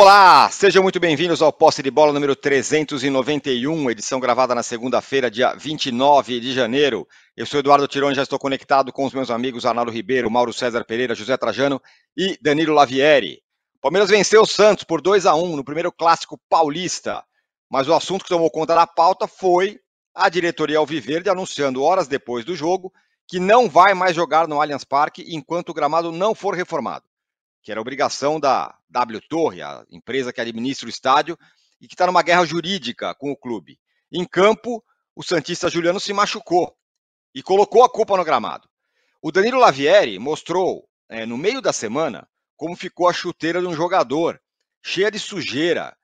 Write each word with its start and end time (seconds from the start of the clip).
Olá, 0.00 0.48
sejam 0.50 0.82
muito 0.82 0.98
bem-vindos 0.98 1.42
ao 1.42 1.52
Posse 1.52 1.82
de 1.82 1.90
Bola 1.90 2.10
número 2.10 2.34
391, 2.34 3.90
edição 3.90 4.18
gravada 4.18 4.54
na 4.54 4.62
segunda-feira, 4.62 5.30
dia 5.30 5.52
29 5.52 6.40
de 6.40 6.54
janeiro. 6.54 7.06
Eu 7.36 7.44
sou 7.44 7.60
Eduardo 7.60 7.86
Tironi, 7.86 8.14
já 8.14 8.22
estou 8.22 8.38
conectado 8.38 8.94
com 8.94 9.04
os 9.04 9.12
meus 9.12 9.30
amigos 9.30 9.66
Arnaldo 9.66 9.90
Ribeiro, 9.90 10.30
Mauro 10.30 10.54
César 10.54 10.86
Pereira, 10.86 11.14
José 11.14 11.36
Trajano 11.36 11.82
e 12.16 12.38
Danilo 12.40 12.72
Lavieri. 12.72 13.42
Palmeiras 13.78 14.08
venceu 14.08 14.40
o 14.40 14.46
Santos 14.46 14.84
por 14.84 15.02
2 15.02 15.26
a 15.26 15.34
1 15.34 15.54
no 15.54 15.62
primeiro 15.62 15.92
clássico 15.92 16.40
paulista, 16.48 17.22
mas 17.70 17.86
o 17.86 17.92
assunto 17.92 18.22
que 18.22 18.30
tomou 18.30 18.50
conta 18.50 18.74
da 18.74 18.86
pauta 18.86 19.28
foi 19.28 19.78
a 20.14 20.30
diretoria 20.30 20.78
Alviverde 20.78 21.28
anunciando 21.28 21.82
horas 21.82 22.08
depois 22.08 22.42
do 22.42 22.56
jogo 22.56 22.90
que 23.28 23.38
não 23.38 23.68
vai 23.68 23.92
mais 23.92 24.16
jogar 24.16 24.48
no 24.48 24.62
Allianz 24.62 24.82
Parque 24.82 25.26
enquanto 25.28 25.68
o 25.68 25.74
gramado 25.74 26.10
não 26.10 26.34
for 26.34 26.54
reformado 26.54 27.04
que 27.62 27.70
era 27.70 27.80
obrigação 27.80 28.40
da 28.40 28.74
W 28.88 29.20
Torre, 29.28 29.62
a 29.62 29.84
empresa 29.90 30.32
que 30.32 30.40
administra 30.40 30.86
o 30.86 30.90
estádio, 30.90 31.38
e 31.80 31.88
que 31.88 31.94
está 31.94 32.06
numa 32.06 32.22
guerra 32.22 32.44
jurídica 32.44 33.14
com 33.14 33.30
o 33.30 33.36
clube. 33.36 33.78
Em 34.12 34.24
campo, 34.24 34.84
o 35.14 35.22
Santista 35.22 35.68
Juliano 35.68 36.00
se 36.00 36.12
machucou 36.12 36.76
e 37.34 37.42
colocou 37.42 37.84
a 37.84 37.88
culpa 37.88 38.16
no 38.16 38.24
gramado. 38.24 38.68
O 39.22 39.30
Danilo 39.30 39.58
Lavieri 39.58 40.18
mostrou, 40.18 40.88
é, 41.08 41.26
no 41.26 41.36
meio 41.36 41.60
da 41.60 41.72
semana, 41.72 42.28
como 42.56 42.76
ficou 42.76 43.08
a 43.08 43.12
chuteira 43.12 43.60
de 43.60 43.66
um 43.66 43.74
jogador, 43.74 44.40
cheia 44.82 45.10
de 45.10 45.18
sujeira, 45.18 45.96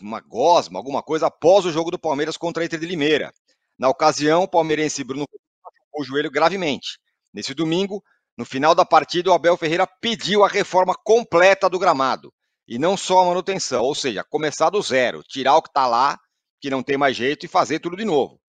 uma 0.00 0.20
gosma, 0.20 0.78
alguma 0.78 1.02
coisa, 1.02 1.26
após 1.26 1.64
o 1.64 1.72
jogo 1.72 1.90
do 1.90 1.98
Palmeiras 1.98 2.36
contra 2.36 2.62
a 2.62 2.66
Inter 2.66 2.80
de 2.80 2.86
Limeira. 2.86 3.32
Na 3.78 3.88
ocasião, 3.88 4.42
o 4.42 4.48
palmeirense 4.48 5.04
Bruno 5.04 5.24
machucou 5.62 6.02
o 6.02 6.04
joelho 6.04 6.30
gravemente. 6.30 6.98
Nesse 7.32 7.54
domingo, 7.54 8.02
no 8.38 8.44
final 8.44 8.72
da 8.72 8.84
partida, 8.84 9.30
o 9.30 9.32
Abel 9.32 9.56
Ferreira 9.56 9.84
pediu 9.84 10.44
a 10.44 10.48
reforma 10.48 10.94
completa 10.94 11.68
do 11.68 11.76
gramado 11.76 12.32
e 12.68 12.78
não 12.78 12.96
só 12.96 13.18
a 13.18 13.24
manutenção, 13.24 13.82
ou 13.82 13.96
seja, 13.96 14.22
começar 14.22 14.70
do 14.70 14.80
zero, 14.80 15.24
tirar 15.24 15.56
o 15.56 15.62
que 15.62 15.68
está 15.68 15.88
lá, 15.88 16.16
que 16.60 16.70
não 16.70 16.80
tem 16.80 16.96
mais 16.96 17.16
jeito, 17.16 17.44
e 17.44 17.48
fazer 17.48 17.80
tudo 17.80 17.96
de 17.96 18.04
novo. 18.04 18.40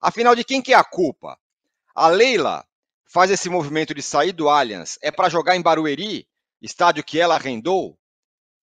Afinal, 0.00 0.34
de 0.34 0.44
quem 0.44 0.62
que 0.62 0.72
é 0.72 0.76
a 0.76 0.84
culpa? 0.84 1.36
A 1.94 2.08
Leila 2.08 2.64
faz 3.04 3.30
esse 3.30 3.50
movimento 3.50 3.92
de 3.92 4.00
sair 4.00 4.32
do 4.32 4.48
Allianz, 4.48 4.98
é 5.02 5.10
para 5.10 5.28
jogar 5.28 5.56
em 5.56 5.62
Barueri, 5.62 6.26
estádio 6.62 7.04
que 7.04 7.20
ela 7.20 7.34
arrendou, 7.34 7.98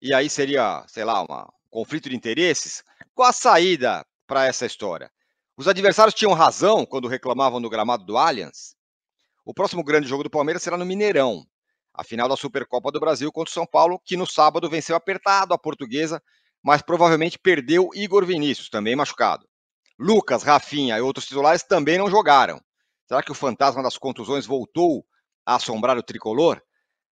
e 0.02 0.12
aí 0.12 0.28
seria, 0.28 0.84
sei 0.88 1.04
lá, 1.04 1.22
um 1.22 1.28
conflito 1.70 2.10
de 2.10 2.16
interesses? 2.16 2.84
Qual 3.14 3.30
a 3.30 3.34
saída 3.34 4.04
para 4.26 4.46
essa 4.48 4.66
história? 4.66 5.12
Os 5.56 5.68
adversários 5.68 6.16
tinham 6.16 6.34
razão 6.34 6.84
quando 6.84 7.08
reclamavam 7.08 7.62
do 7.62 7.70
gramado 7.70 8.06
do 8.06 8.18
Allianz? 8.18 8.77
O 9.48 9.54
próximo 9.54 9.82
grande 9.82 10.10
jogo 10.10 10.26
do 10.26 10.30
Palmeiras 10.30 10.62
será 10.62 10.76
no 10.76 10.86
Mineirão, 10.86 11.48
a 11.94 12.04
final 12.04 12.28
da 12.28 12.36
Supercopa 12.36 12.92
do 12.92 13.00
Brasil 13.00 13.32
contra 13.32 13.50
o 13.50 13.54
São 13.54 13.66
Paulo, 13.66 13.98
que 14.04 14.18
no 14.18 14.28
sábado 14.28 14.70
venceu 14.70 14.94
apertado 14.94 15.54
a 15.54 15.58
portuguesa, 15.58 16.22
mas 16.62 16.82
provavelmente 16.82 17.40
perdeu 17.40 17.90
Igor 17.94 18.26
Vinícius, 18.26 18.70
também 18.70 18.94
machucado. 18.94 19.48
Lucas, 19.98 20.44
Rafinha 20.44 20.98
e 20.98 21.02
outros 21.02 21.26
titulares 21.26 21.64
também 21.64 21.98
não 21.98 22.10
jogaram. 22.10 22.60
Será 23.08 23.24
que 23.24 23.32
o 23.32 23.34
fantasma 23.34 23.82
das 23.82 23.98
contusões 23.98 24.46
voltou 24.46 25.06
a 25.46 25.56
assombrar 25.56 25.98
o 25.98 26.04
tricolor? 26.04 26.62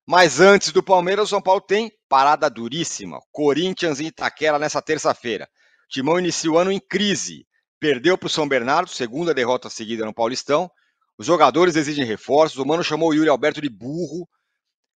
Mas 0.05 0.41
antes 0.41 0.73
do 0.73 0.83
Palmeiras, 0.83 1.27
o 1.27 1.31
São 1.31 1.41
Paulo 1.41 1.61
tem 1.61 1.93
parada 2.09 2.51
duríssima. 2.51 3.21
Corinthians 3.31 4.01
e 4.01 4.07
Itaquera 4.07 4.59
nessa 4.59 4.83
terça-feira. 4.83 5.49
Timão 5.89 6.19
inicia 6.19 6.51
o 6.51 6.59
ano 6.59 6.73
em 6.73 6.81
crise. 6.81 7.47
Perdeu 7.79 8.19
para 8.19 8.27
o 8.27 8.31
São 8.31 8.49
Bernardo, 8.49 8.91
segunda 8.91 9.33
derrota 9.33 9.71
seguida 9.71 10.05
no 10.05 10.13
Paulistão, 10.13 10.69
os 11.19 11.27
jogadores 11.27 11.77
exigem 11.77 12.05
reforços. 12.05 12.59
O 12.59 12.67
Mano 12.67 12.83
chamou 12.83 13.11
o 13.11 13.15
Yuri 13.15 13.29
Alberto 13.29 13.61
de 13.61 13.69
burro. 13.69 14.29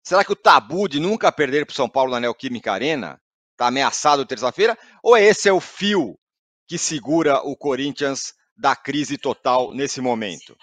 Será 0.03 0.23
que 0.23 0.31
o 0.31 0.35
tabu 0.35 0.87
de 0.87 0.99
nunca 0.99 1.31
perder 1.31 1.65
para 1.65 1.73
o 1.73 1.75
São 1.75 1.89
Paulo 1.89 2.11
na 2.11 2.19
Neoquímica 2.19 2.71
Arena 2.71 3.19
está 3.51 3.67
ameaçado 3.67 4.25
terça-feira? 4.25 4.77
Ou 5.03 5.17
esse 5.17 5.49
é 5.49 5.53
o 5.53 5.59
fio 5.59 6.17
que 6.67 6.77
segura 6.77 7.41
o 7.41 7.55
Corinthians 7.55 8.33
da 8.55 8.75
crise 8.75 9.17
total 9.17 9.73
nesse 9.73 9.99
momento? 9.99 10.55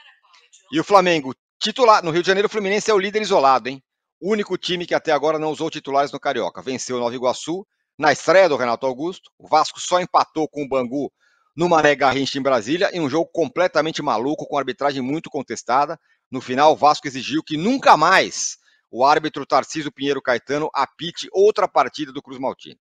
E 0.73 0.81
o 0.81 0.85
Flamengo, 0.85 1.35
titular. 1.61 2.03
No 2.03 2.11
Rio 2.11 2.23
de 2.23 2.29
Janeiro, 2.29 2.47
o 2.47 2.51
Fluminense 2.51 2.91
é 2.91 2.95
o 2.95 2.99
líder 2.99 3.21
isolado, 3.21 3.69
hein? 3.69 3.83
O 4.21 4.33
único 4.33 4.57
time 4.57 4.87
que 4.87 4.95
até 4.95 5.13
agora 5.13 5.39
não 5.39 5.51
usou 5.51 5.69
titulares 5.69 6.13
no 6.13 6.21
Carioca. 6.21 6.63
Venceu 6.63 6.97
o 6.97 7.01
Nova 7.01 7.15
Iguaçu 7.15 7.67
na 7.99 8.13
estreia 8.13 8.49
do 8.49 8.57
Renato 8.57 8.87
Augusto. 8.87 9.31
O 9.39 9.49
Vasco 9.49 9.81
só 9.81 10.01
empatou 10.01 10.49
com 10.49 10.63
o 10.63 10.69
Bangu 10.69 11.13
no 11.55 11.69
Mané 11.69 11.95
Garrincha 11.95 12.39
em 12.39 12.43
Brasília, 12.43 12.91
em 12.93 13.01
um 13.01 13.11
jogo 13.11 13.31
completamente 13.33 14.03
maluco, 14.03 14.47
com 14.47 14.59
arbitragem 14.59 15.03
muito 15.03 15.31
contestada. 15.31 15.99
No 16.31 16.41
final, 16.41 16.73
o 16.73 16.77
Vasco 16.77 17.07
exigiu 17.07 17.43
que 17.43 17.57
nunca 17.57 17.97
mais 17.97 18.57
o 18.91 19.05
árbitro 19.05 19.47
Tarcísio 19.47 19.93
Pinheiro 19.93 20.23
Caetano 20.23 20.71
apite 20.75 21.29
outra 21.33 21.69
partida 21.69 22.13
do 22.13 22.23
Cruz 22.23 22.39
Maltino. 22.39 22.79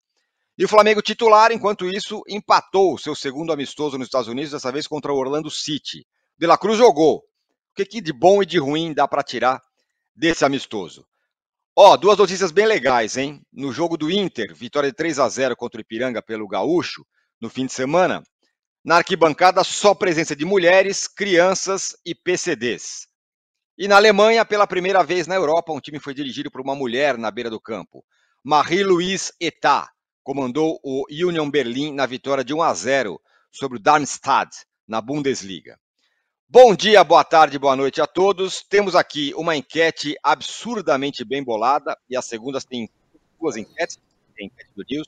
E 0.57 0.65
o 0.65 0.69
Flamengo 0.69 1.01
titular, 1.01 1.53
enquanto 1.53 1.87
isso, 1.87 2.23
empatou 2.28 2.99
seu 2.99 3.15
segundo 3.15 3.53
amistoso 3.53 3.97
nos 3.97 4.09
Estados 4.09 4.28
Unidos, 4.28 4.51
dessa 4.51 4.73
vez 4.73 4.87
contra 4.87 5.12
o 5.12 5.17
Orlando 5.17 5.51
City. 5.51 6.05
De 6.37 6.47
La 6.47 6.59
Cruz 6.59 6.78
jogou. 6.78 7.19
O 7.19 7.23
que, 7.84 8.01
de 8.01 8.12
bom 8.12 8.43
e 8.43 8.47
de 8.47 8.59
ruim 8.59 8.93
dá 8.93 9.07
para 9.07 9.23
tirar 9.23 9.62
desse 10.17 10.45
amistoso? 10.45 11.07
Ó, 11.77 11.97
duas 11.97 12.19
notícias 12.19 12.51
bem 12.51 12.67
legais, 12.67 13.17
hein? 13.17 13.41
No 13.53 13.73
jogo 13.73 13.97
do 13.97 14.11
Inter, 14.11 14.53
vitória 14.53 14.91
de 14.91 14.97
3 14.97 15.21
a 15.21 15.28
0 15.28 15.55
contra 15.57 15.78
o 15.78 15.81
Ipiranga 15.81 16.21
pelo 16.21 16.49
Gaúcho, 16.49 17.07
no 17.41 17.49
fim 17.49 17.67
de 17.67 17.73
semana, 17.73 18.21
na 18.84 18.97
arquibancada, 18.97 19.62
só 19.65 19.94
presença 19.94 20.34
de 20.34 20.44
mulheres, 20.44 21.06
crianças 21.06 21.97
e 22.05 22.15
PCDs. 22.15 23.09
E 23.77 23.87
na 23.87 23.97
Alemanha, 23.97 24.44
pela 24.44 24.66
primeira 24.66 25.05
vez 25.05 25.27
na 25.27 25.34
Europa, 25.34 25.72
um 25.72 25.81
time 25.81 26.00
foi 26.00 26.15
dirigido 26.15 26.50
por 26.50 26.61
uma 26.61 26.75
mulher 26.75 27.16
na 27.16 27.31
beira 27.31 27.50
do 27.50 27.61
campo. 27.61 28.05
Marie-Louise 28.43 29.33
Etat 29.41 29.89
comandou 30.22 30.81
o 30.83 31.05
Union 31.11 31.49
Berlin 31.50 31.93
na 31.93 32.06
vitória 32.06 32.44
de 32.44 32.53
1 32.53 32.62
a 32.62 32.75
0 32.75 33.21
sobre 33.53 33.78
o 33.78 33.81
Darmstadt 33.81 34.65
na 34.87 35.00
Bundesliga. 35.00 35.78
Bom 36.49 36.75
dia, 36.75 37.05
boa 37.05 37.22
tarde, 37.22 37.59
boa 37.59 37.77
noite 37.77 38.00
a 38.00 38.06
todos. 38.06 38.62
Temos 38.62 38.95
aqui 38.95 39.33
uma 39.37 39.55
enquete 39.55 40.16
absurdamente 40.22 41.25
bem 41.25 41.45
bolada, 41.45 41.97
e 42.09 42.16
as 42.16 42.25
segundas 42.25 42.65
têm 42.65 42.89
duas 43.39 43.56
enquetes, 43.56 43.99
tem 44.34 44.47
enquete 44.47 44.71
do 44.75 44.84
News, 44.89 45.06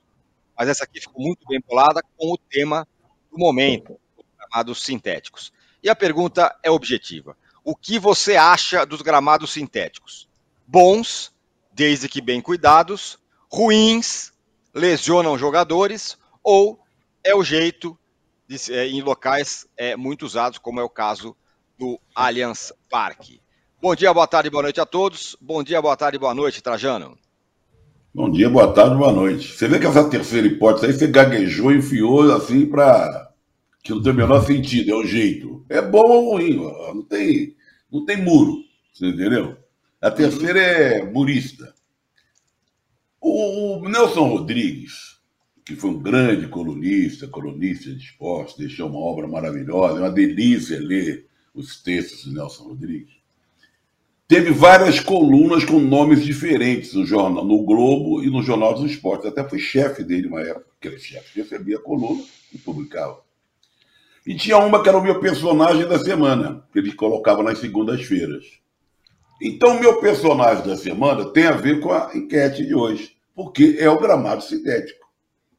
mas 0.56 0.68
essa 0.68 0.84
aqui 0.84 1.00
ficou 1.00 1.22
muito 1.24 1.46
bem 1.48 1.60
bolada 1.66 2.02
com 2.16 2.32
o 2.32 2.38
tema 2.38 2.86
do 3.30 3.38
momento, 3.38 3.98
gramados 4.36 4.82
sintéticos. 4.82 5.52
E 5.82 5.88
a 5.88 5.96
pergunta 5.96 6.54
é 6.62 6.70
objetiva. 6.70 7.36
O 7.64 7.74
que 7.76 7.98
você 7.98 8.36
acha 8.36 8.84
dos 8.84 9.02
gramados 9.02 9.52
sintéticos? 9.52 10.28
Bons, 10.66 11.32
desde 11.72 12.08
que 12.08 12.20
bem 12.20 12.40
cuidados, 12.40 13.18
ruins, 13.50 14.32
lesionam 14.74 15.38
jogadores, 15.38 16.18
ou 16.42 16.80
é 17.22 17.34
o 17.34 17.44
jeito 17.44 17.98
de, 18.46 18.72
é, 18.72 18.86
em 18.86 19.02
locais 19.02 19.66
é, 19.76 19.96
muito 19.96 20.24
usados, 20.24 20.58
como 20.58 20.80
é 20.80 20.82
o 20.82 20.90
caso 20.90 21.36
do 21.78 22.00
Allianz 22.14 22.72
Parque. 22.88 23.40
Bom 23.80 23.94
dia, 23.94 24.12
boa 24.12 24.26
tarde, 24.26 24.50
boa 24.50 24.62
noite 24.62 24.80
a 24.80 24.86
todos. 24.86 25.36
Bom 25.40 25.62
dia, 25.62 25.80
boa 25.80 25.96
tarde, 25.96 26.18
boa 26.18 26.34
noite, 26.34 26.62
Trajano. 26.62 27.18
Bom 28.12 28.28
dia, 28.28 28.50
boa 28.50 28.72
tarde, 28.72 28.96
boa 28.96 29.12
noite. 29.12 29.52
Você 29.52 29.68
vê 29.68 29.78
que 29.78 29.86
essa 29.86 30.10
terceira 30.10 30.44
hipótese 30.44 30.86
aí 30.86 30.92
você 30.92 31.06
gaguejou 31.06 31.72
enfiou 31.72 32.32
assim 32.32 32.66
para 32.66 33.32
que 33.84 33.92
não 33.92 34.02
tem 34.02 34.10
o 34.10 34.16
menor 34.16 34.44
sentido, 34.44 34.90
é 34.90 34.94
o 34.96 35.06
jeito. 35.06 35.64
É 35.68 35.80
bom 35.80 36.02
ou 36.08 36.32
ruim, 36.32 36.56
não 36.56 37.02
tem, 37.02 37.54
não 37.90 38.04
tem 38.04 38.16
muro, 38.16 38.64
você 38.92 39.06
entendeu? 39.06 39.56
A 40.00 40.10
terceira 40.10 40.58
é 40.58 41.04
murista. 41.04 41.72
O, 43.20 43.78
o 43.78 43.88
Nelson 43.88 44.26
Rodrigues, 44.26 45.20
que 45.64 45.76
foi 45.76 45.90
um 45.90 46.02
grande 46.02 46.48
colunista, 46.48 47.28
colunista 47.28 47.94
de 47.94 48.04
esporte, 48.04 48.58
deixou 48.58 48.88
uma 48.88 48.98
obra 48.98 49.28
maravilhosa, 49.28 49.98
é 49.98 50.02
uma 50.02 50.10
delícia 50.10 50.80
ler 50.80 51.28
os 51.54 51.80
textos 51.80 52.24
de 52.24 52.34
Nelson 52.34 52.64
Rodrigues 52.64 53.19
teve 54.30 54.52
várias 54.52 55.00
colunas 55.00 55.64
com 55.64 55.80
nomes 55.80 56.24
diferentes 56.24 56.94
no 56.94 57.04
jornal, 57.04 57.44
no 57.44 57.64
Globo 57.64 58.22
e 58.22 58.30
no 58.30 58.44
Jornal 58.44 58.74
dos 58.74 58.88
Esportes. 58.88 59.26
Até 59.26 59.42
foi 59.42 59.58
chefe 59.58 60.04
dele 60.04 60.28
uma 60.28 60.40
época, 60.40 60.66
que 60.80 60.86
era 60.86 60.96
chefe, 61.00 61.40
recebia 61.42 61.78
a 61.78 61.82
coluna 61.82 62.22
e 62.54 62.56
publicava. 62.56 63.20
E 64.24 64.36
tinha 64.36 64.56
uma 64.58 64.84
que 64.84 64.88
era 64.88 64.96
o 64.96 65.02
meu 65.02 65.18
personagem 65.18 65.84
da 65.88 65.98
semana, 65.98 66.64
que 66.72 66.78
ele 66.78 66.92
colocava 66.92 67.42
nas 67.42 67.58
segundas-feiras. 67.58 68.44
Então, 69.42 69.80
meu 69.80 70.00
personagem 70.00 70.64
da 70.64 70.76
semana 70.76 71.32
tem 71.32 71.48
a 71.48 71.52
ver 71.52 71.80
com 71.80 71.90
a 71.90 72.12
enquete 72.14 72.64
de 72.64 72.72
hoje, 72.72 73.16
porque 73.34 73.78
é 73.80 73.90
o 73.90 73.98
gramado 73.98 74.44
sintético. 74.44 75.08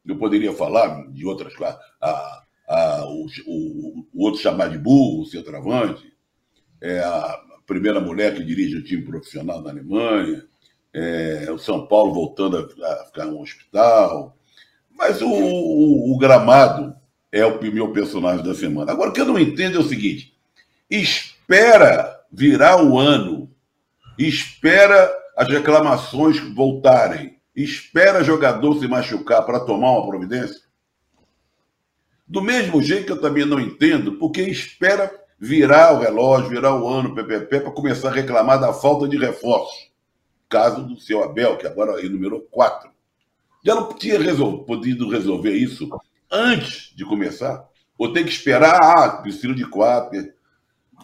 Eu 0.06 0.16
poderia 0.16 0.52
falar 0.54 1.10
de 1.10 1.26
outras 1.26 1.54
coisas, 1.54 1.76
a, 2.00 2.42
a, 2.66 3.04
o, 3.06 3.26
o, 3.46 4.06
o, 4.14 4.24
outro 4.24 4.40
chamar 4.40 4.70
de 4.70 4.78
burro, 4.78 5.20
o 5.20 5.26
centroavante, 5.26 6.10
é, 6.80 7.00
a, 7.00 7.51
primeira 7.66 8.00
mulher 8.00 8.34
que 8.34 8.44
dirige 8.44 8.76
um 8.76 8.82
time 8.82 9.02
profissional 9.02 9.62
na 9.62 9.70
Alemanha, 9.70 10.44
é, 10.92 11.46
o 11.50 11.58
São 11.58 11.86
Paulo 11.86 12.12
voltando 12.12 12.58
a, 12.58 13.04
ficar 13.06 13.24
no 13.26 13.40
hospital. 13.40 14.36
Mas 14.90 15.22
o, 15.22 15.28
o, 15.28 16.14
o, 16.14 16.18
gramado 16.18 16.94
é 17.30 17.44
o 17.46 17.60
meu 17.72 17.92
personagem 17.92 18.44
da 18.44 18.54
semana. 18.54 18.92
Agora, 18.92 19.10
o 19.10 19.12
que 19.12 19.20
eu 19.20 19.26
não 19.26 19.38
entendo 19.38 19.76
é 19.76 19.80
o 19.80 19.88
seguinte: 19.88 20.36
espera 20.90 22.20
virar 22.30 22.82
o 22.84 22.98
ano, 22.98 23.50
espera 24.18 25.10
as 25.36 25.48
reclamações 25.48 26.38
voltarem. 26.54 27.38
espera 27.56 28.24
jogador 28.24 28.78
se 28.78 28.86
machucar 28.86 29.44
para 29.44 29.60
tomar 29.60 29.92
uma 29.92 30.06
providência? 30.06 30.60
Do 32.26 32.40
mesmo 32.40 32.82
jeito 32.82 33.06
que 33.06 33.12
eu 33.12 33.20
também 33.20 33.44
não 33.44 33.60
entendo 33.60 34.12
porque 34.18 34.42
espera 34.42 35.21
virar 35.42 35.92
o 35.92 35.98
relógio, 35.98 36.50
virar 36.50 36.80
o 36.80 36.88
ano 36.88 37.16
PPP 37.16 37.62
para 37.62 37.72
começar 37.72 38.10
a 38.10 38.12
reclamar 38.12 38.60
da 38.60 38.72
falta 38.72 39.08
de 39.08 39.18
reforços. 39.18 39.90
Caso 40.48 40.86
do 40.86 41.00
seu 41.00 41.24
Abel, 41.24 41.56
que 41.56 41.66
agora 41.66 42.00
enumerou 42.00 42.42
quatro. 42.42 42.88
Já 43.64 43.74
não 43.74 43.92
tinha 43.92 44.20
resol 44.20 44.62
podido 44.62 45.10
resolver 45.10 45.50
isso 45.50 45.88
antes 46.30 46.94
de 46.94 47.04
começar? 47.04 47.68
Ou 47.98 48.12
tem 48.12 48.24
que 48.24 48.30
esperar, 48.30 48.78
ah, 48.80 49.20
precisa 49.20 49.52
de 49.52 49.68
quatro. 49.68 50.16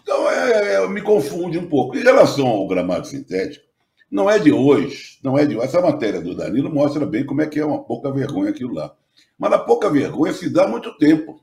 Então, 0.00 0.30
é, 0.30 0.74
é, 0.74 0.88
me 0.88 1.02
confunde 1.02 1.58
um 1.58 1.68
pouco. 1.68 1.96
Em 1.96 2.02
relação 2.04 2.46
ao 2.46 2.68
gramado 2.68 3.08
sintético, 3.08 3.66
não 4.08 4.30
é 4.30 4.38
de 4.38 4.52
hoje, 4.52 5.18
não 5.20 5.36
é 5.36 5.44
de 5.44 5.56
hoje. 5.56 5.66
Essa 5.66 5.82
matéria 5.82 6.20
do 6.20 6.36
Danilo 6.36 6.72
mostra 6.72 7.04
bem 7.04 7.26
como 7.26 7.42
é 7.42 7.46
que 7.46 7.58
é 7.58 7.64
uma 7.64 7.82
pouca 7.82 8.12
vergonha 8.12 8.50
aquilo 8.50 8.72
lá. 8.72 8.94
Mas 9.36 9.52
a 9.52 9.58
pouca 9.58 9.90
vergonha 9.90 10.32
se 10.32 10.48
dá 10.48 10.68
muito 10.68 10.96
tempo. 10.96 11.40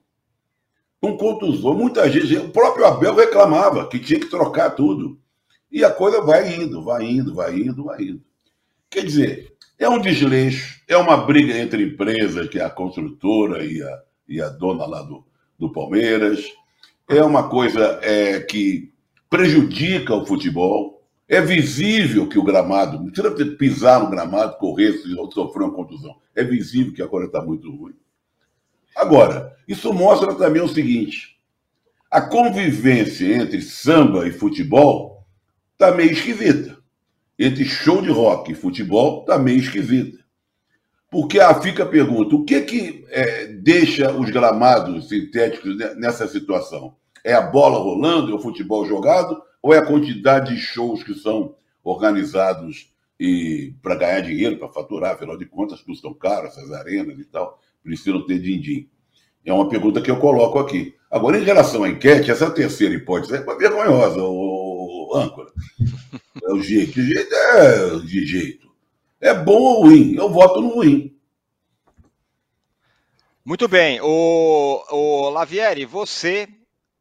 Com 1.05 1.17
contusão, 1.17 1.75
muita 1.75 2.09
gente, 2.09 2.35
o 2.37 2.49
próprio 2.49 2.83
Abel 2.83 3.13
reclamava 3.13 3.87
que 3.87 3.99
tinha 3.99 4.19
que 4.19 4.25
trocar 4.25 4.71
tudo. 4.71 5.19
E 5.71 5.83
a 5.83 5.91
coisa 5.91 6.19
vai 6.19 6.55
indo, 6.55 6.81
vai 6.81 7.05
indo, 7.05 7.35
vai 7.35 7.55
indo, 7.55 7.83
vai 7.83 8.01
indo. 8.01 8.23
Quer 8.89 9.05
dizer, 9.05 9.53
é 9.77 9.87
um 9.87 10.01
desleixo, 10.01 10.81
é 10.87 10.97
uma 10.97 11.15
briga 11.15 11.55
entre 11.59 11.83
empresas, 11.83 12.49
que 12.49 12.57
é 12.57 12.63
a 12.63 12.71
construtora 12.71 13.63
e 13.63 13.83
a, 13.83 14.01
e 14.27 14.41
a 14.41 14.49
dona 14.49 14.87
lá 14.87 15.03
do, 15.03 15.23
do 15.59 15.71
Palmeiras. 15.71 16.43
É 17.07 17.23
uma 17.23 17.49
coisa 17.49 17.99
é, 18.01 18.39
que 18.39 18.91
prejudica 19.29 20.15
o 20.15 20.25
futebol. 20.25 21.03
É 21.29 21.39
visível 21.39 22.27
que 22.27 22.39
o 22.39 22.43
gramado, 22.43 22.97
não 22.97 23.11
precisa 23.11 23.55
pisar 23.57 23.99
no 23.99 24.09
gramado, 24.09 24.57
correr 24.57 24.93
sofrer 25.31 25.65
uma 25.65 25.71
contusão. 25.71 26.15
É 26.33 26.43
visível 26.43 26.93
que 26.93 27.03
agora 27.03 27.25
está 27.25 27.43
muito 27.43 27.69
ruim. 27.69 27.93
Agora, 28.95 29.55
isso 29.67 29.91
mostra 29.93 30.33
também 30.35 30.61
o 30.61 30.69
seguinte: 30.69 31.37
a 32.09 32.21
convivência 32.21 33.35
entre 33.35 33.61
samba 33.61 34.27
e 34.27 34.31
futebol 34.31 35.25
está 35.73 35.91
meio 35.91 36.11
esquisita. 36.11 36.77
Entre 37.37 37.65
show 37.65 38.01
de 38.01 38.09
rock 38.09 38.51
e 38.51 38.55
futebol 38.55 39.21
está 39.21 39.37
meio 39.37 39.59
esquisita. 39.59 40.23
Porque 41.11 41.39
ah, 41.39 41.53
fica 41.61 41.83
a 41.83 41.87
pergunta: 41.87 42.35
o 42.35 42.45
que 42.45 42.61
que 42.61 43.05
é, 43.09 43.47
deixa 43.47 44.11
os 44.11 44.29
gramados 44.29 45.09
sintéticos 45.09 45.75
nessa 45.97 46.27
situação? 46.27 46.95
É 47.23 47.33
a 47.33 47.41
bola 47.41 47.79
rolando, 47.79 48.31
é 48.31 48.35
o 48.35 48.39
futebol 48.39 48.85
jogado, 48.85 49.41
ou 49.61 49.73
é 49.73 49.79
a 49.79 49.85
quantidade 49.85 50.53
de 50.53 50.61
shows 50.61 51.03
que 51.03 51.13
são 51.15 51.55
organizados 51.83 52.93
e 53.19 53.73
para 53.81 53.95
ganhar 53.95 54.21
dinheiro, 54.21 54.57
para 54.57 54.69
faturar, 54.69 55.13
afinal 55.13 55.37
de 55.37 55.45
contas, 55.45 55.81
custam 55.81 56.13
caro 56.13 56.47
essas 56.47 56.71
arenas 56.71 57.17
e 57.17 57.25
tal, 57.25 57.59
precisam 57.85 58.25
ter 58.25 58.39
din-din. 58.39 58.89
É 59.45 59.53
uma 59.53 59.69
pergunta 59.69 60.01
que 60.01 60.09
eu 60.09 60.19
coloco 60.19 60.57
aqui. 60.57 60.95
Agora, 61.09 61.37
em 61.37 61.43
relação 61.43 61.83
à 61.83 61.89
enquete, 61.89 62.31
essa 62.31 62.49
terceira 62.49 62.95
hipótese 62.95 63.35
é 63.35 63.55
vergonhosa, 63.55 64.21
o, 64.21 65.11
âncora. 65.15 65.51
É 66.43 66.51
o 66.51 66.61
jeito. 66.61 66.93
De 66.93 67.07
jeito 67.07 67.33
é 67.33 67.99
de 67.99 68.25
jeito. 68.25 68.67
É 69.21 69.33
bom 69.33 69.61
ou 69.61 69.83
ruim? 69.83 70.15
Eu 70.15 70.29
voto 70.29 70.59
no 70.61 70.69
ruim. 70.69 71.15
Muito 73.45 73.67
bem. 73.67 74.01
O, 74.01 74.83
o 74.91 75.29
Lavieri, 75.29 75.85
você, 75.85 76.47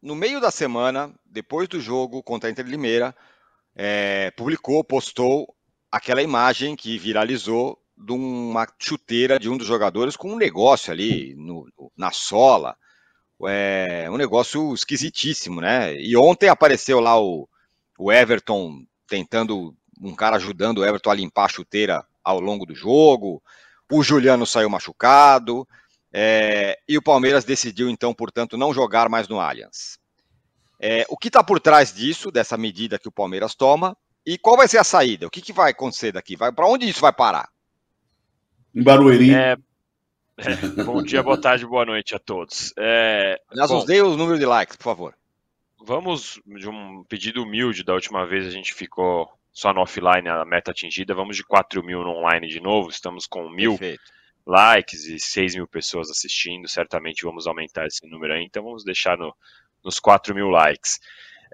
no 0.03 0.15
meio 0.15 0.41
da 0.41 0.51
semana, 0.51 1.13
depois 1.25 1.67
do 1.67 1.81
jogo 1.81 2.23
contra 2.23 2.49
a 2.49 2.53
Inter 2.53 2.67
Limeira, 2.67 3.17
é, 3.75 4.31
publicou, 4.33 4.85
postou 4.85 5.55
aquela 5.91 6.23
imagem 6.23 6.77
que 6.77 6.99
viralizou 6.99 7.79
de 8.05 8.13
uma 8.13 8.69
chuteira 8.79 9.39
de 9.39 9.49
um 9.49 9.57
dos 9.57 9.67
jogadores 9.67 10.17
com 10.17 10.33
um 10.33 10.37
negócio 10.37 10.93
ali 10.93 11.35
no, 11.37 11.67
na 11.97 12.11
sola. 12.11 12.77
É 13.47 14.09
um 14.11 14.17
negócio 14.17 14.73
esquisitíssimo, 14.75 15.61
né? 15.61 15.95
E 15.97 16.17
ontem 16.17 16.49
apareceu 16.49 17.01
lá 17.01 17.21
o, 17.21 17.49
o 17.99 18.13
Everton 18.13 18.85
tentando, 19.07 19.75
um 20.01 20.15
cara 20.15 20.37
ajudando 20.37 20.79
o 20.79 20.85
Everton 20.85 21.11
a 21.11 21.15
limpar 21.15 21.47
a 21.47 21.49
chuteira 21.49 22.05
ao 22.23 22.41
longo 22.41 22.65
do 22.65 22.75
jogo. 22.75 23.43
O 23.91 24.03
Juliano 24.03 24.47
saiu 24.47 24.71
machucado. 24.71 25.67
É, 26.13 26.79
e 26.89 26.97
o 26.97 27.03
Palmeiras 27.03 27.45
decidiu, 27.45 27.91
então, 27.91 28.15
portanto, 28.15 28.57
não 28.57 28.73
jogar 28.73 29.09
mais 29.09 29.27
no 29.27 29.41
Allianz. 29.41 29.99
É, 30.81 31.05
o 31.09 31.17
que 31.17 31.27
está 31.29 31.43
por 31.43 31.59
trás 31.59 31.93
disso, 31.93 32.31
dessa 32.31 32.57
medida 32.57 32.99
que 32.99 33.09
o 33.09 33.13
Palmeiras 33.13 33.55
toma, 33.55 33.97
e 34.25 34.39
qual 34.39 34.57
vai 34.57 34.69
ser 34.69 34.79
a 34.79 34.85
saída? 34.85 35.27
O 35.27 35.31
que, 35.31 35.43
que 35.43 35.53
vai 35.53 35.73
acontecer 35.73 36.13
daqui? 36.13 36.37
Para 36.37 36.69
onde 36.69 36.89
isso 36.89 37.01
vai 37.01 37.13
parar? 37.13 37.49
Em 38.75 38.83
Barueri. 38.83 39.33
É, 39.33 39.57
é, 40.37 40.37
bom 40.85 41.03
dia, 41.03 41.23
boa 41.23 41.41
tarde, 41.41 41.65
boa 41.65 41.87
noite 41.87 42.15
a 42.15 42.19
todos. 42.19 42.75
É, 42.77 43.41
Aliás, 43.49 43.71
bom, 43.71 43.77
nos 43.77 43.87
dê 43.87 44.03
o 44.03 44.17
número 44.17 44.39
de 44.39 44.45
likes, 44.45 44.77
por 44.77 44.85
favor. 44.85 45.15
Vamos 45.81 46.41
de 46.45 46.69
um 46.69 47.05
pedido 47.05 47.43
humilde 47.43 47.85
da 47.85 47.95
última 47.95 48.27
vez, 48.27 48.47
a 48.47 48.51
gente 48.51 48.75
ficou 48.75 49.31
só 49.53 49.73
no 49.73 49.81
offline, 49.81 50.29
a 50.29 50.45
meta 50.45 50.73
atingida. 50.73 51.15
Vamos 51.15 51.37
de 51.37 51.45
4 51.45 51.85
mil 51.85 52.03
no 52.03 52.11
online 52.11 52.49
de 52.49 52.59
novo, 52.59 52.89
estamos 52.89 53.27
com 53.27 53.49
mil 53.49 53.79
Perfeito. 53.79 54.03
likes 54.45 55.07
e 55.07 55.21
6 55.21 55.55
mil 55.55 55.69
pessoas 55.69 56.11
assistindo. 56.11 56.69
Certamente 56.69 57.25
vamos 57.25 57.47
aumentar 57.47 57.87
esse 57.87 58.05
número 58.09 58.33
aí, 58.33 58.43
então 58.43 58.65
vamos 58.65 58.83
deixar 58.83 59.17
no, 59.17 59.33
nos 59.85 60.01
4 60.01 60.35
mil 60.35 60.49
likes. 60.49 60.99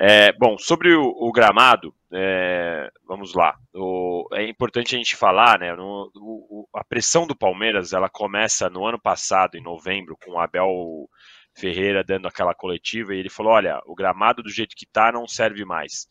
É, 0.02 0.32
bom, 0.32 0.56
sobre 0.56 0.94
o, 0.94 1.02
o 1.02 1.30
gramado, 1.30 1.94
é, 2.10 2.90
vamos 3.06 3.34
lá. 3.34 3.54
O, 3.74 4.26
é 4.32 4.48
importante 4.48 4.94
a 4.94 4.98
gente 4.98 5.14
falar, 5.14 5.58
né? 5.58 5.76
No, 5.76 6.10
o, 6.16 6.66
a 6.74 6.82
pressão 6.82 7.26
do 7.26 7.36
Palmeiras 7.36 7.92
ela 7.92 8.08
começa 8.08 8.70
no 8.70 8.86
ano 8.86 8.98
passado, 8.98 9.56
em 9.56 9.62
novembro, 9.62 10.16
com 10.24 10.32
o 10.32 10.38
Abel 10.38 11.06
Ferreira 11.54 12.02
dando 12.02 12.26
aquela 12.26 12.54
coletiva 12.54 13.14
e 13.14 13.18
ele 13.18 13.28
falou: 13.28 13.52
olha, 13.52 13.78
o 13.84 13.94
gramado 13.94 14.42
do 14.42 14.48
jeito 14.48 14.74
que 14.74 14.86
tá 14.86 15.12
não 15.12 15.28
serve 15.28 15.66
mais. 15.66 16.08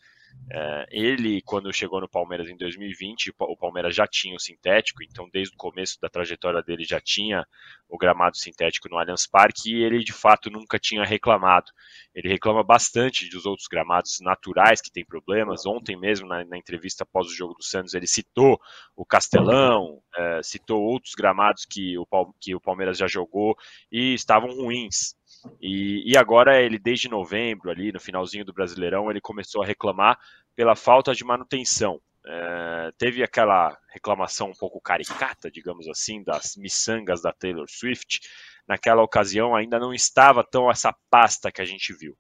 É, 0.52 0.88
ele, 0.90 1.42
quando 1.44 1.72
chegou 1.72 2.02
no 2.02 2.10
Palmeiras 2.10 2.50
em 2.50 2.58
2020, 2.58 3.32
o 3.38 3.56
Palmeiras 3.56 3.96
já 3.96 4.08
tinha 4.08 4.36
o 4.36 4.40
sintético, 4.40 5.04
então 5.04 5.30
desde 5.32 5.54
o 5.54 5.58
começo 5.58 6.00
da 6.02 6.10
trajetória 6.10 6.64
dele 6.64 6.84
já 6.84 7.00
tinha 7.00 7.46
o 7.88 7.98
gramado 7.98 8.36
sintético 8.36 8.90
no 8.90 8.98
Allianz 8.98 9.28
Parque 9.28 9.72
e 9.72 9.84
ele 9.84 10.04
de 10.04 10.12
fato 10.12 10.50
nunca 10.50 10.80
tinha 10.80 11.04
reclamado. 11.04 11.72
Ele 12.16 12.28
reclama 12.28 12.64
bastante 12.64 13.30
dos 13.30 13.46
outros 13.46 13.68
gramados 13.68 14.18
naturais 14.22 14.82
que 14.82 14.92
tem 14.92 15.06
problemas. 15.06 15.68
Ontem 15.68 15.96
mesmo, 15.96 16.28
na, 16.28 16.44
na 16.44 16.58
entrevista 16.58 17.04
após 17.04 17.28
o 17.28 17.36
jogo 17.36 17.54
do 17.54 17.64
Santos, 17.64 17.94
ele 17.94 18.08
citou 18.08 18.60
o 18.96 19.06
Castelão, 19.06 20.02
é, 20.16 20.42
citou 20.42 20.82
outros 20.82 21.14
gramados 21.14 21.64
que 21.66 21.96
o, 21.98 22.08
que 22.40 22.56
o 22.56 22.62
Palmeiras 22.62 22.98
já 22.98 23.08
jogou 23.08 23.56
e 23.92 24.16
estavam 24.16 24.50
ruins. 24.50 25.19
E, 25.62 26.12
e, 26.12 26.18
agora 26.18 26.62
ele, 26.62 26.78
desde 26.78 27.10
novembro, 27.10 27.70
ali 27.70 27.92
no 27.92 28.00
finalzinho 28.00 28.46
do 28.46 28.54
Brasileirão, 28.54 29.10
ele 29.10 29.22
começou 29.22 29.64
a 29.64 29.66
reclamar 29.66 30.18
pela 30.56 30.76
falta 30.76 31.14
de 31.14 31.24
manutenção. 31.24 32.02
É, 32.26 32.92
teve 32.98 33.24
aquela 33.24 33.78
reclamação 33.92 34.50
um 34.50 34.54
pouco 34.54 34.82
caricata, 34.82 35.50
digamos 35.50 35.88
assim, 35.88 36.24
das 36.24 36.56
miçangas 36.58 37.22
da 37.22 37.32
Taylor 37.32 37.66
Swift. 37.70 38.20
Naquela 38.68 39.02
ocasião 39.02 39.56
ainda 39.56 39.80
não 39.80 39.94
estava 39.94 40.44
tão 40.44 40.70
essa 40.70 40.94
pasta 41.10 41.52
que 41.52 41.62
a 41.62 41.66
gente 41.66 41.94
viu. 41.94 42.16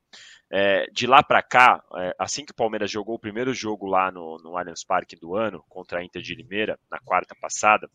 É, 0.51 0.87
de 0.91 1.05
lá 1.05 1.21
para 1.21 1.43
cá, 1.43 1.83
é, 1.97 2.15
assim 2.17 2.43
que 2.43 2.51
o 2.51 2.55
Palmeiras 2.55 2.89
jogou 2.89 3.15
o 3.15 3.19
primeiro 3.19 3.53
jogo 3.53 3.85
lá 3.85 4.11
no, 4.11 4.37
no 4.41 4.57
Allianz 4.57 4.83
Parque 4.83 5.15
do 5.15 5.35
ano, 5.35 5.63
contra 5.69 5.99
a 5.99 6.03
Inter 6.03 6.23
de 6.23 6.33
Limeira, 6.33 6.79
na 6.89 6.97
quarta 6.99 7.35
passada, 7.39 7.87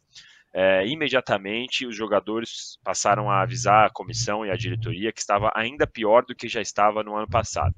é, 0.56 0.86
imediatamente 0.86 1.84
os 1.84 1.96
jogadores 1.96 2.78
passaram 2.84 3.28
a 3.28 3.42
avisar 3.42 3.86
a 3.86 3.90
comissão 3.90 4.46
e 4.46 4.52
a 4.52 4.56
diretoria 4.56 5.12
que 5.12 5.18
estava 5.18 5.50
ainda 5.52 5.84
pior 5.84 6.24
do 6.24 6.34
que 6.34 6.46
já 6.46 6.60
estava 6.60 7.02
no 7.02 7.16
ano 7.16 7.28
passado. 7.28 7.74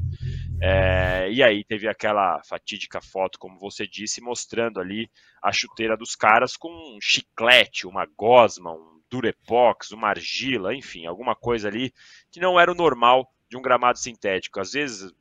É, 0.60 1.30
e 1.30 1.42
aí 1.42 1.64
teve 1.64 1.88
aquela 1.88 2.42
fatídica 2.44 3.00
foto, 3.00 3.38
como 3.38 3.58
você 3.58 3.86
disse, 3.86 4.20
mostrando 4.20 4.78
ali 4.78 5.10
a 5.42 5.50
chuteira 5.52 5.96
dos 5.96 6.14
caras 6.14 6.54
com 6.54 6.68
um 6.68 6.98
chiclete, 7.00 7.86
uma 7.86 8.06
gosma, 8.14 8.72
um 8.72 9.00
durepox, 9.10 9.92
uma 9.92 10.08
argila, 10.08 10.74
enfim, 10.74 11.06
alguma 11.06 11.34
coisa 11.34 11.68
ali 11.68 11.94
que 12.30 12.40
não 12.40 12.60
era 12.60 12.70
o 12.70 12.74
normal 12.74 13.26
de 13.48 13.56
um 13.56 13.62
gramado 13.62 13.98
sintético. 13.98 14.60
Às 14.60 14.72
vezes 14.72 15.14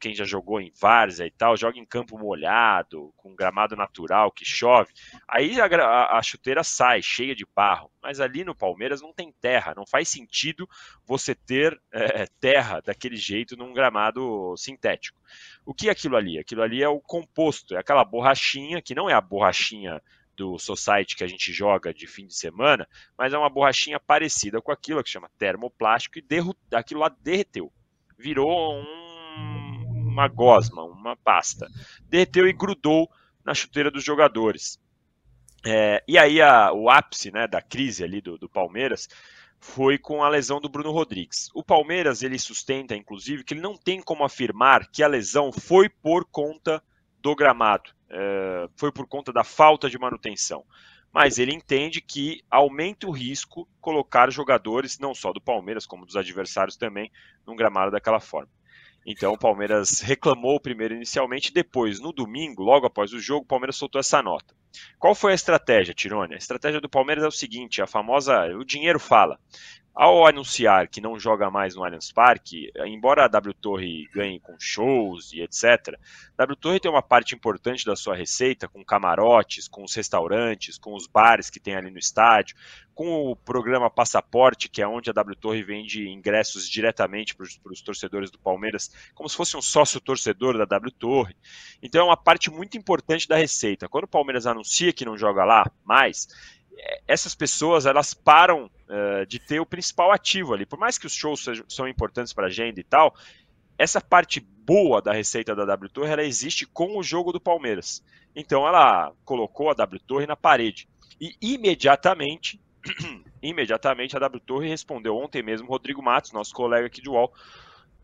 quem 0.00 0.14
já 0.14 0.24
jogou 0.24 0.60
em 0.60 0.72
várzea 0.80 1.26
e 1.26 1.30
tal, 1.30 1.56
joga 1.56 1.78
em 1.78 1.84
campo 1.84 2.18
molhado, 2.18 3.12
com 3.16 3.34
gramado 3.34 3.76
natural 3.76 4.32
que 4.32 4.44
chove, 4.44 4.92
aí 5.28 5.60
a, 5.60 6.16
a, 6.16 6.22
chuteira 6.22 6.64
sai 6.64 7.02
cheia 7.02 7.34
de 7.34 7.46
barro. 7.54 7.90
Mas 8.02 8.18
ali 8.18 8.42
no 8.42 8.54
Palmeiras 8.54 9.02
não 9.02 9.12
tem 9.12 9.32
terra, 9.40 9.74
não 9.76 9.86
faz 9.86 10.08
sentido 10.08 10.68
você 11.04 11.34
ter 11.34 11.78
é, 11.92 12.26
terra 12.40 12.80
daquele 12.80 13.16
jeito 13.16 13.56
num 13.56 13.74
gramado 13.74 14.56
sintético. 14.56 15.20
O 15.66 15.74
que 15.74 15.88
é 15.88 15.92
aquilo 15.92 16.16
ali? 16.16 16.38
Aquilo 16.38 16.62
ali 16.62 16.82
é 16.82 16.88
o 16.88 17.00
composto, 17.00 17.76
é 17.76 17.78
aquela 17.78 18.04
borrachinha, 18.04 18.80
que 18.80 18.94
não 18.94 19.08
é 19.08 19.12
a 19.12 19.20
borrachinha 19.20 20.00
do 20.34 20.58
Society 20.58 21.14
que 21.14 21.24
a 21.24 21.26
gente 21.26 21.52
joga 21.52 21.92
de 21.92 22.06
fim 22.06 22.26
de 22.26 22.34
semana, 22.34 22.88
mas 23.18 23.34
é 23.34 23.38
uma 23.38 23.50
borrachinha 23.50 24.00
parecida 24.00 24.62
com 24.62 24.72
aquilo 24.72 25.04
que 25.04 25.10
chama 25.10 25.30
termoplástico 25.36 26.18
e 26.18 26.24
aquilo 26.74 27.00
lá 27.00 27.10
derreteu. 27.10 27.70
Virou 28.16 28.74
um 28.74 28.99
uma 30.10 30.28
gosma, 30.28 30.82
uma 30.82 31.16
pasta. 31.16 31.68
Derreteu 32.08 32.46
e 32.48 32.52
grudou 32.52 33.08
na 33.44 33.54
chuteira 33.54 33.90
dos 33.90 34.04
jogadores. 34.04 34.78
É, 35.64 36.02
e 36.08 36.18
aí 36.18 36.40
a, 36.40 36.72
o 36.72 36.90
ápice 36.90 37.30
né, 37.30 37.46
da 37.46 37.62
crise 37.62 38.02
ali 38.02 38.20
do, 38.20 38.36
do 38.36 38.48
Palmeiras 38.48 39.08
foi 39.58 39.98
com 39.98 40.24
a 40.24 40.28
lesão 40.28 40.60
do 40.60 40.68
Bruno 40.68 40.90
Rodrigues. 40.90 41.48
O 41.54 41.62
Palmeiras 41.62 42.22
ele 42.22 42.38
sustenta, 42.38 42.96
inclusive, 42.96 43.44
que 43.44 43.54
ele 43.54 43.60
não 43.60 43.76
tem 43.76 44.00
como 44.00 44.24
afirmar 44.24 44.90
que 44.90 45.02
a 45.02 45.08
lesão 45.08 45.52
foi 45.52 45.88
por 45.88 46.24
conta 46.24 46.82
do 47.20 47.36
gramado, 47.36 47.90
é, 48.08 48.68
foi 48.76 48.90
por 48.90 49.06
conta 49.06 49.32
da 49.32 49.44
falta 49.44 49.88
de 49.90 49.98
manutenção. 49.98 50.64
Mas 51.12 51.38
ele 51.38 51.52
entende 51.52 52.00
que 52.00 52.40
aumenta 52.50 53.06
o 53.06 53.10
risco 53.10 53.68
colocar 53.80 54.30
jogadores, 54.30 54.98
não 54.98 55.14
só 55.14 55.32
do 55.32 55.40
Palmeiras, 55.40 55.84
como 55.84 56.06
dos 56.06 56.16
adversários 56.16 56.76
também, 56.76 57.10
num 57.46 57.56
gramado 57.56 57.90
daquela 57.90 58.20
forma. 58.20 58.48
Então 59.10 59.32
o 59.32 59.38
Palmeiras 59.38 60.00
reclamou 60.00 60.60
primeiro 60.60 60.94
inicialmente, 60.94 61.52
depois, 61.52 61.98
no 61.98 62.12
domingo, 62.12 62.62
logo 62.62 62.86
após 62.86 63.12
o 63.12 63.18
jogo, 63.18 63.42
o 63.42 63.48
Palmeiras 63.48 63.76
soltou 63.76 63.98
essa 63.98 64.22
nota. 64.22 64.54
Qual 65.00 65.16
foi 65.16 65.32
a 65.32 65.34
estratégia, 65.34 65.92
Tirone? 65.92 66.34
A 66.34 66.38
estratégia 66.38 66.80
do 66.80 66.88
Palmeiras 66.88 67.24
é 67.24 67.26
o 67.26 67.32
seguinte: 67.32 67.82
a 67.82 67.88
famosa. 67.88 68.46
O 68.56 68.64
dinheiro 68.64 69.00
fala. 69.00 69.36
Ao 69.92 70.24
anunciar 70.24 70.88
que 70.88 71.00
não 71.00 71.18
joga 71.18 71.50
mais 71.50 71.74
no 71.74 71.84
Allianz 71.84 72.12
Parque, 72.12 72.70
embora 72.86 73.24
a 73.24 73.28
W 73.28 73.52
Torre 73.54 74.08
ganhe 74.14 74.38
com 74.38 74.54
shows 74.58 75.32
e 75.32 75.42
etc., 75.42 75.98
a 76.38 76.42
W 76.44 76.56
Torre 76.56 76.80
tem 76.80 76.90
uma 76.90 77.02
parte 77.02 77.34
importante 77.34 77.84
da 77.84 77.96
sua 77.96 78.14
receita 78.14 78.68
com 78.68 78.84
camarotes, 78.84 79.66
com 79.66 79.82
os 79.82 79.94
restaurantes, 79.94 80.78
com 80.78 80.94
os 80.94 81.06
bares 81.06 81.50
que 81.50 81.60
tem 81.60 81.74
ali 81.74 81.90
no 81.90 81.98
estádio, 81.98 82.56
com 82.94 83.30
o 83.30 83.36
programa 83.36 83.90
Passaporte, 83.90 84.68
que 84.68 84.80
é 84.80 84.86
onde 84.86 85.10
a 85.10 85.12
W 85.12 85.36
Torre 85.36 85.62
vende 85.62 86.08
ingressos 86.08 86.68
diretamente 86.68 87.34
para 87.34 87.72
os 87.72 87.82
torcedores 87.82 88.30
do 88.30 88.38
Palmeiras, 88.38 88.90
como 89.14 89.28
se 89.28 89.36
fosse 89.36 89.56
um 89.56 89.62
sócio 89.62 90.00
torcedor 90.00 90.56
da 90.56 90.64
W 90.64 90.92
Torre. 90.92 91.34
Então 91.82 92.02
é 92.02 92.04
uma 92.04 92.16
parte 92.16 92.50
muito 92.50 92.78
importante 92.78 93.26
da 93.26 93.36
receita. 93.36 93.88
Quando 93.88 94.04
o 94.04 94.08
Palmeiras 94.08 94.46
anuncia 94.46 94.92
que 94.92 95.04
não 95.04 95.18
joga 95.18 95.44
lá 95.44 95.70
mais, 95.84 96.28
essas 97.06 97.34
pessoas 97.34 97.86
elas 97.86 98.14
param 98.14 98.66
uh, 98.66 99.26
de 99.26 99.38
ter 99.38 99.60
o 99.60 99.66
principal 99.66 100.12
ativo 100.12 100.54
ali. 100.54 100.64
Por 100.64 100.78
mais 100.78 100.98
que 100.98 101.06
os 101.06 101.14
shows 101.14 101.44
sejam, 101.44 101.64
são 101.68 101.88
importantes 101.88 102.32
para 102.32 102.44
a 102.44 102.48
agenda 102.48 102.80
e 102.80 102.84
tal, 102.84 103.14
essa 103.78 104.00
parte 104.00 104.40
boa 104.40 105.00
da 105.00 105.12
receita 105.12 105.54
da 105.54 105.64
W 105.64 105.90
Torre 105.90 106.12
ela 106.12 106.22
existe 106.22 106.66
com 106.66 106.98
o 106.98 107.02
jogo 107.02 107.32
do 107.32 107.40
Palmeiras. 107.40 108.04
Então 108.34 108.66
ela 108.66 109.12
colocou 109.24 109.70
a 109.70 109.74
W 109.74 110.00
Torre 110.06 110.26
na 110.26 110.36
parede 110.36 110.88
e 111.20 111.36
imediatamente, 111.40 112.60
imediatamente 113.42 114.16
a 114.16 114.20
W 114.20 114.40
Torre 114.40 114.68
respondeu 114.68 115.16
ontem 115.16 115.42
mesmo 115.42 115.68
Rodrigo 115.68 116.02
Matos, 116.02 116.32
nosso 116.32 116.54
colega 116.54 116.86
aqui 116.86 117.02
de 117.02 117.10
UOL, 117.10 117.32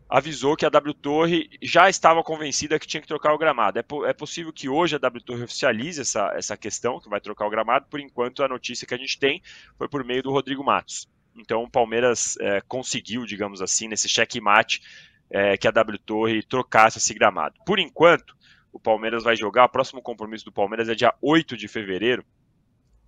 avisou 0.09 0.55
que 0.55 0.65
a 0.65 0.69
W 0.69 0.93
Torre 0.93 1.49
já 1.61 1.89
estava 1.89 2.23
convencida 2.23 2.79
que 2.79 2.87
tinha 2.87 3.01
que 3.01 3.07
trocar 3.07 3.33
o 3.33 3.37
gramado. 3.37 3.79
É, 3.79 3.83
é, 4.05 4.13
possível 4.13 4.53
que 4.53 4.69
hoje 4.69 4.95
a 4.95 4.99
W 4.99 5.23
Torre 5.23 5.43
oficialize 5.43 6.01
essa, 6.01 6.31
essa 6.35 6.55
questão, 6.55 6.99
que 6.99 7.09
vai 7.09 7.19
trocar 7.19 7.45
o 7.45 7.49
gramado, 7.49 7.87
por 7.89 7.99
enquanto 7.99 8.43
a 8.43 8.47
notícia 8.47 8.87
que 8.87 8.93
a 8.93 8.97
gente 8.97 9.19
tem 9.19 9.41
foi 9.77 9.87
por 9.89 10.03
meio 10.03 10.23
do 10.23 10.31
Rodrigo 10.31 10.63
Matos. 10.63 11.09
Então 11.35 11.63
o 11.63 11.69
Palmeiras 11.69 12.37
é, 12.39 12.61
conseguiu, 12.61 13.25
digamos 13.25 13.61
assim, 13.61 13.87
nesse 13.87 14.07
checkmate, 14.07 14.81
é, 15.29 15.57
que 15.57 15.67
a 15.67 15.71
W 15.71 15.99
Torre 15.99 16.41
trocasse 16.41 16.97
esse 16.97 17.13
gramado. 17.13 17.59
Por 17.65 17.79
enquanto, 17.79 18.35
o 18.71 18.79
Palmeiras 18.79 19.23
vai 19.23 19.35
jogar, 19.35 19.65
o 19.65 19.69
próximo 19.69 20.01
compromisso 20.01 20.45
do 20.45 20.51
Palmeiras 20.51 20.87
é 20.87 20.95
dia 20.95 21.13
8 21.21 21.57
de 21.57 21.67
fevereiro, 21.67 22.23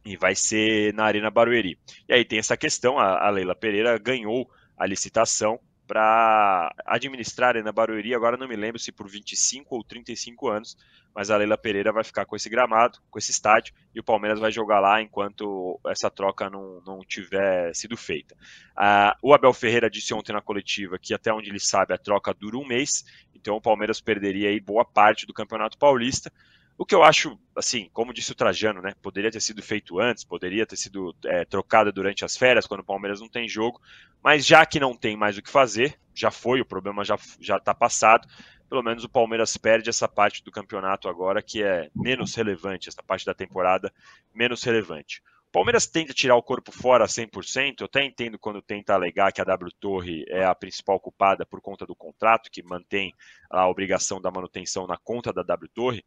e 0.05 0.15
vai 0.17 0.35
ser 0.35 0.93
na 0.93 1.03
Arena 1.03 1.29
Barueri. 1.29 1.77
E 2.07 2.13
aí 2.13 2.25
tem 2.25 2.39
essa 2.39 2.57
questão, 2.57 2.97
a, 2.97 3.27
a 3.27 3.29
Leila 3.29 3.55
Pereira 3.55 3.97
ganhou 3.97 4.49
a 4.77 4.85
licitação, 4.85 5.59
para 5.89 6.71
administrar 6.85 7.55
na 7.63 7.71
Barueri, 7.71 8.13
agora 8.13 8.37
não 8.37 8.47
me 8.47 8.55
lembro 8.55 8.77
se 8.77 8.91
por 8.91 9.09
25 9.09 9.75
ou 9.75 9.83
35 9.83 10.47
anos, 10.47 10.77
mas 11.15 11.31
a 11.31 11.37
Leila 11.37 11.57
Pereira 11.57 11.91
vai 11.91 12.03
ficar 12.03 12.25
com 12.25 12.35
esse 12.35 12.47
gramado, 12.47 12.99
com 13.09 13.17
esse 13.17 13.31
estádio, 13.31 13.73
e 13.95 13.99
o 13.99 14.03
Palmeiras 14.03 14.39
vai 14.39 14.51
jogar 14.51 14.79
lá 14.79 15.01
enquanto 15.01 15.79
essa 15.87 16.07
troca 16.11 16.47
não, 16.47 16.79
não 16.85 16.99
tiver 16.99 17.73
sido 17.73 17.97
feita. 17.97 18.35
Uh, 18.77 19.17
o 19.23 19.33
Abel 19.33 19.51
Ferreira 19.51 19.89
disse 19.89 20.13
ontem 20.13 20.31
na 20.31 20.43
coletiva 20.43 20.99
que 20.99 21.11
até 21.11 21.33
onde 21.33 21.49
ele 21.49 21.59
sabe 21.59 21.91
a 21.91 21.97
troca 21.97 22.35
dura 22.35 22.55
um 22.55 22.67
mês, 22.67 23.03
então 23.33 23.55
o 23.55 23.61
Palmeiras 23.61 23.99
perderia 23.99 24.49
aí 24.49 24.59
boa 24.59 24.85
parte 24.85 25.25
do 25.25 25.33
Campeonato 25.33 25.75
Paulista, 25.75 26.31
o 26.79 26.85
que 26.85 26.95
eu 26.95 27.03
acho, 27.03 27.37
assim, 27.57 27.89
como 27.91 28.13
disse 28.13 28.31
o 28.31 28.35
Trajano, 28.35 28.81
né? 28.81 28.93
Poderia 29.01 29.29
ter 29.29 29.41
sido 29.41 29.61
feito 29.61 29.99
antes, 29.99 30.23
poderia 30.23 30.65
ter 30.65 30.77
sido 30.77 31.13
é, 31.25 31.43
trocado 31.43 31.91
durante 31.91 32.23
as 32.23 32.37
férias, 32.37 32.65
quando 32.65 32.79
o 32.79 32.85
Palmeiras 32.85 33.19
não 33.19 33.27
tem 33.27 33.49
jogo, 33.49 33.81
mas 34.23 34.45
já 34.45 34.65
que 34.65 34.79
não 34.79 34.95
tem 34.95 35.17
mais 35.17 35.37
o 35.37 35.41
que 35.41 35.49
fazer, 35.49 35.99
já 36.15 36.31
foi, 36.31 36.61
o 36.61 36.65
problema 36.65 37.03
já 37.03 37.17
está 37.57 37.75
passado, 37.75 38.25
pelo 38.69 38.81
menos 38.81 39.03
o 39.03 39.09
Palmeiras 39.09 39.57
perde 39.57 39.89
essa 39.89 40.07
parte 40.07 40.41
do 40.41 40.51
campeonato 40.51 41.09
agora 41.09 41.41
que 41.41 41.61
é 41.61 41.89
menos 41.93 42.33
relevante, 42.33 42.87
essa 42.87 43.03
parte 43.03 43.25
da 43.25 43.33
temporada 43.33 43.91
menos 44.33 44.63
relevante. 44.63 45.21
O 45.49 45.51
Palmeiras 45.51 45.87
tenta 45.87 46.13
tirar 46.13 46.35
o 46.35 46.43
corpo 46.43 46.71
fora 46.71 47.07
100%, 47.07 47.77
eu 47.79 47.85
até 47.85 48.05
entendo 48.05 48.37
quando 48.37 48.61
tenta 48.61 48.93
alegar 48.93 49.31
que 49.33 49.41
a 49.41 49.43
W 49.43 49.71
Torre 49.79 50.23
é 50.27 50.45
a 50.45 50.53
principal 50.53 50.99
culpada 50.99 51.43
por 51.43 51.59
conta 51.59 51.87
do 51.87 51.95
contrato, 51.95 52.51
que 52.51 52.61
mantém 52.61 53.15
a 53.49 53.67
obrigação 53.67 54.21
da 54.21 54.29
manutenção 54.29 54.85
na 54.85 54.95
conta 54.95 55.33
da 55.33 55.41
W 55.41 55.67
Torre, 55.73 56.05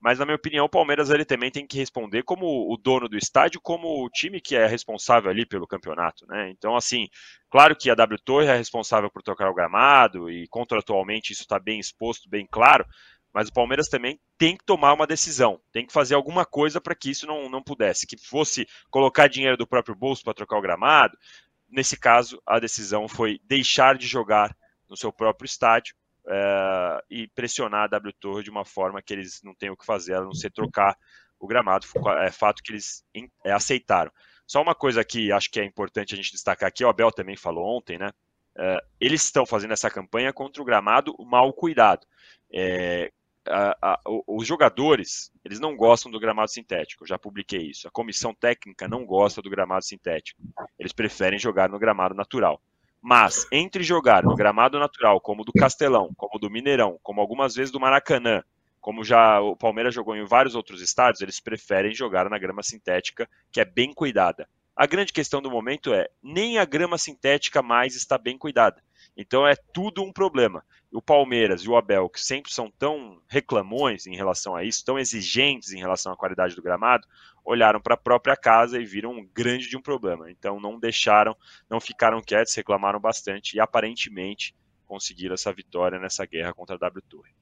mas 0.00 0.18
na 0.18 0.24
minha 0.24 0.36
opinião 0.36 0.66
o 0.66 0.68
Palmeiras 0.68 1.10
ele 1.10 1.24
também 1.24 1.50
tem 1.50 1.66
que 1.66 1.78
responder 1.78 2.22
como 2.22 2.46
o 2.72 2.76
dono 2.76 3.08
do 3.08 3.16
estádio, 3.16 3.60
como 3.60 4.04
o 4.04 4.10
time 4.10 4.40
que 4.40 4.54
é 4.54 4.66
responsável 4.66 5.30
ali 5.30 5.46
pelo 5.46 5.66
campeonato, 5.66 6.26
né? 6.26 6.50
Então 6.50 6.76
assim, 6.76 7.08
claro 7.50 7.74
que 7.76 7.90
a 7.90 7.94
W 7.94 8.18
Torre 8.24 8.46
é 8.46 8.56
responsável 8.56 9.10
por 9.10 9.22
tocar 9.22 9.48
o 9.48 9.54
gramado 9.54 10.30
e 10.30 10.46
contratualmente 10.48 11.32
isso 11.32 11.42
está 11.42 11.58
bem 11.58 11.80
exposto, 11.80 12.28
bem 12.28 12.46
claro, 12.50 12.84
mas 13.32 13.48
o 13.48 13.52
Palmeiras 13.52 13.88
também 13.88 14.20
tem 14.38 14.56
que 14.56 14.64
tomar 14.64 14.92
uma 14.92 15.08
decisão, 15.08 15.60
tem 15.72 15.84
que 15.84 15.92
fazer 15.92 16.14
alguma 16.14 16.46
coisa 16.46 16.80
para 16.80 16.94
que 16.94 17.10
isso 17.10 17.26
não, 17.26 17.48
não 17.48 17.62
pudesse, 17.62 18.06
que 18.06 18.16
fosse 18.16 18.66
colocar 18.90 19.26
dinheiro 19.26 19.56
do 19.56 19.66
próprio 19.66 19.96
bolso 19.96 20.22
para 20.22 20.34
trocar 20.34 20.56
o 20.56 20.62
gramado. 20.62 21.18
Nesse 21.68 21.98
caso, 21.98 22.40
a 22.46 22.60
decisão 22.60 23.08
foi 23.08 23.40
deixar 23.44 23.98
de 23.98 24.06
jogar 24.06 24.56
no 24.88 24.96
seu 24.96 25.12
próprio 25.12 25.46
estádio 25.46 25.96
é, 26.28 27.04
e 27.10 27.28
pressionar 27.28 27.84
a 27.84 27.88
W 27.88 28.12
Torre 28.20 28.42
de 28.42 28.50
uma 28.50 28.64
forma 28.64 29.02
que 29.02 29.12
eles 29.12 29.40
não 29.42 29.54
tenham 29.54 29.74
o 29.74 29.76
que 29.76 29.86
fazer, 29.86 30.14
a 30.14 30.20
não 30.20 30.34
ser 30.34 30.50
trocar 30.50 30.96
o 31.38 31.46
gramado. 31.46 31.86
É 32.22 32.30
fato 32.30 32.62
que 32.62 32.72
eles 32.72 33.04
é, 33.44 33.52
aceitaram. 33.52 34.10
Só 34.46 34.60
uma 34.60 34.74
coisa 34.74 35.04
que 35.04 35.32
acho 35.32 35.50
que 35.50 35.60
é 35.60 35.64
importante 35.64 36.14
a 36.14 36.16
gente 36.16 36.32
destacar 36.32 36.68
aqui, 36.68 36.84
o 36.84 36.88
Abel 36.88 37.10
também 37.10 37.36
falou 37.36 37.76
ontem, 37.76 37.98
né? 37.98 38.10
É, 38.56 38.78
eles 39.00 39.24
estão 39.24 39.44
fazendo 39.44 39.72
essa 39.72 39.90
campanha 39.90 40.32
contra 40.32 40.62
o 40.62 40.64
gramado 40.64 41.14
mal 41.18 41.52
cuidado. 41.52 42.06
É, 42.52 43.10
a, 43.48 43.76
a, 43.82 44.00
os 44.26 44.46
jogadores, 44.46 45.30
eles 45.44 45.60
não 45.60 45.76
gostam 45.76 46.10
do 46.10 46.20
gramado 46.20 46.50
sintético, 46.50 47.04
eu 47.04 47.08
já 47.08 47.18
publiquei 47.18 47.70
isso. 47.70 47.88
A 47.88 47.90
comissão 47.90 48.34
técnica 48.34 48.88
não 48.88 49.04
gosta 49.04 49.42
do 49.42 49.50
gramado 49.50 49.84
sintético. 49.84 50.40
Eles 50.78 50.92
preferem 50.92 51.38
jogar 51.38 51.68
no 51.68 51.78
gramado 51.78 52.14
natural. 52.14 52.60
Mas 53.06 53.46
entre 53.52 53.82
jogar 53.82 54.22
no 54.22 54.34
gramado 54.34 54.78
natural, 54.78 55.20
como 55.20 55.44
do 55.44 55.52
Castelão, 55.52 56.08
como 56.16 56.38
do 56.38 56.48
Mineirão, 56.48 56.98
como 57.02 57.20
algumas 57.20 57.54
vezes 57.54 57.70
do 57.70 57.78
Maracanã, 57.78 58.42
como 58.80 59.04
já 59.04 59.42
o 59.42 59.54
Palmeiras 59.54 59.94
jogou 59.94 60.16
em 60.16 60.24
vários 60.24 60.54
outros 60.54 60.80
estádios, 60.80 61.20
eles 61.20 61.38
preferem 61.38 61.94
jogar 61.94 62.30
na 62.30 62.38
grama 62.38 62.62
sintética, 62.62 63.28
que 63.52 63.60
é 63.60 63.64
bem 63.66 63.92
cuidada. 63.92 64.48
A 64.74 64.86
grande 64.86 65.12
questão 65.12 65.42
do 65.42 65.50
momento 65.50 65.92
é, 65.92 66.08
nem 66.22 66.56
a 66.56 66.64
grama 66.64 66.96
sintética 66.96 67.60
mais 67.60 67.94
está 67.94 68.16
bem 68.16 68.38
cuidada. 68.38 68.82
Então 69.16 69.46
é 69.46 69.54
tudo 69.54 70.02
um 70.02 70.12
problema. 70.12 70.64
O 70.92 71.02
Palmeiras 71.02 71.62
e 71.62 71.68
o 71.68 71.76
Abel, 71.76 72.08
que 72.08 72.20
sempre 72.20 72.52
são 72.52 72.70
tão 72.70 73.20
reclamões 73.28 74.06
em 74.06 74.16
relação 74.16 74.54
a 74.54 74.64
isso, 74.64 74.84
tão 74.84 74.98
exigentes 74.98 75.72
em 75.72 75.78
relação 75.78 76.12
à 76.12 76.16
qualidade 76.16 76.54
do 76.54 76.62
gramado, 76.62 77.06
olharam 77.44 77.80
para 77.80 77.94
a 77.94 77.98
própria 77.98 78.36
casa 78.36 78.80
e 78.80 78.84
viram 78.84 79.12
um 79.12 79.26
grande 79.34 79.68
de 79.68 79.76
um 79.76 79.82
problema. 79.82 80.30
Então 80.30 80.60
não 80.60 80.78
deixaram, 80.78 81.36
não 81.68 81.80
ficaram 81.80 82.22
quietos, 82.22 82.54
reclamaram 82.54 83.00
bastante 83.00 83.56
e 83.56 83.60
aparentemente 83.60 84.54
conseguiram 84.86 85.34
essa 85.34 85.52
vitória 85.52 85.98
nessa 85.98 86.24
guerra 86.24 86.54
contra 86.54 86.76
a 86.76 86.78
W 86.78 87.02
Torre. 87.08 87.32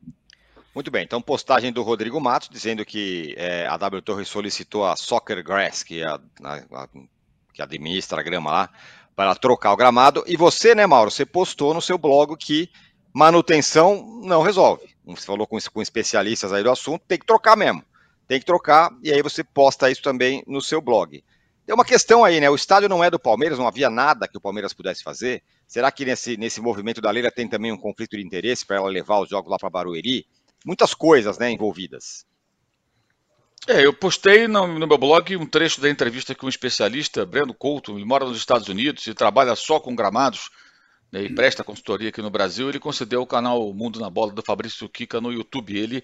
Muito 0.74 0.90
bem, 0.90 1.04
então 1.04 1.20
postagem 1.20 1.70
do 1.70 1.82
Rodrigo 1.82 2.18
Matos 2.18 2.48
dizendo 2.48 2.84
que 2.84 3.34
é, 3.36 3.66
a 3.66 3.76
W 3.76 4.00
Torre 4.00 4.24
solicitou 4.24 4.86
a 4.86 4.96
Soccer 4.96 5.44
Grass, 5.44 5.82
que, 5.82 6.00
é 6.00 6.06
a, 6.06 6.18
a, 6.42 6.88
que 7.52 7.60
administra 7.60 8.20
a 8.20 8.22
grama 8.22 8.50
lá, 8.50 8.70
para 9.14 9.34
trocar 9.34 9.72
o 9.72 9.76
gramado. 9.76 10.24
E 10.26 10.36
você, 10.36 10.74
né, 10.74 10.86
Mauro, 10.86 11.10
você 11.10 11.24
postou 11.24 11.74
no 11.74 11.82
seu 11.82 11.98
blog 11.98 12.36
que 12.36 12.70
manutenção 13.12 14.20
não 14.22 14.42
resolve. 14.42 14.88
Você 15.04 15.26
falou 15.26 15.46
com, 15.46 15.58
com 15.72 15.82
especialistas 15.82 16.52
aí 16.52 16.62
do 16.62 16.70
assunto, 16.70 17.04
tem 17.06 17.18
que 17.18 17.26
trocar 17.26 17.56
mesmo. 17.56 17.84
Tem 18.26 18.38
que 18.38 18.46
trocar, 18.46 18.90
e 19.02 19.12
aí 19.12 19.20
você 19.20 19.44
posta 19.44 19.90
isso 19.90 20.02
também 20.02 20.42
no 20.46 20.62
seu 20.62 20.80
blog. 20.80 21.22
Tem 21.66 21.74
uma 21.74 21.84
questão 21.84 22.24
aí, 22.24 22.40
né? 22.40 22.48
O 22.48 22.54
estádio 22.54 22.88
não 22.88 23.04
é 23.04 23.10
do 23.10 23.18
Palmeiras, 23.18 23.58
não 23.58 23.68
havia 23.68 23.90
nada 23.90 24.26
que 24.26 24.36
o 24.36 24.40
Palmeiras 24.40 24.72
pudesse 24.72 25.02
fazer. 25.02 25.42
Será 25.66 25.92
que 25.92 26.04
nesse, 26.04 26.36
nesse 26.36 26.60
movimento 26.60 27.00
da 27.00 27.10
Leila 27.10 27.30
tem 27.30 27.48
também 27.48 27.72
um 27.72 27.76
conflito 27.76 28.16
de 28.16 28.22
interesse 28.24 28.64
para 28.64 28.76
ela 28.76 28.88
levar 28.88 29.20
os 29.20 29.28
jogos 29.28 29.50
lá 29.50 29.58
para 29.58 29.70
Barueri? 29.70 30.26
Muitas 30.64 30.94
coisas, 30.94 31.38
né, 31.38 31.50
envolvidas. 31.50 32.24
É, 33.68 33.86
eu 33.86 33.92
postei 33.92 34.48
no, 34.48 34.66
no, 34.66 34.86
meu 34.86 34.98
blog 34.98 35.36
um 35.36 35.46
trecho 35.46 35.80
da 35.80 35.88
entrevista 35.88 36.34
com 36.34 36.46
um 36.46 36.48
especialista, 36.48 37.24
Breno 37.24 37.54
Couto, 37.54 37.96
ele 37.96 38.04
mora 38.04 38.24
nos 38.24 38.36
Estados 38.36 38.68
Unidos 38.68 39.06
e 39.06 39.14
trabalha 39.14 39.54
só 39.54 39.78
com 39.78 39.94
gramados 39.94 40.50
né, 41.12 41.22
e 41.22 41.32
presta 41.32 41.62
consultoria 41.62 42.08
aqui 42.08 42.20
no 42.20 42.30
Brasil. 42.30 42.68
Ele 42.68 42.80
concedeu 42.80 43.22
o 43.22 43.26
canal 43.26 43.72
Mundo 43.72 44.00
na 44.00 44.10
Bola 44.10 44.32
do 44.32 44.42
Fabrício 44.42 44.88
Kika 44.88 45.20
no 45.20 45.30
YouTube. 45.30 45.78
Ele 45.78 46.02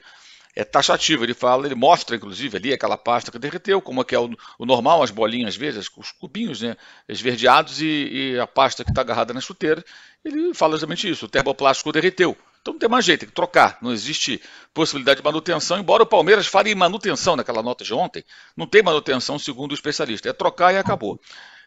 é 0.54 0.64
taxativo. 0.64 1.24
Ele 1.24 1.34
fala, 1.34 1.66
ele 1.66 1.74
mostra, 1.74 2.14
inclusive, 2.14 2.56
ali 2.56 2.72
aquela 2.72 2.96
pasta 2.96 3.32
que 3.32 3.38
derreteu, 3.38 3.80
como 3.80 4.02
é 4.02 4.04
que 4.04 4.14
é 4.14 4.20
o, 4.20 4.30
o 4.58 4.64
normal, 4.64 5.02
as 5.02 5.10
bolinhas, 5.10 5.56
vezes, 5.56 5.90
os 5.96 6.12
cubinhos 6.12 6.60
né, 6.60 6.76
esverdeados 7.08 7.80
e, 7.80 7.86
e 8.34 8.38
a 8.38 8.46
pasta 8.46 8.84
que 8.84 8.90
está 8.90 9.00
agarrada 9.00 9.34
na 9.34 9.40
chuteira. 9.40 9.84
Ele 10.24 10.54
fala 10.54 10.74
exatamente 10.74 11.08
isso, 11.08 11.26
o 11.26 11.28
termoplástico 11.28 11.90
derreteu. 11.90 12.36
Então 12.68 12.75
não 12.75 12.78
tem 12.78 12.88
mais 12.88 13.04
jeito, 13.04 13.20
tem 13.20 13.28
que 13.28 13.34
trocar. 13.34 13.78
Não 13.80 13.92
existe 13.92 14.40
possibilidade 14.75 15.20
de 15.20 15.25
manutenção, 15.25 15.78
embora 15.78 16.02
o 16.02 16.06
Palmeiras 16.06 16.46
fale 16.46 16.70
em 16.70 16.75
manutenção 16.75 17.34
naquela 17.34 17.62
nota 17.62 17.82
de 17.82 17.94
ontem. 17.94 18.22
Não 18.56 18.66
tem 18.66 18.82
manutenção, 18.82 19.38
segundo 19.38 19.72
o 19.72 19.75
especialista. 19.75 20.28
É 20.28 20.32
trocar 20.32 20.75
e 20.75 20.78
acabou. 20.78 21.18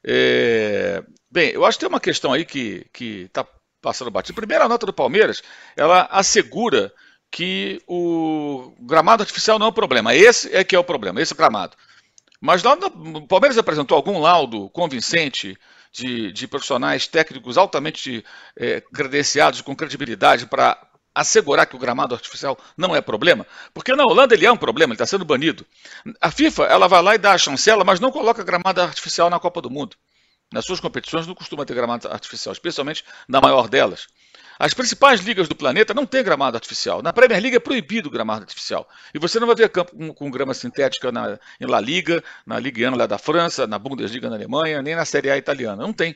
É... 0.03 1.03
Bem, 1.29 1.49
eu 1.49 1.65
acho 1.65 1.77
que 1.77 1.85
tem 1.85 1.89
uma 1.89 1.99
questão 1.99 2.33
aí 2.33 2.45
que 2.45 2.87
está 2.93 3.45
passando 3.81 4.11
batido. 4.11 4.35
Primeiro, 4.35 4.63
a 4.63 4.69
nota 4.69 4.85
do 4.85 4.93
Palmeiras, 4.93 5.41
ela 5.75 6.07
assegura 6.11 6.93
que 7.31 7.81
o 7.87 8.73
gramado 8.81 9.23
artificial 9.23 9.57
não 9.57 9.67
é 9.67 9.69
o 9.69 9.73
problema. 9.73 10.13
Esse 10.13 10.55
é 10.55 10.63
que 10.63 10.75
é 10.75 10.79
o 10.79 10.83
problema, 10.83 11.21
esse 11.21 11.33
gramado. 11.33 11.75
Mas 12.39 12.61
lá 12.61 12.75
no, 12.75 12.87
o 13.17 13.27
Palmeiras 13.27 13.57
apresentou 13.57 13.95
algum 13.95 14.19
laudo 14.19 14.69
convincente 14.69 15.57
de, 15.91 16.31
de 16.31 16.47
profissionais 16.47 17.07
técnicos 17.07 17.57
altamente 17.57 18.23
é, 18.55 18.81
credenciados, 18.81 19.61
com 19.61 19.75
credibilidade, 19.75 20.45
para 20.45 20.90
assegurar 21.13 21.65
que 21.65 21.75
o 21.75 21.79
gramado 21.79 22.15
artificial 22.15 22.57
não 22.77 22.95
é 22.95 23.01
problema? 23.01 23.45
Porque 23.73 23.95
na 23.95 24.05
Holanda 24.05 24.33
ele 24.33 24.45
é 24.45 24.51
um 24.51 24.57
problema, 24.57 24.91
ele 24.91 24.95
está 24.95 25.05
sendo 25.05 25.25
banido. 25.25 25.65
A 26.19 26.31
FIFA 26.31 26.63
ela 26.65 26.87
vai 26.87 27.01
lá 27.01 27.15
e 27.15 27.17
dá 27.17 27.33
a 27.33 27.37
chancela, 27.37 27.83
mas 27.83 27.99
não 27.99 28.11
coloca 28.11 28.43
gramado 28.43 28.81
artificial 28.81 29.29
na 29.29 29.39
Copa 29.39 29.61
do 29.61 29.69
Mundo. 29.69 29.95
Nas 30.51 30.65
suas 30.65 30.81
competições 30.81 31.25
não 31.25 31.33
costuma 31.33 31.65
ter 31.65 31.73
gramado 31.73 32.09
artificial, 32.09 32.51
especialmente 32.51 33.05
na 33.27 33.39
maior 33.39 33.69
delas. 33.69 34.07
As 34.59 34.73
principais 34.73 35.21
ligas 35.21 35.47
do 35.47 35.55
planeta 35.55 35.93
não 35.93 36.05
têm 36.05 36.23
gramado 36.23 36.57
artificial. 36.57 37.01
Na 37.01 37.11
Premier 37.13 37.41
League 37.41 37.55
é 37.55 37.59
proibido 37.59 38.11
gramado 38.11 38.41
artificial. 38.41 38.87
E 39.13 39.17
você 39.17 39.39
não 39.39 39.47
vai 39.47 39.55
ver 39.55 39.69
campo 39.69 39.95
com, 39.95 40.13
com 40.13 40.29
grama 40.29 40.53
sintética 40.53 41.11
na, 41.11 41.39
em 41.59 41.65
La 41.65 41.79
Liga, 41.79 42.23
na 42.45 42.59
Ligue 42.59 42.85
1 42.85 42.95
lá 42.95 43.07
da 43.07 43.17
França, 43.17 43.65
na 43.65 43.79
Bundesliga 43.79 44.29
na 44.29 44.35
Alemanha, 44.35 44.81
nem 44.81 44.95
na 44.95 45.05
Série 45.05 45.31
A 45.31 45.37
italiana. 45.37 45.81
Não 45.81 45.93
tem. 45.93 46.15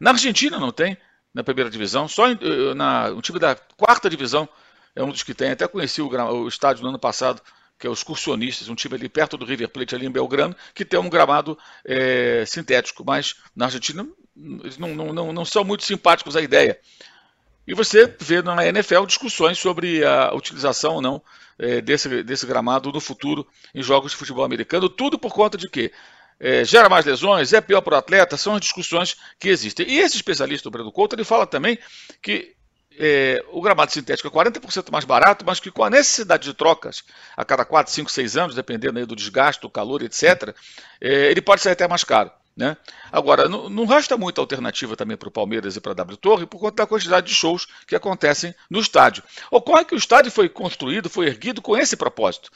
Na 0.00 0.10
Argentina 0.10 0.58
não 0.58 0.72
tem, 0.72 0.96
na 1.34 1.44
primeira 1.44 1.70
divisão. 1.70 2.06
Só 2.08 2.28
em, 2.28 2.38
eh, 2.40 2.74
na, 2.74 3.08
o 3.10 3.22
time 3.22 3.38
da 3.38 3.54
quarta 3.76 4.08
divisão 4.10 4.48
é 4.94 5.02
um 5.02 5.10
dos 5.10 5.22
que 5.22 5.34
tem. 5.34 5.50
Até 5.50 5.66
conheci 5.66 6.02
o, 6.02 6.08
o 6.08 6.48
estádio 6.48 6.82
no 6.82 6.90
ano 6.90 6.98
passado, 6.98 7.40
que 7.78 7.86
é 7.86 7.90
os 7.90 7.98
Excursionistas, 7.98 8.68
um 8.68 8.74
time 8.74 8.94
ali 8.94 9.08
perto 9.08 9.36
do 9.36 9.44
River 9.44 9.68
Plate, 9.68 9.94
ali 9.94 10.06
em 10.06 10.10
Belgrano, 10.10 10.54
que 10.74 10.84
tem 10.84 11.00
um 11.00 11.08
gramado 11.08 11.58
é, 11.84 12.44
sintético. 12.46 13.04
Mas 13.04 13.36
na 13.56 13.66
Argentina 13.66 14.06
eles 14.36 14.78
não, 14.78 14.94
não, 14.94 15.12
não, 15.12 15.32
não 15.32 15.44
são 15.44 15.64
muito 15.64 15.84
simpáticos 15.84 16.36
à 16.36 16.40
ideia. 16.40 16.78
E 17.66 17.74
você 17.74 18.12
vê 18.20 18.42
na 18.42 18.66
NFL 18.66 19.04
discussões 19.06 19.58
sobre 19.58 20.04
a 20.04 20.34
utilização 20.34 20.94
ou 20.94 21.02
não 21.02 21.22
é, 21.58 21.80
desse, 21.80 22.22
desse 22.22 22.46
gramado 22.46 22.90
no 22.90 23.00
futuro 23.00 23.46
em 23.74 23.82
jogos 23.82 24.12
de 24.12 24.16
futebol 24.16 24.44
americano, 24.44 24.88
tudo 24.88 25.18
por 25.18 25.32
conta 25.32 25.56
de 25.56 25.68
quê? 25.68 25.92
É, 26.44 26.64
gera 26.64 26.88
mais 26.88 27.06
lesões, 27.06 27.52
é 27.52 27.60
pior 27.60 27.80
para 27.82 27.94
o 27.94 27.98
atleta, 27.98 28.36
são 28.36 28.56
as 28.56 28.60
discussões 28.60 29.16
que 29.38 29.48
existem. 29.48 29.88
E 29.88 30.00
esse 30.00 30.16
especialista, 30.16 30.68
o 30.68 30.72
Breno 30.72 30.90
Couto, 30.90 31.14
ele 31.14 31.22
fala 31.22 31.46
também 31.46 31.78
que 32.20 32.56
é, 32.98 33.44
o 33.52 33.62
gramado 33.62 33.92
sintético 33.92 34.26
é 34.26 34.30
40% 34.30 34.90
mais 34.90 35.04
barato, 35.04 35.44
mas 35.46 35.60
que 35.60 35.70
com 35.70 35.84
a 35.84 35.90
necessidade 35.90 36.42
de 36.42 36.52
trocas 36.52 37.04
a 37.36 37.44
cada 37.44 37.64
4, 37.64 37.92
5, 37.92 38.10
6 38.10 38.36
anos, 38.36 38.54
dependendo 38.56 39.06
do 39.06 39.14
desgaste, 39.14 39.62
do 39.62 39.70
calor, 39.70 40.02
etc., 40.02 40.52
é, 41.00 41.30
ele 41.30 41.40
pode 41.40 41.62
sair 41.62 41.74
até 41.74 41.86
mais 41.86 42.02
caro. 42.02 42.30
Né? 42.54 42.76
Agora, 43.10 43.48
não, 43.48 43.70
não 43.70 43.86
resta 43.86 44.14
muita 44.18 44.40
alternativa 44.42 44.94
também 44.94 45.16
para 45.16 45.28
o 45.28 45.32
Palmeiras 45.32 45.74
e 45.74 45.80
para 45.80 45.92
a 45.92 45.94
W 45.94 46.18
Torre 46.18 46.44
por 46.44 46.58
conta 46.58 46.82
da 46.82 46.86
quantidade 46.86 47.26
de 47.26 47.34
shows 47.34 47.66
que 47.86 47.96
acontecem 47.96 48.54
no 48.68 48.78
estádio. 48.78 49.22
Ocorre 49.50 49.86
que 49.86 49.94
o 49.94 49.98
estádio 49.98 50.30
foi 50.30 50.50
construído, 50.50 51.08
foi 51.08 51.28
erguido 51.28 51.62
com 51.62 51.74
esse 51.74 51.96
propósito. 51.96 52.50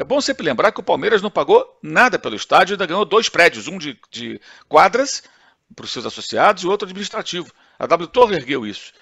É 0.00 0.04
bom 0.04 0.18
sempre 0.18 0.46
lembrar 0.46 0.72
que 0.72 0.80
o 0.80 0.82
Palmeiras 0.82 1.20
não 1.20 1.30
pagou 1.30 1.78
nada 1.82 2.18
pelo 2.18 2.34
estádio, 2.34 2.72
ainda 2.72 2.86
ganhou 2.86 3.04
dois 3.04 3.28
prédios, 3.28 3.68
um 3.68 3.76
de, 3.76 4.00
de 4.10 4.40
quadras 4.66 5.22
para 5.76 5.84
os 5.84 5.92
seus 5.92 6.06
associados 6.06 6.62
e 6.62 6.66
outro 6.66 6.86
administrativo. 6.86 7.52
A 7.78 7.86
W 7.86 8.08
Torre 8.08 8.34
ergueu 8.34 8.66
isso. 8.66 8.94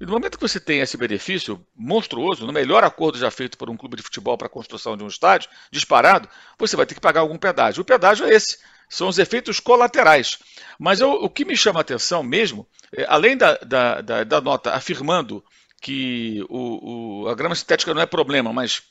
E 0.00 0.04
no 0.04 0.10
momento 0.10 0.36
que 0.36 0.48
você 0.48 0.58
tem 0.58 0.80
esse 0.80 0.96
benefício 0.96 1.64
monstruoso, 1.76 2.44
no 2.44 2.52
melhor 2.52 2.82
acordo 2.82 3.16
já 3.16 3.30
feito 3.30 3.56
por 3.56 3.70
um 3.70 3.76
clube 3.76 3.96
de 3.96 4.02
futebol 4.02 4.36
para 4.36 4.48
a 4.48 4.50
construção 4.50 4.96
de 4.96 5.04
um 5.04 5.06
estádio, 5.06 5.48
disparado, 5.70 6.28
você 6.58 6.74
vai 6.74 6.84
ter 6.84 6.96
que 6.96 7.00
pagar 7.00 7.20
algum 7.20 7.38
pedágio. 7.38 7.82
O 7.82 7.84
pedágio 7.84 8.26
é 8.26 8.34
esse 8.34 8.58
são 8.88 9.06
os 9.06 9.20
efeitos 9.20 9.60
colaterais. 9.60 10.36
Mas 10.80 10.98
eu, 10.98 11.12
o 11.12 11.30
que 11.30 11.44
me 11.44 11.56
chama 11.56 11.78
a 11.78 11.82
atenção 11.82 12.24
mesmo, 12.24 12.66
é, 12.92 13.06
além 13.08 13.36
da, 13.36 13.54
da, 13.58 14.00
da, 14.00 14.24
da, 14.24 14.40
nota 14.40 14.74
afirmando 14.74 15.44
que 15.80 16.44
o, 16.48 17.22
o, 17.22 17.28
a 17.28 17.36
grama 17.36 17.54
sintética 17.54 17.94
não 17.94 18.02
é 18.02 18.06
problema, 18.06 18.52
mas 18.52 18.82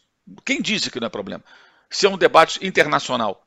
quem 0.45 0.61
disse 0.61 0.89
que 0.91 0.99
não 0.99 1.07
é 1.07 1.09
problema? 1.09 1.43
Se 1.89 2.05
é 2.05 2.09
um 2.09 2.17
debate 2.17 2.65
internacional. 2.65 3.45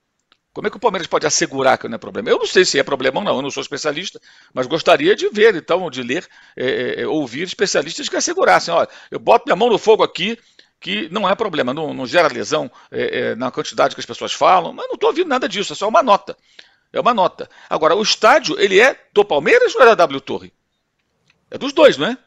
Como 0.53 0.67
é 0.67 0.71
que 0.71 0.77
o 0.77 0.81
Palmeiras 0.81 1.07
pode 1.07 1.27
assegurar 1.27 1.79
que 1.79 1.89
não 1.89 1.95
é 1.95 1.99
problema? 1.99 2.29
Eu 2.29 2.39
não 2.39 2.47
sei 2.47 2.65
se 2.65 2.79
é 2.79 2.83
problema 2.83 3.21
ou 3.21 3.25
não, 3.25 3.37
eu 3.37 3.43
não 3.43 3.51
sou 3.51 3.63
especialista, 3.63 4.21
mas 4.53 4.67
gostaria 4.67 5.17
de 5.17 5.29
ver, 5.31 5.55
então, 5.57 5.89
de 5.91 6.03
ler, 6.03 6.29
é, 6.55 7.03
é 7.03 7.07
ouvir 7.07 7.45
especialistas 7.45 8.09
que 8.09 8.17
assegurassem, 8.17 8.73
olha, 8.73 8.89
eu 9.11 9.19
boto 9.19 9.47
minha 9.47 9.57
mão 9.57 9.71
no 9.71 9.79
fogo 9.79 10.03
aqui, 10.03 10.39
que 10.79 11.09
não 11.11 11.27
é 11.27 11.35
problema, 11.35 11.73
não, 11.73 11.95
não 11.95 12.05
gera 12.05 12.29
lesão 12.29 12.71
é, 12.91 13.19
é, 13.19 13.35
na 13.35 13.51
quantidade 13.51 13.95
que 13.95 14.01
as 14.01 14.07
pessoas 14.07 14.33
falam, 14.35 14.75
mas 14.75 14.87
não 14.89 14.95
estou 14.95 15.09
ouvindo 15.09 15.29
nada 15.29 15.49
disso, 15.49 15.73
é 15.73 15.77
só 15.77 15.89
uma 15.89 16.03
nota. 16.03 16.37
É 16.93 17.01
uma 17.01 17.15
nota. 17.15 17.49
Agora, 17.71 17.97
o 17.97 18.03
estádio, 18.03 18.61
ele 18.61 18.79
é 18.79 19.01
do 19.15 19.25
Palmeiras 19.25 19.75
ou 19.75 19.81
é 19.81 19.87
da 19.87 19.95
W 19.95 20.21
Torre? 20.21 20.53
É 21.51 21.57
dos 21.57 21.73
dois, 21.73 21.97
não 21.97 22.09
é? 22.09 22.19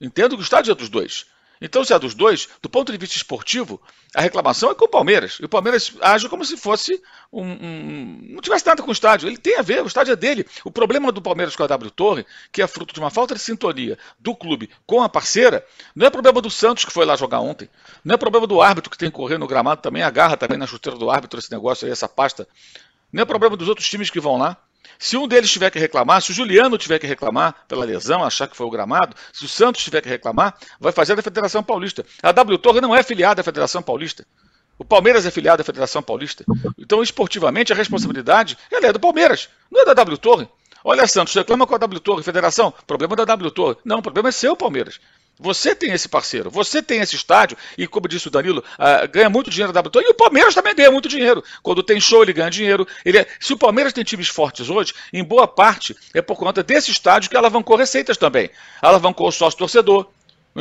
Entendo 0.00 0.34
que 0.34 0.42
o 0.42 0.42
estádio 0.42 0.72
é 0.72 0.74
dos 0.74 0.88
dois. 0.88 1.26
Então, 1.60 1.84
se 1.84 1.92
é 1.92 1.98
dos 1.98 2.14
dois, 2.14 2.48
do 2.62 2.68
ponto 2.68 2.92
de 2.92 2.98
vista 2.98 3.16
esportivo, 3.16 3.80
a 4.14 4.20
reclamação 4.20 4.70
é 4.70 4.74
com 4.74 4.84
o 4.84 4.88
Palmeiras. 4.88 5.38
E 5.40 5.44
o 5.44 5.48
Palmeiras 5.48 5.92
age 6.00 6.28
como 6.28 6.44
se 6.44 6.56
fosse 6.56 7.02
um, 7.32 7.44
um, 7.44 8.20
não 8.30 8.40
tivesse 8.40 8.66
nada 8.66 8.82
com 8.82 8.88
o 8.88 8.92
estádio. 8.92 9.28
Ele 9.28 9.36
tem 9.36 9.58
a 9.58 9.62
ver, 9.62 9.82
o 9.82 9.86
estádio 9.86 10.12
é 10.12 10.16
dele. 10.16 10.46
O 10.64 10.70
problema 10.70 11.12
do 11.12 11.20
Palmeiras 11.20 11.54
com 11.54 11.62
a 11.62 11.66
W 11.66 11.90
Torre, 11.90 12.26
que 12.52 12.62
é 12.62 12.66
fruto 12.66 12.94
de 12.94 13.00
uma 13.00 13.10
falta 13.10 13.34
de 13.34 13.40
sintonia 13.40 13.98
do 14.18 14.34
clube 14.34 14.70
com 14.86 15.02
a 15.02 15.08
parceira, 15.08 15.64
não 15.94 16.06
é 16.06 16.10
problema 16.10 16.40
do 16.40 16.50
Santos 16.50 16.84
que 16.84 16.92
foi 16.92 17.04
lá 17.04 17.16
jogar 17.16 17.40
ontem. 17.40 17.68
Não 18.04 18.14
é 18.14 18.18
problema 18.18 18.46
do 18.46 18.62
árbitro 18.62 18.90
que 18.90 18.98
tem 18.98 19.10
que 19.10 19.16
correr 19.16 19.38
no 19.38 19.46
gramado 19.46 19.82
também, 19.82 20.02
agarra 20.02 20.36
também 20.36 20.58
na 20.58 20.66
chuteira 20.66 20.98
do 20.98 21.10
árbitro 21.10 21.38
esse 21.38 21.50
negócio 21.50 21.86
aí, 21.86 21.92
essa 21.92 22.08
pasta. 22.08 22.48
Não 23.12 23.22
é 23.22 23.24
problema 23.24 23.56
dos 23.56 23.68
outros 23.68 23.88
times 23.88 24.10
que 24.10 24.20
vão 24.20 24.36
lá. 24.36 24.56
Se 24.98 25.16
um 25.16 25.26
deles 25.26 25.50
tiver 25.50 25.70
que 25.70 25.78
reclamar, 25.78 26.22
se 26.22 26.30
o 26.30 26.34
Juliano 26.34 26.78
tiver 26.78 26.98
que 26.98 27.06
reclamar 27.06 27.54
pela 27.66 27.84
lesão, 27.84 28.22
achar 28.22 28.46
que 28.46 28.56
foi 28.56 28.66
o 28.66 28.70
gramado, 28.70 29.16
se 29.32 29.44
o 29.44 29.48
Santos 29.48 29.82
tiver 29.82 30.00
que 30.00 30.08
reclamar, 30.08 30.56
vai 30.78 30.92
fazer 30.92 31.16
da 31.16 31.22
Federação 31.22 31.62
Paulista. 31.62 32.04
A 32.22 32.32
W 32.32 32.58
Torre 32.58 32.80
não 32.80 32.94
é 32.94 33.02
filiada 33.02 33.40
à 33.40 33.44
Federação 33.44 33.82
Paulista. 33.82 34.24
O 34.78 34.84
Palmeiras 34.84 35.26
é 35.26 35.30
filiado 35.30 35.60
à 35.60 35.64
Federação 35.64 36.02
Paulista. 36.02 36.44
Então, 36.78 37.02
esportivamente, 37.02 37.72
a 37.72 37.76
responsabilidade 37.76 38.56
é 38.70 38.92
do 38.92 39.00
Palmeiras, 39.00 39.48
não 39.70 39.82
é 39.82 39.84
da 39.84 39.94
W 39.94 40.16
Torre. 40.18 40.48
Olha, 40.84 41.06
Santos, 41.06 41.34
reclama 41.34 41.66
com 41.66 41.74
a 41.74 41.78
W 41.78 42.00
Torre, 42.00 42.22
Federação, 42.22 42.72
problema 42.86 43.16
da 43.16 43.24
W 43.24 43.50
Torre. 43.50 43.76
Não, 43.84 43.98
o 43.98 44.02
problema 44.02 44.28
é 44.28 44.32
seu, 44.32 44.56
Palmeiras. 44.56 45.00
Você 45.38 45.74
tem 45.74 45.92
esse 45.92 46.08
parceiro, 46.08 46.50
você 46.50 46.82
tem 46.82 47.00
esse 47.00 47.14
estádio, 47.14 47.56
e 47.76 47.86
como 47.86 48.08
disse 48.08 48.26
o 48.28 48.30
Danilo, 48.30 48.64
uh, 48.78 49.08
ganha 49.10 49.30
muito 49.30 49.50
dinheiro 49.50 49.72
da 49.72 49.80
W 49.80 50.08
E 50.08 50.10
o 50.10 50.14
Palmeiras 50.14 50.54
também 50.54 50.74
ganha 50.74 50.90
muito 50.90 51.08
dinheiro. 51.08 51.42
Quando 51.62 51.82
tem 51.82 52.00
show, 52.00 52.22
ele 52.22 52.32
ganha 52.32 52.50
dinheiro. 52.50 52.86
Ele 53.04 53.18
é... 53.18 53.26
Se 53.38 53.52
o 53.52 53.58
Palmeiras 53.58 53.92
tem 53.92 54.02
times 54.02 54.28
fortes 54.28 54.68
hoje, 54.68 54.92
em 55.12 55.22
boa 55.22 55.46
parte 55.46 55.96
é 56.12 56.20
por 56.20 56.36
conta 56.36 56.62
desse 56.62 56.90
estádio 56.90 57.30
que 57.30 57.36
alavancou 57.36 57.76
receitas 57.76 58.16
também. 58.16 58.50
Alavancou 58.82 59.28
o 59.28 59.32
sócio 59.32 59.58
torcedor, 59.58 60.08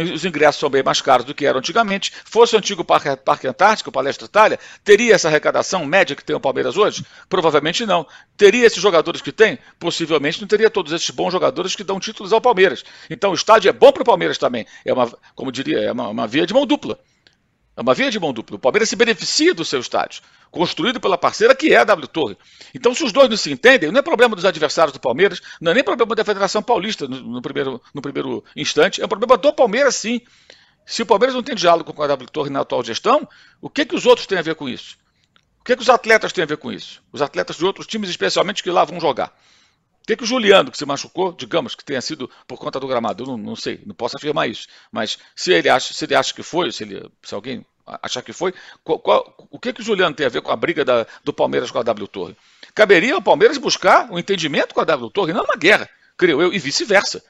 os 0.03 0.25
ingressos 0.25 0.59
são 0.59 0.69
bem 0.69 0.83
mais 0.83 1.01
caros 1.01 1.25
do 1.25 1.33
que 1.33 1.45
eram 1.45 1.59
antigamente. 1.59 2.11
Fosse 2.25 2.55
o 2.55 2.57
antigo 2.57 2.83
Parque, 2.83 3.15
Parque 3.17 3.47
Antártico, 3.47 3.89
o 3.89 3.93
Palestra 3.93 4.25
Itália, 4.25 4.59
teria 4.83 5.15
essa 5.15 5.27
arrecadação 5.27 5.85
média 5.85 6.15
que 6.15 6.23
tem 6.23 6.35
o 6.35 6.39
Palmeiras 6.39 6.77
hoje? 6.77 7.05
Provavelmente 7.27 7.85
não. 7.85 8.05
Teria 8.35 8.65
esses 8.65 8.81
jogadores 8.81 9.21
que 9.21 9.31
tem? 9.31 9.57
Possivelmente 9.79 10.39
não 10.39 10.47
teria 10.47 10.69
todos 10.69 10.91
esses 10.93 11.09
bons 11.09 11.31
jogadores 11.31 11.75
que 11.75 11.83
dão 11.83 11.99
títulos 11.99 12.31
ao 12.31 12.39
Palmeiras. 12.39 12.83
Então 13.09 13.31
o 13.31 13.35
estádio 13.35 13.69
é 13.69 13.73
bom 13.73 13.91
para 13.91 14.03
o 14.03 14.05
Palmeiras 14.05 14.37
também. 14.37 14.65
É 14.85 14.93
uma, 14.93 15.11
como 15.35 15.51
diria, 15.51 15.79
é 15.79 15.91
uma, 15.91 16.09
uma 16.09 16.27
via 16.27 16.45
de 16.45 16.53
mão 16.53 16.65
dupla. 16.65 16.99
É 17.75 17.81
uma 17.81 17.93
via 17.93 18.09
de 18.09 18.19
mão 18.19 18.33
dupla. 18.33 18.55
O 18.55 18.59
Palmeiras 18.59 18.89
se 18.89 18.95
beneficia 18.95 19.53
do 19.53 19.63
seu 19.63 19.79
estádio, 19.79 20.23
construído 20.51 20.99
pela 20.99 21.17
parceira 21.17 21.55
que 21.55 21.73
é 21.73 21.77
a 21.77 21.83
W 21.83 22.07
Torre. 22.07 22.37
Então, 22.73 22.93
se 22.93 23.03
os 23.03 23.11
dois 23.11 23.29
não 23.29 23.37
se 23.37 23.51
entendem, 23.51 23.91
não 23.91 23.99
é 23.99 24.01
problema 24.01 24.35
dos 24.35 24.45
adversários 24.45 24.93
do 24.93 24.99
Palmeiras, 24.99 25.41
não 25.61 25.71
é 25.71 25.75
nem 25.75 25.83
problema 25.83 26.15
da 26.15 26.23
Federação 26.25 26.61
Paulista 26.61 27.07
no, 27.07 27.21
no 27.21 27.41
primeiro, 27.41 27.81
no 27.93 28.01
primeiro 28.01 28.43
instante, 28.55 29.01
é 29.01 29.05
um 29.05 29.09
problema 29.09 29.37
do 29.37 29.53
Palmeiras, 29.53 29.95
sim. 29.95 30.21
Se 30.85 31.01
o 31.01 31.05
Palmeiras 31.05 31.35
não 31.35 31.43
tem 31.43 31.53
diálogo 31.53 31.93
com 31.93 32.01
a 32.01 32.07
W 32.07 32.29
Torre 32.29 32.49
na 32.49 32.61
atual 32.61 32.83
gestão, 32.83 33.27
o 33.61 33.69
que, 33.69 33.85
que 33.85 33.95
os 33.95 34.05
outros 34.05 34.25
têm 34.25 34.37
a 34.37 34.41
ver 34.41 34.55
com 34.55 34.69
isso? 34.69 34.97
O 35.59 35.63
que, 35.63 35.75
que 35.75 35.81
os 35.81 35.89
atletas 35.89 36.31
têm 36.31 36.43
a 36.43 36.47
ver 36.47 36.57
com 36.57 36.71
isso? 36.71 37.03
Os 37.11 37.21
atletas 37.21 37.57
de 37.57 37.65
outros 37.65 37.85
times, 37.85 38.09
especialmente, 38.09 38.63
que 38.63 38.71
lá 38.71 38.85
vão 38.85 38.97
jogar. 38.99 39.37
O 40.01 40.07
que, 40.07 40.15
que 40.15 40.23
o 40.23 40.25
Juliano, 40.25 40.71
que 40.71 40.77
se 40.77 40.85
machucou, 40.85 41.33
digamos 41.33 41.75
que 41.75 41.83
tenha 41.83 42.01
sido 42.01 42.31
por 42.47 42.57
conta 42.57 42.79
do 42.79 42.87
gramado, 42.87 43.23
eu 43.23 43.27
não, 43.27 43.37
não 43.37 43.55
sei, 43.57 43.81
não 43.85 43.93
posso 43.93 44.15
afirmar 44.15 44.49
isso. 44.49 44.65
Mas 44.89 45.17
se 45.35 45.51
ele 45.51 45.67
acha, 45.67 45.93
se 45.93 46.05
ele 46.05 46.15
acha 46.15 46.33
que 46.33 46.41
foi, 46.41 46.71
se, 46.71 46.85
ele, 46.85 47.11
se 47.21 47.35
alguém 47.35 47.65
achar 48.01 48.21
que 48.21 48.33
foi, 48.33 48.53
qual, 48.83 48.99
qual, 48.99 49.47
o 49.49 49.57
que, 49.59 49.71
que 49.71 49.81
o 49.81 49.83
Juliano 49.83 50.15
tem 50.15 50.25
a 50.25 50.29
ver 50.29 50.41
com 50.41 50.51
a 50.51 50.55
briga 50.55 50.83
da, 50.83 51.05
do 51.23 51.31
Palmeiras 51.31 51.71
com 51.71 51.79
a 51.79 51.83
W 51.83 52.07
Torre? 52.07 52.35
Caberia 52.75 53.15
ao 53.15 53.21
Palmeiras 53.21 53.57
buscar 53.57 54.11
um 54.11 54.19
entendimento 54.19 54.73
com 54.73 54.81
a 54.81 54.83
W 54.83 55.09
Torre, 55.09 55.33
não 55.33 55.43
uma 55.43 55.55
guerra, 55.55 55.89
creio 56.17 56.41
eu, 56.41 56.53
e 56.53 56.59
vice-versa. 56.59 57.23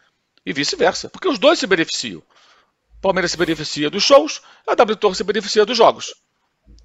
E 0.46 0.54
vice-versa, 0.54 1.10
porque 1.10 1.28
os 1.28 1.38
dois 1.38 1.60
se 1.60 1.68
beneficiam. 1.68 2.20
O 2.20 3.02
Palmeiras 3.02 3.32
se 3.32 3.38
beneficia 3.38 3.90
dos 3.90 4.04
shows, 4.04 4.42
a 4.66 4.74
W 4.74 4.96
Torre 4.96 5.16
se 5.16 5.24
beneficia 5.24 5.66
dos 5.66 5.78
jogos. 5.78 6.16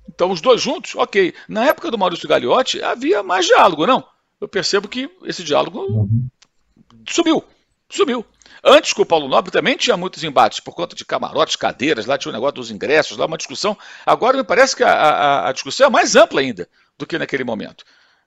Então, 0.08 0.30
os 0.30 0.40
dois 0.40 0.60
juntos, 0.60 0.94
ok. 0.94 1.32
Na 1.48 1.64
época 1.64 1.90
do 1.90 1.96
Maurício 1.96 2.28
Gagliotti, 2.28 2.82
havia 2.82 3.22
mais 3.22 3.46
diálogo, 3.46 3.86
não? 3.86 4.06
Eu 4.40 4.48
percebo 4.48 4.88
que 4.88 5.08
esse 5.24 5.42
diálogo 5.42 5.80
uhum. 5.80 6.28
sumiu. 7.08 7.42
Sumiu. 7.88 8.26
Antes 8.64 8.92
com 8.92 9.02
o 9.02 9.06
Paulo 9.06 9.26
Nobre 9.26 9.50
também 9.50 9.76
tinha 9.76 9.96
muitos 9.96 10.22
embates 10.22 10.60
por 10.60 10.72
conta 10.72 10.94
de 10.94 11.04
camarotes, 11.04 11.56
cadeiras, 11.56 12.06
lá 12.06 12.16
tinha 12.16 12.30
o 12.30 12.32
um 12.32 12.36
negócio 12.36 12.54
dos 12.54 12.70
ingressos, 12.70 13.16
lá 13.16 13.26
uma 13.26 13.36
discussão. 13.36 13.76
Agora 14.06 14.36
me 14.36 14.44
parece 14.44 14.76
que 14.76 14.84
a, 14.84 14.92
a, 14.92 15.48
a 15.48 15.52
discussão 15.52 15.88
é 15.88 15.90
mais 15.90 16.14
ampla 16.14 16.40
ainda 16.40 16.68
do 16.96 17.06
que 17.06 17.18
naquele 17.18 17.42
momento. 17.42 17.84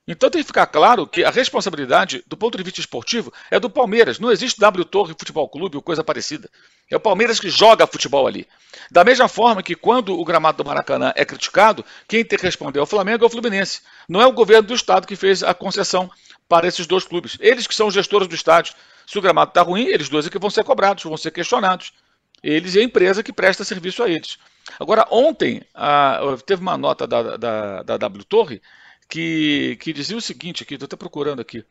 Então 0.07 0.29
tem 0.29 0.41
que 0.41 0.47
ficar 0.47 0.67
claro 0.67 1.07
que 1.07 1.23
a 1.23 1.31
responsabilidade, 1.31 2.23
do 2.27 2.37
ponto 2.37 2.55
de 2.55 2.63
vista 2.63 2.79
esportivo, 2.79 3.33
é 3.49 3.59
do 3.59 3.69
Palmeiras. 3.69 4.19
Não 4.19 4.31
existe 4.31 4.59
W 4.59 4.85
Torre 4.85 5.15
Futebol 5.17 5.49
Clube 5.49 5.77
ou 5.77 5.81
coisa 5.81 6.03
parecida. 6.03 6.47
É 6.91 6.95
o 6.95 6.99
Palmeiras 6.99 7.39
que 7.39 7.49
joga 7.49 7.87
futebol 7.87 8.27
ali. 8.27 8.47
Da 8.91 9.03
mesma 9.03 9.27
forma 9.27 9.63
que 9.63 9.73
quando 9.73 10.19
o 10.19 10.23
gramado 10.23 10.61
do 10.61 10.67
Maracanã 10.67 11.11
é 11.15 11.25
criticado, 11.25 11.83
quem 12.07 12.23
tem 12.23 12.37
que 12.37 12.45
responder 12.45 12.79
ao 12.79 12.85
Flamengo 12.85 13.23
é 13.23 13.27
o 13.27 13.29
Fluminense. 13.31 13.81
Não 14.07 14.21
é 14.21 14.27
o 14.27 14.31
governo 14.31 14.67
do 14.67 14.75
estado 14.75 15.07
que 15.07 15.15
fez 15.15 15.41
a 15.41 15.55
concessão 15.55 16.11
para 16.47 16.67
esses 16.67 16.85
dois 16.85 17.03
clubes. 17.03 17.35
Eles 17.39 17.65
que 17.65 17.73
são 17.73 17.89
gestores 17.89 18.27
do 18.27 18.35
estádio. 18.35 18.75
Se 19.05 19.17
o 19.17 19.21
gramado 19.21 19.49
está 19.49 19.61
ruim, 19.61 19.85
eles 19.85 20.09
dois 20.09 20.25
é 20.25 20.29
que 20.29 20.39
vão 20.39 20.49
ser 20.49 20.63
cobrados, 20.63 21.03
vão 21.03 21.17
ser 21.17 21.31
questionados. 21.31 21.93
Eles 22.41 22.75
e 22.75 22.79
a 22.79 22.83
empresa 22.83 23.23
que 23.23 23.33
presta 23.33 23.63
serviço 23.63 24.03
a 24.03 24.09
eles. 24.09 24.37
Agora, 24.79 25.07
ontem, 25.09 25.63
a, 25.73 26.19
teve 26.45 26.61
uma 26.61 26.77
nota 26.77 27.07
da, 27.07 27.37
da, 27.37 27.83
da 27.83 27.97
W 27.97 28.23
Torre 28.23 28.61
que, 29.09 29.77
que 29.79 29.93
dizia 29.93 30.17
o 30.17 30.21
seguinte 30.21 30.63
aqui, 30.63 30.75
estou 30.75 30.85
até 30.85 30.95
procurando 30.95 31.39
aqui. 31.39 31.63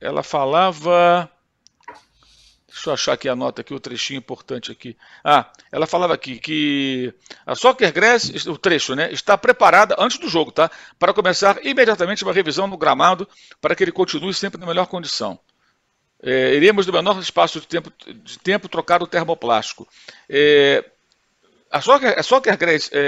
Ela 0.00 0.22
falava. 0.22 1.30
Deixa 2.68 2.90
eu 2.90 2.94
achar 2.94 3.12
aqui 3.14 3.26
a 3.26 3.34
nota 3.34 3.62
aqui, 3.62 3.72
o 3.72 3.80
trechinho 3.80 4.18
importante 4.18 4.70
aqui. 4.70 4.96
Ah, 5.24 5.50
ela 5.72 5.86
falava 5.86 6.12
aqui 6.12 6.38
que 6.38 7.14
a 7.46 7.54
Soccer 7.54 7.90
Grass, 7.90 8.46
o 8.46 8.58
trecho, 8.58 8.94
né, 8.94 9.10
está 9.10 9.38
preparada 9.38 9.96
antes 9.98 10.18
do 10.18 10.28
jogo, 10.28 10.52
tá? 10.52 10.70
Para 10.98 11.14
começar 11.14 11.64
imediatamente 11.64 12.22
uma 12.22 12.34
revisão 12.34 12.66
no 12.66 12.76
gramado 12.76 13.26
para 13.62 13.74
que 13.74 13.82
ele 13.82 13.92
continue 13.92 14.34
sempre 14.34 14.60
na 14.60 14.66
melhor 14.66 14.88
condição. 14.88 15.40
É, 16.22 16.54
iremos 16.54 16.86
no 16.86 16.92
menor 16.92 17.18
espaço 17.18 17.60
de 17.60 17.66
tempo, 17.66 17.92
de 18.06 18.38
tempo 18.38 18.68
trocar 18.68 19.02
o 19.02 19.06
termoplástico. 19.06 19.86
É, 20.28 20.84
a 21.70 21.80
Soccer, 21.80 22.18
a 22.18 22.22
Soccer 22.22 22.56
Grass, 22.56 22.90
é, 22.92 22.98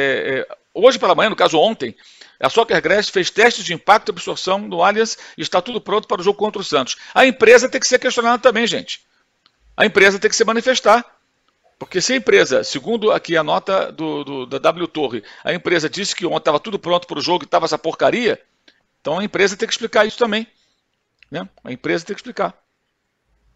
é, 0.49 0.57
hoje 0.75 0.99
pela 0.99 1.15
manhã, 1.15 1.31
no 1.31 1.37
caso 1.37 1.59
ontem, 1.59 1.97
a 2.39 2.49
Soccer 2.49 2.81
Grass 2.81 3.09
fez 3.09 3.31
testes 3.31 3.65
de 3.65 3.73
impacto 3.73 4.11
e 4.11 4.13
absorção 4.13 4.59
no 4.59 4.83
Allianz 4.83 5.17
e 5.37 5.43
está 5.43 5.61
tudo 5.61 5.81
pronto 5.81 6.07
para 6.07 6.21
o 6.21 6.25
jogo 6.25 6.39
contra 6.39 6.61
o 6.61 6.65
Santos. 6.65 6.97
A 7.15 7.27
empresa 7.27 7.69
tem 7.69 7.81
que 7.81 7.89
ser 7.89 7.99
questionada 7.99 8.39
também, 8.41 8.67
gente. 8.67 9.01
A 9.77 9.87
empresa 9.87 10.19
tem 10.19 10.29
que 10.29 10.37
se 10.37 10.45
manifestar. 10.45 11.05
Porque 11.79 12.01
se 12.01 12.13
a 12.13 12.17
empresa, 12.17 12.65
segundo 12.65 13.13
aqui 13.13 13.37
a 13.37 13.45
nota 13.45 13.93
do, 13.93 14.25
do, 14.25 14.47
da 14.47 14.59
W 14.59 14.89
Torre, 14.89 15.23
a 15.45 15.55
empresa 15.55 15.89
disse 15.89 16.15
que 16.15 16.27
ontem 16.27 16.39
estava 16.39 16.59
tudo 16.59 16.77
pronto 16.77 17.07
para 17.07 17.19
o 17.19 17.23
jogo 17.23 17.45
e 17.45 17.47
estava 17.47 17.67
essa 17.67 17.79
porcaria, 17.79 18.41
então 19.01 19.21
a 19.21 19.25
empresa 19.25 19.57
tem 19.57 19.69
que 19.69 19.73
explicar 19.73 20.05
isso 20.05 20.19
também. 20.19 20.45
Né? 21.31 21.49
A 21.63 21.71
empresa 21.71 22.05
tem 22.05 22.17
que 22.17 22.21
explicar. 22.21 22.53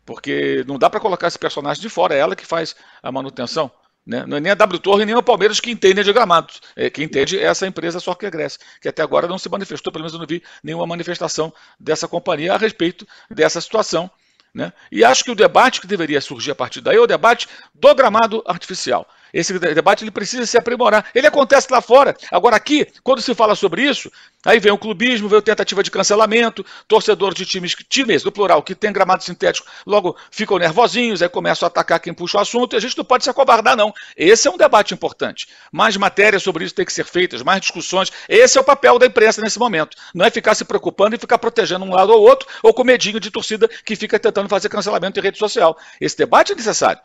Porque 0.05 0.65
não 0.67 0.79
dá 0.79 0.91
para 0.91 1.01
colocar 1.01 1.29
esse 1.29 1.38
personagem 1.38 1.81
de 1.81 1.88
fora, 1.88 2.15
é 2.15 2.19
ela 2.19 2.37
que 2.37 2.45
faz 2.45 2.75
a 3.03 3.12
manutenção. 3.12 3.71
Né? 4.05 4.25
Não 4.27 4.37
é 4.37 4.41
nem 4.41 4.51
a 4.51 4.55
W 4.57 4.81
Torre 4.81 5.05
nem 5.05 5.15
o 5.15 5.23
Palmeiras 5.23 5.61
que 5.61 5.71
entendem 5.71 6.03
de 6.03 6.12
gramados. 6.12 6.61
É, 6.75 6.87
entende 6.99 7.38
é 7.38 7.45
essa 7.45 7.67
empresa 7.67 8.01
Soccer 8.01 8.31
Grécia, 8.31 8.61
que 8.81 8.88
até 8.88 9.01
agora 9.03 9.29
não 9.29 9.38
se 9.38 9.49
manifestou, 9.49 9.93
pelo 9.93 10.03
menos 10.03 10.12
eu 10.12 10.19
não 10.19 10.27
vi 10.27 10.43
nenhuma 10.62 10.87
manifestação 10.87 11.53
dessa 11.79 12.09
companhia 12.09 12.55
a 12.55 12.57
respeito 12.57 13.07
dessa 13.31 13.61
situação. 13.61 14.11
Né? 14.53 14.73
E 14.91 15.05
acho 15.05 15.25
que 15.25 15.31
o 15.31 15.37
debate 15.37 15.81
que 15.81 15.87
deveria 15.87 16.21
surgir 16.21 16.51
a 16.51 16.55
partir 16.55 16.81
daí 16.81 16.97
é 16.97 17.01
o 17.01 17.07
debate 17.07 17.49
do 17.75 17.95
gramado 17.95 18.43
artificial. 18.47 19.07
Esse 19.33 19.59
debate 19.59 20.05
ele 20.05 20.11
precisa 20.11 20.45
se 20.45 20.59
aprimorar. 20.59 21.07
Ele 21.14 21.27
acontece 21.27 21.68
lá 21.71 21.81
fora. 21.81 22.14
Agora, 22.31 22.57
aqui, 22.57 22.87
quando 23.03 23.23
se 23.23 23.35
fala 23.35 23.55
sobre 23.55 23.83
isso, 23.83 24.11
aí 24.45 24.59
vem 24.59 24.73
o 24.73 24.79
clubismo, 24.79 25.29
vem 25.29 25.38
a 25.38 25.42
tentativa 25.42 25.83
de 25.83 25.90
cancelamento, 25.90 26.64
torcedores 26.87 27.35
de 27.35 27.47
times, 27.47 27.75
times, 27.88 28.25
no 28.25 28.33
plural, 28.33 28.62
que 28.62 28.75
tem 28.75 28.92
gramado 28.92 29.23
sintético, 29.23 29.66
logo 29.87 30.16
ficam 30.31 30.59
nervosinhos, 30.59 31.23
aí 31.23 31.29
começam 31.29 31.66
a 31.66 31.68
atacar 31.68 31.99
quem 32.01 32.12
puxa 32.12 32.38
o 32.38 32.40
assunto, 32.40 32.75
e 32.75 32.77
a 32.77 32.81
gente 32.81 32.97
não 32.99 33.05
pode 33.05 33.25
se 33.25 33.31
acobardar, 33.31 33.77
não. 33.77 33.92
Esse 34.16 34.49
é 34.49 34.51
um 34.51 34.57
debate 34.57 34.92
importante. 34.92 35.49
Mais 35.71 35.97
matérias 35.97 36.42
sobre 36.42 36.64
isso 36.64 36.75
tem 36.75 36.85
que 36.85 36.92
ser 36.92 37.05
feitas, 37.05 37.42
mais 37.42 37.61
discussões. 37.61 38.12
Esse 38.29 38.59
é 38.59 38.61
o 38.61 38.64
papel 38.64 38.99
da 38.99 39.07
imprensa 39.07 39.40
nesse 39.40 39.59
momento. 39.59 39.97
Não 40.14 40.27
é 40.27 40.31
ficar 40.31 40.55
se 40.55 40.64
preocupando 40.64 41.16
e 41.16 41.18
ficar 41.18 41.38
protegendo 41.38 41.85
um 41.85 41.95
lado 41.95 42.12
ou 42.12 42.21
outro, 42.21 42.47
ou 42.62 42.75
com 42.75 42.85
medinho 42.85 43.18
de 43.18 43.31
torcida 43.31 43.68
que 43.85 43.97
fica 43.97 44.18
tentando 44.18 44.49
fazer 44.49 44.68
cancelamento 44.68 45.18
em 45.18 45.23
rede 45.23 45.38
social. 45.38 45.77
Esse 46.01 46.16
debate 46.16 46.53
é 46.53 46.55
necessário. 46.55 47.01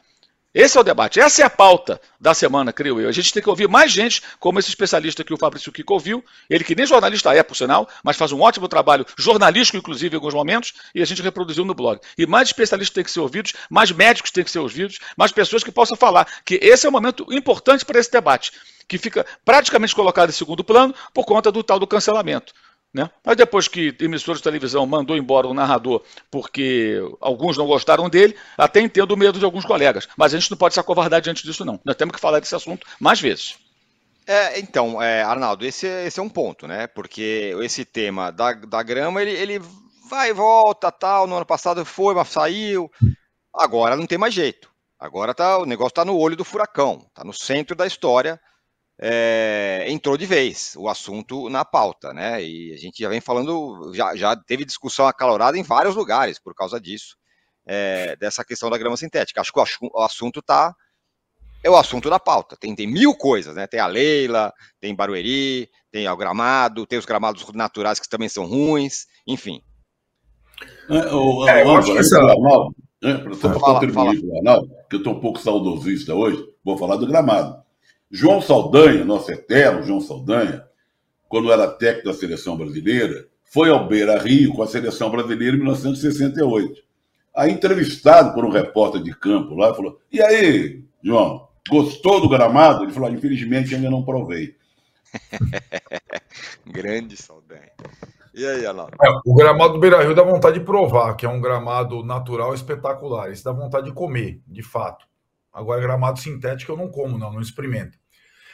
Esse 0.59 0.75
é 0.75 0.81
o 0.81 0.83
debate, 0.83 1.19
essa 1.19 1.43
é 1.43 1.45
a 1.45 1.51
pauta 1.51 2.01
da 2.19 2.33
semana, 2.33 2.73
creio 2.73 2.99
eu. 2.99 3.07
A 3.07 3.11
gente 3.11 3.31
tem 3.31 3.43
que 3.43 3.49
ouvir 3.49 3.69
mais 3.69 3.91
gente, 3.91 4.23
como 4.39 4.57
esse 4.57 4.69
especialista 4.69 5.23
que 5.23 5.31
o 5.31 5.37
Fabrício 5.37 5.71
Kiko 5.71 5.93
ouviu, 5.93 6.25
ele 6.49 6.63
que 6.63 6.73
nem 6.73 6.83
jornalista 6.83 7.31
é, 7.31 7.43
por 7.43 7.53
sinal, 7.53 7.87
mas 8.03 8.17
faz 8.17 8.31
um 8.31 8.41
ótimo 8.41 8.67
trabalho 8.67 9.05
jornalístico, 9.19 9.77
inclusive, 9.77 10.15
em 10.15 10.17
alguns 10.17 10.33
momentos, 10.33 10.73
e 10.95 11.01
a 11.03 11.05
gente 11.05 11.21
reproduziu 11.21 11.63
no 11.63 11.75
blog. 11.75 11.99
E 12.17 12.25
mais 12.25 12.49
especialistas 12.49 12.91
têm 12.91 13.03
que 13.03 13.11
ser 13.11 13.19
ouvidos, 13.19 13.53
mais 13.69 13.91
médicos 13.91 14.31
têm 14.31 14.43
que 14.43 14.49
ser 14.49 14.57
ouvidos, 14.57 14.97
mais 15.15 15.31
pessoas 15.31 15.63
que 15.63 15.71
possam 15.71 15.95
falar 15.95 16.27
que 16.43 16.55
esse 16.59 16.87
é 16.87 16.89
um 16.89 16.93
momento 16.93 17.27
importante 17.29 17.85
para 17.85 17.99
esse 17.99 18.11
debate, 18.11 18.51
que 18.87 18.97
fica 18.97 19.27
praticamente 19.45 19.93
colocado 19.93 20.29
em 20.31 20.33
segundo 20.33 20.63
plano 20.63 20.91
por 21.13 21.23
conta 21.23 21.51
do 21.51 21.61
tal 21.61 21.77
do 21.77 21.85
cancelamento. 21.85 22.51
Né? 22.97 23.07
Mas 23.23 23.37
depois 23.37 23.67
que 23.67 23.95
emissores 23.99 24.39
de 24.39 24.43
televisão 24.43 24.83
mandou 24.87 25.15
embora 25.15 25.47
o 25.47 25.53
narrador 25.53 26.01
porque 26.31 26.99
alguns 27.21 27.55
não 27.55 27.67
gostaram 27.67 28.09
dele, 28.09 28.35
até 28.57 28.81
entendo 28.81 29.11
o 29.11 29.17
medo 29.17 29.37
de 29.37 29.45
alguns 29.45 29.65
colegas. 29.65 30.09
Mas 30.17 30.33
a 30.33 30.39
gente 30.39 30.49
não 30.49 30.57
pode 30.57 30.73
se 30.73 30.79
acovardar 30.79 31.21
diante 31.21 31.43
disso, 31.43 31.63
não. 31.63 31.79
Nós 31.85 31.95
temos 31.95 32.15
que 32.15 32.19
falar 32.19 32.39
desse 32.39 32.55
assunto 32.55 32.87
mais 32.99 33.21
vezes. 33.21 33.59
É, 34.25 34.59
então, 34.59 34.99
é, 34.99 35.21
Arnaldo, 35.21 35.63
esse, 35.63 35.85
esse 35.85 36.19
é 36.19 36.23
um 36.23 36.27
ponto, 36.27 36.65
né? 36.67 36.87
Porque 36.87 37.55
esse 37.61 37.85
tema 37.85 38.31
da, 38.31 38.53
da 38.53 38.81
grama, 38.81 39.21
ele, 39.21 39.31
ele 39.31 39.61
vai 40.09 40.31
e 40.31 40.33
volta, 40.33 40.91
tal. 40.91 41.27
No 41.27 41.35
ano 41.35 41.45
passado 41.45 41.85
foi, 41.85 42.15
mas 42.15 42.29
saiu. 42.29 42.91
Agora 43.53 43.95
não 43.95 44.07
tem 44.07 44.17
mais 44.17 44.33
jeito. 44.33 44.71
Agora 44.99 45.35
tá, 45.35 45.59
o 45.59 45.65
negócio 45.67 45.89
está 45.89 46.03
no 46.03 46.17
olho 46.17 46.35
do 46.35 46.43
furacão, 46.43 47.05
está 47.07 47.23
no 47.23 47.31
centro 47.31 47.75
da 47.75 47.85
história 47.85 48.41
é, 48.99 49.85
entrou 49.87 50.17
de 50.17 50.25
vez 50.25 50.73
o 50.77 50.89
assunto 50.89 51.49
na 51.49 51.63
pauta, 51.63 52.13
né? 52.13 52.43
E 52.43 52.73
a 52.73 52.77
gente 52.77 53.01
já 53.01 53.09
vem 53.09 53.21
falando, 53.21 53.91
já, 53.93 54.15
já 54.15 54.35
teve 54.35 54.65
discussão 54.65 55.07
acalorada 55.07 55.57
em 55.57 55.63
vários 55.63 55.95
lugares 55.95 56.39
por 56.39 56.55
causa 56.55 56.79
disso, 56.79 57.15
é, 57.65 58.15
dessa 58.15 58.43
questão 58.43 58.69
da 58.69 58.77
grama 58.77 58.97
sintética. 58.97 59.41
Acho 59.41 59.53
que 59.53 59.59
o, 59.59 60.01
assunto 60.01 60.39
está 60.39 60.75
é 61.63 61.69
o 61.69 61.77
assunto 61.77 62.09
da 62.09 62.19
pauta. 62.19 62.57
Tem, 62.57 62.73
tem 62.75 62.87
mil 62.87 63.13
coisas, 63.15 63.55
né? 63.55 63.67
Tem 63.67 63.79
a 63.79 63.87
Leila, 63.87 64.51
tem 64.79 64.95
Barueri, 64.95 65.69
tem 65.91 66.07
o 66.07 66.17
gramado, 66.17 66.87
tem 66.87 66.97
os 66.97 67.05
gramados 67.05 67.45
naturais 67.53 67.99
que 67.99 68.09
também 68.09 68.29
são 68.29 68.45
ruins, 68.45 69.05
enfim. 69.27 69.61
É, 70.89 71.13
o, 71.13 71.47
é, 71.47 71.63
eu 71.63 71.77
acho 71.77 71.91
que 71.91 71.99
essa... 71.99 72.17
Arnaldo, 72.17 72.75
né, 73.01 73.23
só 73.39 73.49
para 73.49 73.59
contribuir 73.59 74.21
com 74.21 74.27
o 74.27 74.37
Arnaldo, 74.37 74.69
que 74.89 74.95
eu 74.95 74.99
estou 74.99 75.13
um 75.13 75.19
pouco 75.19 75.39
saudosista 75.39 76.15
hoje, 76.15 76.43
vou 76.63 76.79
falar 76.79 76.95
do 76.95 77.05
gramado. 77.05 77.66
João 78.09 78.41
Saldanha, 78.41 79.03
nosso 79.03 79.31
eterno 79.31 79.83
João 79.83 79.99
Saldanha, 79.99 80.63
quando 81.27 81.51
era 81.51 81.67
técnico 81.67 82.07
da 82.07 82.13
seleção 82.13 82.57
brasileira, 82.57 83.27
foi 83.43 83.69
ao 83.69 83.87
Beira 83.87 84.17
Rio 84.17 84.53
com 84.53 84.63
a 84.63 84.67
seleção 84.67 85.09
brasileira 85.09 85.55
em 85.55 85.59
1968. 85.59 86.81
Aí, 87.35 87.51
entrevistado 87.51 88.33
por 88.33 88.45
um 88.45 88.49
repórter 88.49 89.01
de 89.01 89.13
campo 89.13 89.55
lá, 89.55 89.73
falou: 89.73 89.99
E 90.11 90.21
aí, 90.21 90.83
João, 91.03 91.47
gostou 91.69 92.21
do 92.21 92.29
gramado? 92.29 92.83
Ele 92.83 92.93
falou: 92.93 93.11
Infelizmente 93.11 93.75
ainda 93.75 93.89
não 93.89 94.03
provei. 94.03 94.55
Grande 96.65 97.15
Saldanha. 97.17 97.71
E 98.33 98.45
aí, 98.45 98.65
Alain? 98.65 98.89
É, 99.01 99.09
o 99.25 99.33
gramado 99.33 99.73
do 99.73 99.79
Beira 99.79 100.03
Rio 100.03 100.13
dá 100.13 100.23
vontade 100.23 100.59
de 100.59 100.65
provar, 100.65 101.15
que 101.15 101.25
é 101.25 101.29
um 101.29 101.41
gramado 101.41 102.03
natural 102.03 102.53
espetacular. 102.53 103.31
Isso 103.31 103.43
dá 103.43 103.51
vontade 103.51 103.87
de 103.87 103.93
comer, 103.93 104.41
de 104.47 104.61
fato. 104.61 105.07
Agora, 105.57 105.81
gramado 105.81 106.19
sintético 106.19 106.71
eu 106.71 106.77
não 106.77 106.87
como, 106.87 107.17
não, 107.17 107.33
não 107.33 107.41
experimento. 107.41 107.97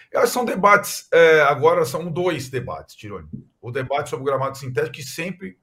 Esses 0.09 0.29
são 0.29 0.45
debates, 0.45 1.07
é, 1.11 1.41
agora 1.41 1.83
são 1.83 2.09
dois 2.09 2.49
debates, 2.49 2.95
Tironi. 2.95 3.27
O 3.59 3.71
debate 3.71 4.09
sobre 4.09 4.23
o 4.23 4.25
gramado 4.25 4.57
sintético, 4.57 4.95
que 4.95 5.03
sempre 5.03 5.57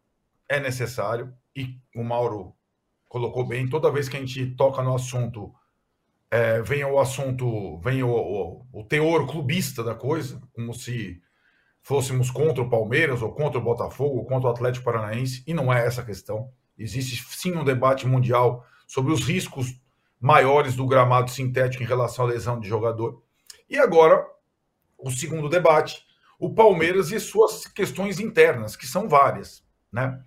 é 0.47 0.61
necessário, 0.61 1.33
e 1.57 1.79
o 1.97 2.05
Mauro 2.05 2.55
colocou 3.09 3.47
bem, 3.47 3.67
toda 3.67 3.91
vez 3.91 4.07
que 4.07 4.19
a 4.19 4.21
gente 4.21 4.55
toca 4.55 4.83
no 4.83 4.95
assunto, 4.95 5.51
é, 6.31 6.61
vem 6.61 6.85
o 6.85 7.01
assunto, 7.01 7.79
vem 7.79 8.03
o, 8.03 8.11
o, 8.11 8.67
o 8.71 8.85
teor 8.85 9.27
clubista 9.27 9.83
da 9.83 9.95
coisa, 9.95 10.43
como 10.53 10.75
se 10.75 11.23
fôssemos 11.81 12.31
contra 12.31 12.63
o 12.63 12.69
Palmeiras, 12.69 13.23
ou 13.23 13.33
contra 13.33 13.59
o 13.59 13.65
Botafogo, 13.65 14.19
ou 14.19 14.27
contra 14.27 14.49
o 14.49 14.53
Atlético 14.53 14.85
Paranaense, 14.85 15.43
e 15.47 15.55
não 15.55 15.73
é 15.73 15.87
essa 15.87 16.03
a 16.03 16.05
questão. 16.05 16.53
Existe 16.77 17.25
sim 17.31 17.57
um 17.57 17.65
debate 17.65 18.07
mundial 18.07 18.67
sobre 18.87 19.11
os 19.11 19.25
riscos 19.25 19.81
maiores 20.21 20.77
do 20.77 20.87
gramado 20.87 21.31
sintético 21.31 21.83
em 21.83 21.87
relação 21.87 22.27
à 22.27 22.29
lesão 22.29 22.61
de 22.61 22.69
jogador. 22.69 23.23
E 23.69 23.79
agora, 23.79 24.27
o 24.99 25.11
segundo 25.11 25.49
debate, 25.49 26.05
o 26.39 26.53
Palmeiras 26.53 27.11
e 27.11 27.19
suas 27.19 27.67
questões 27.67 28.21
internas, 28.21 28.77
que 28.77 28.87
são 28.87 29.09
várias, 29.09 29.65
né? 29.91 30.23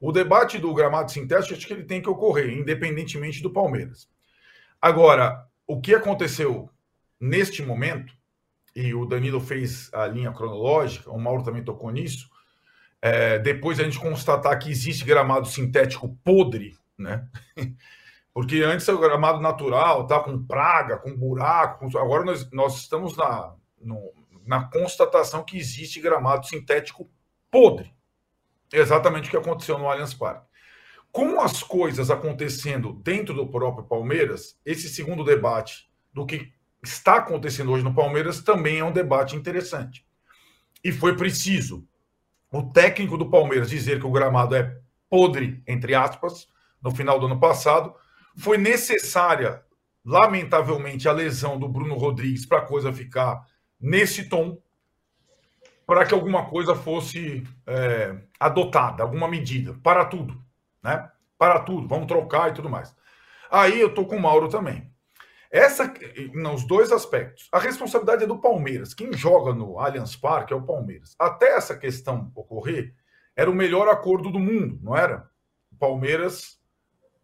O 0.00 0.12
debate 0.12 0.58
do 0.58 0.72
gramado 0.72 1.10
sintético, 1.10 1.54
acho 1.54 1.66
que 1.66 1.72
ele 1.72 1.84
tem 1.84 2.00
que 2.00 2.08
ocorrer, 2.08 2.56
independentemente 2.56 3.42
do 3.42 3.52
Palmeiras. 3.52 4.08
Agora, 4.80 5.44
o 5.66 5.80
que 5.80 5.92
aconteceu 5.92 6.70
neste 7.20 7.62
momento, 7.62 8.16
e 8.76 8.94
o 8.94 9.04
Danilo 9.04 9.40
fez 9.40 9.92
a 9.92 10.06
linha 10.06 10.32
cronológica, 10.32 11.10
o 11.10 11.18
Mauro 11.18 11.42
também 11.42 11.64
tocou 11.64 11.90
nisso, 11.90 12.30
é, 13.02 13.40
depois 13.40 13.80
a 13.80 13.84
gente 13.84 13.98
constatar 13.98 14.56
que 14.58 14.70
existe 14.70 15.04
gramado 15.04 15.48
sintético 15.48 16.16
podre, 16.22 16.76
né? 16.96 17.26
Porque 18.38 18.62
antes 18.62 18.86
o 18.86 18.96
gramado 18.96 19.40
natural, 19.40 20.06
tá 20.06 20.20
com 20.20 20.40
praga, 20.40 20.96
com 20.96 21.12
buraco, 21.12 21.90
com... 21.90 21.98
agora 21.98 22.24
nós, 22.24 22.48
nós 22.52 22.76
estamos 22.76 23.16
na, 23.16 23.52
no, 23.80 24.12
na 24.46 24.62
constatação 24.62 25.42
que 25.42 25.58
existe 25.58 26.00
gramado 26.00 26.46
sintético 26.46 27.10
podre. 27.50 27.92
Exatamente 28.72 29.26
o 29.26 29.30
que 29.32 29.36
aconteceu 29.36 29.76
no 29.76 29.90
Allianz 29.90 30.14
Parque. 30.14 30.46
Com 31.10 31.40
as 31.40 31.64
coisas 31.64 32.12
acontecendo 32.12 32.92
dentro 33.02 33.34
do 33.34 33.44
próprio 33.44 33.84
Palmeiras, 33.84 34.56
esse 34.64 34.88
segundo 34.88 35.24
debate 35.24 35.90
do 36.12 36.24
que 36.24 36.52
está 36.80 37.16
acontecendo 37.16 37.72
hoje 37.72 37.82
no 37.82 37.92
Palmeiras 37.92 38.40
também 38.40 38.78
é 38.78 38.84
um 38.84 38.92
debate 38.92 39.34
interessante. 39.34 40.06
E 40.84 40.92
foi 40.92 41.16
preciso 41.16 41.84
o 42.52 42.62
técnico 42.62 43.18
do 43.18 43.28
Palmeiras 43.28 43.68
dizer 43.68 43.98
que 43.98 44.06
o 44.06 44.12
gramado 44.12 44.54
é 44.54 44.78
podre, 45.10 45.60
entre 45.66 45.92
aspas, 45.92 46.46
no 46.80 46.92
final 46.94 47.18
do 47.18 47.26
ano 47.26 47.40
passado, 47.40 47.92
foi 48.38 48.56
necessária, 48.56 49.62
lamentavelmente, 50.04 51.08
a 51.08 51.12
lesão 51.12 51.58
do 51.58 51.68
Bruno 51.68 51.96
Rodrigues 51.96 52.46
para 52.46 52.58
a 52.58 52.66
coisa 52.66 52.92
ficar 52.92 53.44
nesse 53.80 54.28
tom, 54.28 54.60
para 55.86 56.04
que 56.04 56.14
alguma 56.14 56.46
coisa 56.46 56.74
fosse 56.74 57.42
é, 57.66 58.16
adotada, 58.38 59.02
alguma 59.02 59.26
medida, 59.26 59.74
para 59.82 60.04
tudo, 60.04 60.40
né? 60.82 61.10
Para 61.36 61.60
tudo, 61.60 61.88
vamos 61.88 62.06
trocar 62.06 62.50
e 62.50 62.54
tudo 62.54 62.68
mais. 62.68 62.94
Aí 63.50 63.80
eu 63.80 63.94
tô 63.94 64.04
com 64.04 64.16
o 64.16 64.20
Mauro 64.20 64.48
também. 64.48 64.92
Essa, 65.50 65.92
nos 66.34 66.66
dois 66.66 66.92
aspectos. 66.92 67.48
A 67.50 67.58
responsabilidade 67.58 68.24
é 68.24 68.26
do 68.26 68.38
Palmeiras. 68.38 68.92
Quem 68.92 69.12
joga 69.12 69.54
no 69.54 69.78
Allianz 69.78 70.14
Parque 70.14 70.52
é 70.52 70.56
o 70.56 70.66
Palmeiras. 70.66 71.14
Até 71.18 71.56
essa 71.56 71.76
questão 71.76 72.30
ocorrer, 72.34 72.94
era 73.34 73.50
o 73.50 73.54
melhor 73.54 73.88
acordo 73.88 74.30
do 74.30 74.38
mundo, 74.38 74.78
não 74.82 74.94
era? 74.94 75.28
Palmeiras 75.78 76.57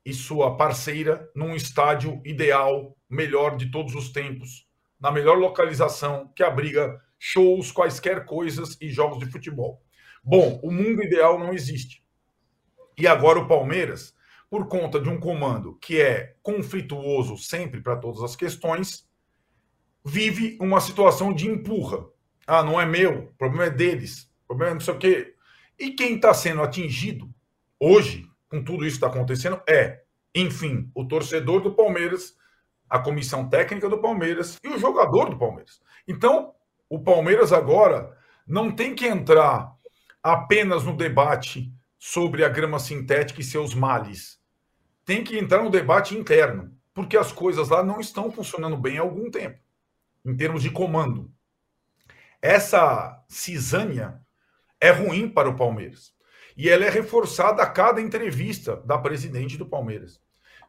e 0.04 0.12
sua 0.12 0.56
parceira 0.56 1.28
num 1.34 1.54
estádio 1.54 2.20
ideal, 2.24 2.96
melhor 3.08 3.56
de 3.56 3.70
todos 3.70 3.94
os 3.94 4.10
tempos, 4.10 4.66
na 5.00 5.10
melhor 5.10 5.38
localização, 5.38 6.30
que 6.34 6.42
abriga 6.42 7.00
shows, 7.18 7.72
quaisquer 7.72 8.24
coisas 8.26 8.76
e 8.80 8.90
jogos 8.90 9.18
de 9.18 9.30
futebol. 9.30 9.82
Bom, 10.22 10.60
o 10.62 10.70
mundo 10.70 11.02
ideal 11.02 11.38
não 11.38 11.52
existe. 11.52 12.04
E 12.98 13.06
agora 13.06 13.38
o 13.38 13.48
Palmeiras, 13.48 14.14
por 14.48 14.68
conta 14.68 15.00
de 15.00 15.08
um 15.08 15.18
comando 15.18 15.76
que 15.80 16.00
é 16.00 16.36
conflituoso 16.42 17.36
sempre 17.36 17.80
para 17.80 17.96
todas 17.96 18.22
as 18.22 18.36
questões, 18.36 19.08
vive 20.04 20.58
uma 20.60 20.80
situação 20.80 21.32
de 21.32 21.48
empurra. 21.48 22.06
Ah, 22.46 22.62
não 22.62 22.80
é 22.80 22.84
meu, 22.84 23.24
o 23.24 23.34
problema 23.34 23.64
é 23.64 23.70
deles, 23.70 24.30
o 24.44 24.48
problema 24.48 24.72
é 24.72 24.74
não 24.74 24.80
sei 24.80 24.94
o 24.94 24.98
quê. 24.98 25.34
E 25.78 25.90
quem 25.92 26.16
está 26.16 26.32
sendo 26.32 26.62
atingido 26.62 27.28
hoje 27.80 28.28
com 28.54 28.62
tudo 28.62 28.86
isso 28.86 29.00
que 29.00 29.04
está 29.04 29.08
acontecendo 29.08 29.60
é, 29.68 30.02
enfim, 30.32 30.88
o 30.94 31.04
torcedor 31.04 31.60
do 31.60 31.74
Palmeiras, 31.74 32.36
a 32.88 33.00
comissão 33.00 33.48
técnica 33.48 33.88
do 33.88 33.98
Palmeiras 33.98 34.60
e 34.62 34.68
o 34.68 34.78
jogador 34.78 35.28
do 35.30 35.36
Palmeiras. 35.36 35.80
Então, 36.06 36.54
o 36.88 37.00
Palmeiras 37.00 37.52
agora 37.52 38.16
não 38.46 38.70
tem 38.70 38.94
que 38.94 39.06
entrar 39.06 39.74
apenas 40.22 40.84
no 40.84 40.96
debate 40.96 41.72
sobre 41.98 42.44
a 42.44 42.48
grama 42.48 42.78
sintética 42.78 43.40
e 43.40 43.44
seus 43.44 43.74
males. 43.74 44.38
Tem 45.04 45.24
que 45.24 45.36
entrar 45.36 45.62
no 45.62 45.70
debate 45.70 46.16
interno, 46.16 46.72
porque 46.92 47.16
as 47.16 47.32
coisas 47.32 47.70
lá 47.70 47.82
não 47.82 47.98
estão 47.98 48.30
funcionando 48.30 48.76
bem 48.76 48.98
há 48.98 49.02
algum 49.02 49.30
tempo, 49.30 49.58
em 50.24 50.36
termos 50.36 50.62
de 50.62 50.70
comando. 50.70 51.32
Essa 52.40 53.24
cisânia 53.28 54.20
é 54.80 54.90
ruim 54.90 55.28
para 55.28 55.48
o 55.48 55.56
Palmeiras. 55.56 56.13
E 56.56 56.68
ela 56.68 56.84
é 56.84 56.90
reforçada 56.90 57.62
a 57.62 57.66
cada 57.66 58.00
entrevista 58.00 58.76
da 58.76 58.96
presidente 58.96 59.56
do 59.56 59.66
Palmeiras. 59.66 60.20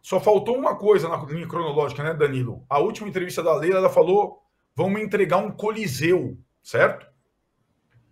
Só 0.02 0.20
faltou 0.20 0.58
uma 0.58 0.76
coisa 0.76 1.10
na 1.10 1.18
linha 1.26 1.48
cronológica, 1.48 2.04
né, 2.04 2.14
Danilo? 2.14 2.64
A 2.70 2.80
última 2.80 3.08
entrevista 3.08 3.42
da 3.42 3.56
Leila, 3.56 3.78
ela 3.78 3.90
falou: 3.90 4.44
vamos 4.76 5.02
entregar 5.02 5.38
um 5.38 5.52
coliseu, 5.52 6.38
certo? 6.62 7.08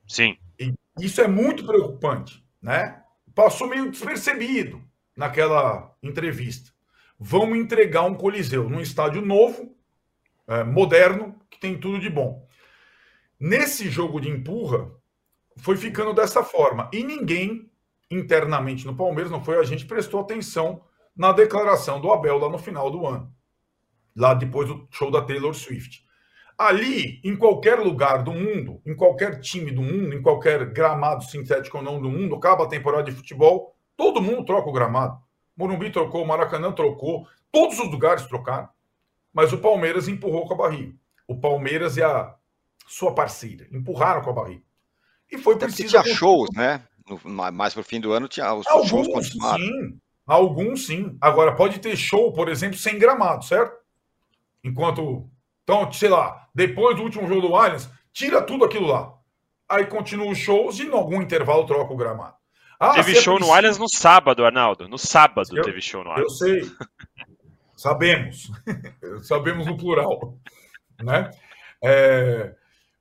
Sim. 0.07 0.37
E 0.59 0.73
isso 0.99 1.21
é 1.21 1.27
muito 1.27 1.65
preocupante, 1.65 2.43
né? 2.61 3.01
Passou 3.35 3.67
meio 3.67 3.89
despercebido 3.89 4.81
naquela 5.15 5.95
entrevista. 6.01 6.71
Vamos 7.19 7.57
entregar 7.57 8.03
um 8.03 8.15
coliseu 8.15 8.69
num 8.69 8.81
estádio 8.81 9.21
novo, 9.21 9.75
é, 10.47 10.63
moderno, 10.63 11.35
que 11.49 11.59
tem 11.59 11.79
tudo 11.79 11.99
de 11.99 12.09
bom. 12.09 12.47
Nesse 13.39 13.89
jogo 13.89 14.19
de 14.19 14.29
empurra, 14.29 14.91
foi 15.57 15.77
ficando 15.77 16.13
dessa 16.13 16.43
forma. 16.43 16.89
E 16.91 17.03
ninguém 17.03 17.69
internamente 18.09 18.85
no 18.85 18.95
Palmeiras, 18.95 19.31
não 19.31 19.43
foi 19.43 19.57
a 19.57 19.63
gente, 19.63 19.85
prestou 19.85 20.21
atenção 20.21 20.81
na 21.15 21.31
declaração 21.31 21.99
do 21.99 22.11
Abel 22.11 22.37
lá 22.37 22.49
no 22.49 22.57
final 22.57 22.89
do 22.89 23.05
ano, 23.05 23.31
lá 24.15 24.33
depois 24.33 24.67
do 24.67 24.87
show 24.91 25.11
da 25.11 25.21
Taylor 25.21 25.53
Swift. 25.53 26.03
Ali, 26.57 27.19
em 27.23 27.35
qualquer 27.35 27.79
lugar 27.79 28.23
do 28.23 28.31
mundo, 28.31 28.81
em 28.85 28.95
qualquer 28.95 29.39
time 29.39 29.71
do 29.71 29.81
mundo, 29.81 30.15
em 30.15 30.21
qualquer 30.21 30.65
gramado 30.71 31.23
sintético 31.23 31.77
ou 31.77 31.83
não 31.83 31.99
do 31.99 32.09
mundo, 32.09 32.35
acaba 32.35 32.63
a 32.63 32.69
temporada 32.69 33.03
de 33.03 33.11
futebol, 33.11 33.75
todo 33.97 34.21
mundo 34.21 34.45
troca 34.45 34.69
o 34.69 34.73
gramado. 34.73 35.19
Morumbi 35.57 35.91
trocou, 35.91 36.25
Maracanã 36.25 36.71
trocou, 36.71 37.27
todos 37.51 37.79
os 37.79 37.91
lugares 37.91 38.25
trocaram. 38.27 38.69
Mas 39.31 39.51
o 39.51 39.57
Palmeiras 39.57 40.07
empurrou 40.07 40.47
com 40.47 40.53
a 40.53 40.57
barriga. 40.57 40.93
O 41.27 41.39
Palmeiras 41.39 41.97
e 41.97 42.03
a 42.03 42.35
sua 42.87 43.13
parceira 43.15 43.67
empurraram 43.71 44.21
com 44.21 44.29
a 44.29 44.33
barriga. 44.33 44.63
E 45.33 45.37
foi 45.37 45.57
preciso. 45.57 45.89
Tinha 45.89 46.15
shows, 46.15 46.49
né? 46.53 46.83
No, 47.09 47.19
mais 47.51 47.73
para 47.73 47.81
o 47.81 47.83
fim 47.83 47.99
do 47.99 48.13
ano 48.13 48.27
tinha 48.27 48.53
os 48.53 48.67
alguns, 48.67 48.89
shows 48.89 49.07
continuaram. 49.07 49.63
Sim, 49.63 49.99
alguns 50.25 50.85
sim. 50.85 51.17
Agora, 51.19 51.55
pode 51.55 51.79
ter 51.79 51.97
show, 51.97 52.31
por 52.31 52.47
exemplo, 52.47 52.77
sem 52.77 52.99
gramado, 52.99 53.43
certo? 53.43 53.75
Enquanto. 54.63 55.27
Então, 55.63 55.91
sei 55.91 56.09
lá, 56.09 56.47
depois 56.53 56.95
do 56.95 57.03
último 57.03 57.27
jogo 57.27 57.47
do 57.47 57.55
Allianz, 57.55 57.89
tira 58.13 58.41
tudo 58.41 58.63
aquilo 58.63 58.87
lá. 58.87 59.13
Aí 59.67 59.85
continua 59.87 60.31
os 60.31 60.37
shows 60.37 60.77
e 60.79 60.83
em 60.83 60.93
algum 60.93 61.21
intervalo 61.21 61.65
troca 61.65 61.91
o 61.91 61.97
gramado. 61.97 62.35
Ah, 62.79 62.93
teve 62.93 63.15
show 63.15 63.39
no 63.39 63.51
Allianz 63.51 63.77
no 63.77 63.89
sábado, 63.89 64.45
Arnaldo. 64.45 64.87
No 64.87 64.97
sábado 64.97 65.57
eu, 65.57 65.63
teve 65.63 65.81
show 65.81 66.03
no 66.03 66.11
Allianz. 66.11 66.29
Eu 66.29 66.29
sei. 66.29 66.71
Sabemos. 67.75 68.51
Sabemos 69.23 69.65
no 69.65 69.77
plural. 69.77 70.37
Né? 71.01 71.31
É, 71.81 72.53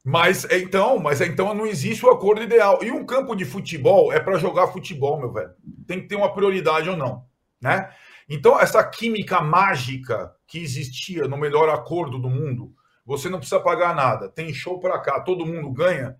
mas 0.04 0.44
então, 0.50 0.98
mas 0.98 1.20
então 1.20 1.54
não 1.54 1.66
existe 1.66 2.04
o 2.04 2.10
acordo 2.10 2.42
ideal. 2.42 2.82
E 2.82 2.90
um 2.90 3.06
campo 3.06 3.36
de 3.36 3.44
futebol 3.44 4.12
é 4.12 4.18
para 4.18 4.38
jogar 4.38 4.68
futebol, 4.68 5.18
meu 5.18 5.32
velho. 5.32 5.52
Tem 5.86 6.00
que 6.00 6.08
ter 6.08 6.16
uma 6.16 6.32
prioridade 6.32 6.88
ou 6.88 6.96
não, 6.96 7.24
né? 7.60 7.92
Então 8.28 8.58
essa 8.58 8.82
química 8.82 9.40
mágica 9.40 10.34
que 10.46 10.58
existia 10.58 11.28
no 11.28 11.36
melhor 11.36 11.68
acordo 11.68 12.18
do 12.18 12.28
mundo, 12.28 12.74
você 13.06 13.28
não 13.28 13.38
precisa 13.38 13.60
pagar 13.60 13.94
nada, 13.94 14.28
tem 14.28 14.52
show 14.52 14.80
para 14.80 14.98
cá, 14.98 15.20
todo 15.20 15.46
mundo 15.46 15.70
ganha. 15.70 16.16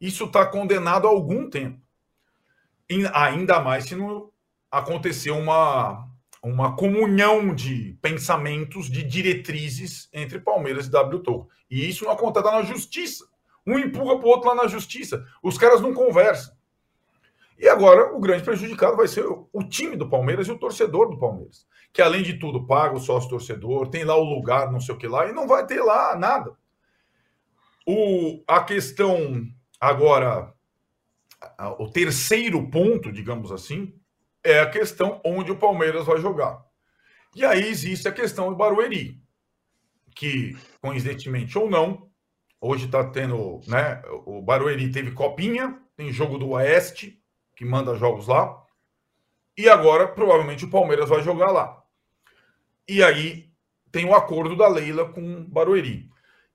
Isso 0.00 0.24
está 0.24 0.46
condenado 0.46 1.06
há 1.06 1.10
algum 1.10 1.48
tempo. 1.48 1.80
E 2.88 3.04
ainda 3.12 3.60
mais 3.60 3.84
se 3.84 3.96
não 3.96 4.30
aconteceu 4.70 5.36
uma 5.36 6.05
uma 6.46 6.76
comunhão 6.76 7.52
de 7.52 7.98
pensamentos, 8.00 8.88
de 8.88 9.02
diretrizes 9.02 10.08
entre 10.12 10.38
Palmeiras 10.38 10.86
e 10.86 10.90
W 10.90 11.20
Torre. 11.20 11.48
E 11.68 11.88
isso 11.88 12.04
não 12.04 12.12
acontece 12.12 12.46
na 12.46 12.62
justiça. 12.62 13.26
Um 13.66 13.76
empurra 13.78 14.16
para 14.16 14.26
o 14.26 14.30
outro 14.30 14.48
lá 14.48 14.54
na 14.54 14.68
justiça. 14.68 15.26
Os 15.42 15.58
caras 15.58 15.80
não 15.80 15.92
conversam. 15.92 16.54
E 17.58 17.68
agora 17.68 18.14
o 18.14 18.20
grande 18.20 18.44
prejudicado 18.44 18.96
vai 18.96 19.08
ser 19.08 19.24
o 19.26 19.62
time 19.64 19.96
do 19.96 20.08
Palmeiras 20.08 20.46
e 20.46 20.52
o 20.52 20.58
torcedor 20.58 21.10
do 21.10 21.18
Palmeiras. 21.18 21.66
Que 21.92 22.00
além 22.00 22.22
de 22.22 22.38
tudo 22.38 22.64
paga 22.64 22.94
o 22.94 23.00
sócio 23.00 23.28
torcedor, 23.28 23.88
tem 23.88 24.04
lá 24.04 24.14
o 24.14 24.22
lugar, 24.22 24.70
não 24.70 24.80
sei 24.80 24.94
o 24.94 24.98
que 24.98 25.08
lá, 25.08 25.26
e 25.26 25.32
não 25.32 25.48
vai 25.48 25.66
ter 25.66 25.82
lá 25.82 26.14
nada. 26.16 26.52
O, 27.84 28.44
a 28.46 28.62
questão 28.62 29.42
agora, 29.80 30.52
o 31.78 31.88
terceiro 31.88 32.70
ponto, 32.70 33.10
digamos 33.10 33.50
assim, 33.50 33.92
é 34.46 34.60
a 34.60 34.70
questão 34.70 35.20
onde 35.24 35.50
o 35.50 35.58
Palmeiras 35.58 36.06
vai 36.06 36.18
jogar. 36.18 36.64
E 37.34 37.44
aí 37.44 37.66
existe 37.66 38.06
a 38.08 38.12
questão 38.12 38.48
do 38.48 38.56
Barueri, 38.56 39.20
que, 40.14 40.56
coincidentemente 40.80 41.58
ou 41.58 41.68
não, 41.68 42.08
hoje 42.60 42.86
está 42.86 43.04
tendo, 43.10 43.60
né? 43.66 44.02
O 44.24 44.40
Barueri 44.40 44.90
teve 44.90 45.10
copinha, 45.10 45.78
tem 45.96 46.12
jogo 46.12 46.38
do 46.38 46.50
Oeste, 46.50 47.20
que 47.54 47.64
manda 47.64 47.96
jogos 47.96 48.28
lá, 48.28 48.64
e 49.56 49.68
agora 49.68 50.06
provavelmente 50.06 50.64
o 50.64 50.70
Palmeiras 50.70 51.08
vai 51.08 51.22
jogar 51.22 51.50
lá. 51.50 51.82
E 52.88 53.02
aí 53.02 53.50
tem 53.90 54.04
o 54.06 54.14
acordo 54.14 54.54
da 54.54 54.68
Leila 54.68 55.12
com 55.12 55.40
o 55.40 55.44
Barueri. 55.44 56.08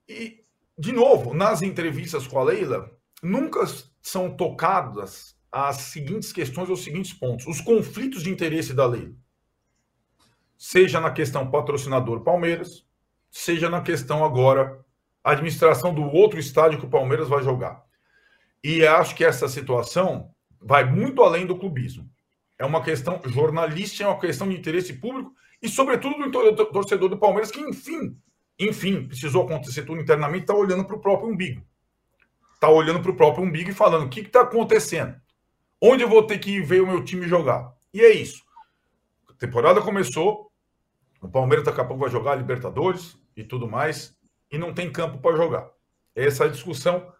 E, 0.08 0.44
de 0.78 0.92
novo, 0.92 1.34
nas 1.34 1.60
entrevistas 1.60 2.26
com 2.26 2.38
a 2.38 2.44
Leila, 2.44 2.90
nunca 3.22 3.60
são 4.00 4.34
tocadas 4.34 5.36
as 5.52 5.76
seguintes 5.76 6.32
questões 6.32 6.70
os 6.70 6.82
seguintes 6.82 7.12
pontos. 7.12 7.46
Os 7.46 7.60
conflitos 7.60 8.22
de 8.22 8.30
interesse 8.30 8.72
da 8.72 8.86
lei. 8.86 9.14
Seja 10.56 10.98
na 10.98 11.10
questão 11.10 11.50
patrocinador 11.50 12.20
Palmeiras, 12.20 12.86
seja 13.30 13.68
na 13.68 13.82
questão 13.82 14.24
agora 14.24 14.82
administração 15.22 15.94
do 15.94 16.02
outro 16.02 16.40
estádio 16.40 16.78
que 16.78 16.86
o 16.86 16.90
Palmeiras 16.90 17.28
vai 17.28 17.42
jogar. 17.42 17.84
E 18.64 18.86
acho 18.86 19.14
que 19.14 19.24
essa 19.24 19.48
situação 19.48 20.30
vai 20.60 20.84
muito 20.84 21.22
além 21.22 21.46
do 21.46 21.58
clubismo. 21.58 22.08
É 22.58 22.64
uma 22.64 22.82
questão 22.82 23.20
jornalística, 23.26 24.04
é 24.04 24.06
uma 24.06 24.18
questão 24.18 24.48
de 24.48 24.56
interesse 24.56 24.94
público 24.94 25.34
e, 25.60 25.68
sobretudo, 25.68 26.30
do 26.30 26.66
torcedor 26.66 27.08
do 27.08 27.18
Palmeiras, 27.18 27.50
que, 27.50 27.60
enfim, 27.60 28.16
enfim, 28.58 29.06
precisou 29.06 29.44
acontecer 29.44 29.82
tudo 29.82 30.00
internamente, 30.00 30.44
está 30.44 30.54
olhando 30.54 30.84
para 30.84 30.96
o 30.96 31.00
próprio 31.00 31.28
umbigo. 31.28 31.62
Está 32.54 32.68
olhando 32.68 33.00
para 33.00 33.10
o 33.10 33.16
próprio 33.16 33.44
umbigo 33.44 33.70
e 33.70 33.74
falando: 33.74 34.06
o 34.06 34.08
que 34.08 34.20
está 34.20 34.42
acontecendo? 34.42 35.20
Onde 35.84 36.04
eu 36.04 36.08
vou 36.08 36.24
ter 36.24 36.38
que 36.38 36.60
ver 36.60 36.80
o 36.80 36.86
meu 36.86 37.04
time 37.04 37.26
jogar? 37.26 37.74
E 37.92 38.00
é 38.00 38.12
isso. 38.12 38.44
A 39.28 39.32
temporada 39.32 39.82
começou, 39.82 40.48
o 41.20 41.28
Palmeiras 41.28 41.64
daqui 41.64 41.80
a 41.80 41.84
pouco 41.84 42.02
vai 42.02 42.08
jogar 42.08 42.36
Libertadores 42.36 43.18
e 43.36 43.42
tudo 43.42 43.66
mais, 43.66 44.16
e 44.48 44.56
não 44.56 44.72
tem 44.72 44.92
campo 44.92 45.18
para 45.18 45.36
jogar. 45.36 45.68
Essa 46.14 46.44
é 46.44 46.46
a 46.46 46.50
discussão, 46.50 47.12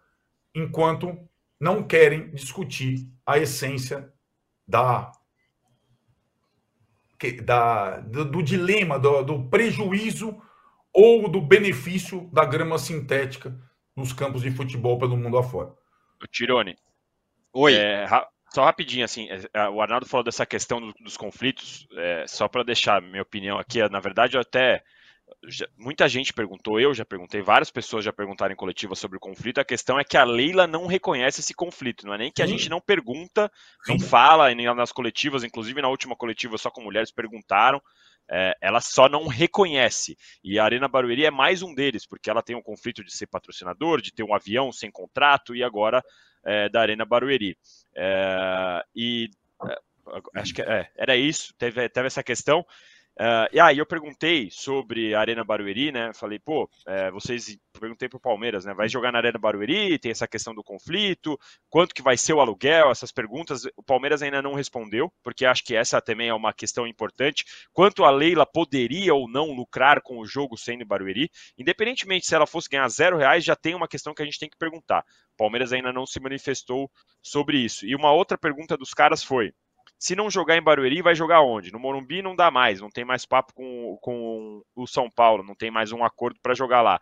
enquanto 0.55 1.17
não 1.59 1.83
querem 1.83 2.29
discutir 2.31 3.05
a 3.25 3.37
essência 3.37 4.13
da, 4.65 5.11
da 7.43 7.99
do, 7.99 8.23
do 8.23 8.41
dilema, 8.41 8.97
do, 8.97 9.23
do, 9.23 9.49
prejuízo 9.49 10.41
ou 10.93 11.27
do 11.27 11.41
benefício 11.41 12.29
da 12.31 12.45
grama 12.45 12.79
sintética 12.79 13.59
nos 13.93 14.13
campos 14.13 14.41
de 14.41 14.51
futebol 14.51 14.97
pelo 14.97 15.17
mundo 15.17 15.37
afora. 15.37 15.73
O 16.23 16.27
Tirone. 16.27 16.77
Oi. 17.51 17.75
É, 17.75 18.07
só 18.53 18.63
rapidinho, 18.63 19.03
assim, 19.03 19.27
é, 19.29 19.41
é, 19.53 19.69
o 19.69 19.81
Arnaldo 19.81 20.05
falou 20.05 20.23
dessa 20.23 20.45
questão 20.45 20.93
dos 20.99 21.17
conflitos, 21.17 21.87
é, 21.95 22.25
só 22.27 22.47
para 22.47 22.63
deixar 22.63 23.01
minha 23.01 23.21
opinião 23.21 23.57
aqui, 23.57 23.81
na 23.89 23.99
verdade 23.99 24.37
eu 24.37 24.41
até 24.41 24.83
muita 25.77 26.07
gente 26.07 26.33
perguntou, 26.33 26.79
eu 26.79 26.93
já 26.93 27.03
perguntei, 27.03 27.41
várias 27.41 27.71
pessoas 27.71 28.05
já 28.05 28.13
perguntaram 28.13 28.53
em 28.53 28.57
coletiva 28.57 28.95
sobre 28.95 29.17
o 29.17 29.19
conflito. 29.19 29.59
A 29.59 29.65
questão 29.65 29.99
é 29.99 30.03
que 30.03 30.17
a 30.17 30.23
Leila 30.23 30.67
não 30.67 30.85
reconhece 30.85 31.41
esse 31.41 31.53
conflito. 31.53 32.05
Não 32.05 32.13
é 32.13 32.17
nem 32.17 32.31
que 32.31 32.41
a 32.41 32.47
gente 32.47 32.69
não 32.69 32.79
pergunta, 32.79 33.51
não 33.87 33.99
fala 33.99 34.53
nem 34.53 34.73
nas 34.73 34.91
coletivas, 34.91 35.43
inclusive 35.43 35.81
na 35.81 35.89
última 35.89 36.15
coletiva 36.15 36.57
só 36.57 36.69
com 36.69 36.81
mulheres 36.81 37.11
perguntaram. 37.11 37.81
É, 38.29 38.55
ela 38.61 38.81
só 38.81 39.09
não 39.09 39.27
reconhece. 39.27 40.17
E 40.43 40.57
a 40.57 40.63
Arena 40.63 40.87
Barueri 40.87 41.25
é 41.25 41.31
mais 41.31 41.61
um 41.61 41.73
deles, 41.73 42.05
porque 42.05 42.29
ela 42.29 42.41
tem 42.41 42.55
um 42.55 42.61
conflito 42.61 43.03
de 43.03 43.15
ser 43.15 43.27
patrocinador, 43.27 44.01
de 44.01 44.13
ter 44.13 44.23
um 44.23 44.33
avião 44.33 44.71
sem 44.71 44.89
contrato 44.89 45.55
e 45.55 45.63
agora 45.63 46.03
é, 46.45 46.69
da 46.69 46.81
Arena 46.81 47.05
Barueri. 47.05 47.57
É, 47.95 48.83
e 48.95 49.29
é, 49.67 49.77
acho 50.35 50.53
que 50.53 50.61
é, 50.61 50.89
era 50.95 51.15
isso, 51.15 51.53
teve, 51.57 51.87
teve 51.89 52.07
essa 52.07 52.23
questão. 52.23 52.65
Uh, 53.19 53.45
e 53.53 53.59
aí 53.59 53.77
eu 53.77 53.85
perguntei 53.85 54.49
sobre 54.49 55.13
a 55.13 55.19
Arena 55.19 55.43
Barueri, 55.43 55.91
né? 55.91 56.11
Falei, 56.15 56.39
pô, 56.39 56.67
é, 56.87 57.11
vocês 57.11 57.55
perguntei 57.79 58.09
para 58.09 58.17
o 58.17 58.19
Palmeiras, 58.21 58.65
né? 58.65 58.73
Vai 58.73 58.89
jogar 58.89 59.11
na 59.11 59.19
Arena 59.19 59.37
Barueri? 59.37 59.99
Tem 59.99 60.11
essa 60.11 60.27
questão 60.27 60.53
do 60.53 60.63
conflito? 60.63 61.39
Quanto 61.69 61.93
que 61.93 62.01
vai 62.01 62.17
ser 62.17 62.33
o 62.33 62.39
aluguel? 62.39 62.89
Essas 62.89 63.11
perguntas. 63.11 63.65
O 63.77 63.83
Palmeiras 63.83 64.23
ainda 64.23 64.41
não 64.41 64.55
respondeu, 64.55 65.13
porque 65.21 65.45
acho 65.45 65.63
que 65.63 65.75
essa 65.75 66.01
também 66.01 66.29
é 66.29 66.33
uma 66.33 66.51
questão 66.51 66.87
importante. 66.87 67.45
Quanto 67.71 68.03
a 68.03 68.09
Leila 68.09 68.47
poderia 68.47 69.13
ou 69.13 69.29
não 69.29 69.51
lucrar 69.51 70.01
com 70.01 70.17
o 70.17 70.25
jogo 70.25 70.57
sendo 70.57 70.81
em 70.81 70.87
Barueri? 70.87 71.29
Independentemente 71.55 72.25
se 72.25 72.33
ela 72.33 72.47
fosse 72.47 72.67
ganhar 72.67 72.89
zero 72.89 73.17
reais, 73.17 73.43
já 73.43 73.55
tem 73.55 73.75
uma 73.75 73.87
questão 73.87 74.13
que 74.15 74.23
a 74.23 74.25
gente 74.25 74.39
tem 74.39 74.49
que 74.49 74.57
perguntar. 74.57 75.05
O 75.33 75.37
Palmeiras 75.37 75.71
ainda 75.71 75.93
não 75.93 76.07
se 76.07 76.19
manifestou 76.19 76.89
sobre 77.21 77.57
isso. 77.57 77.85
E 77.85 77.95
uma 77.95 78.11
outra 78.11 78.37
pergunta 78.39 78.75
dos 78.75 78.91
caras 78.91 79.23
foi 79.23 79.53
se 80.03 80.17
não 80.17 80.29
jogar 80.29 80.57
em 80.57 80.61
Barueri, 80.61 81.01
vai 81.01 81.15
jogar 81.15 81.39
onde? 81.39 81.71
No 81.71 81.79
Morumbi 81.79 82.21
não 82.21 82.35
dá 82.35 82.51
mais, 82.51 82.81
não 82.81 82.89
tem 82.89 83.05
mais 83.05 83.25
papo 83.25 83.53
com, 83.53 83.97
com 84.01 84.61
o 84.75 84.85
São 84.85 85.09
Paulo, 85.09 85.45
não 85.45 85.55
tem 85.55 85.71
mais 85.71 85.93
um 85.93 86.03
acordo 86.03 86.37
para 86.41 86.53
jogar 86.53 86.81
lá. 86.81 86.99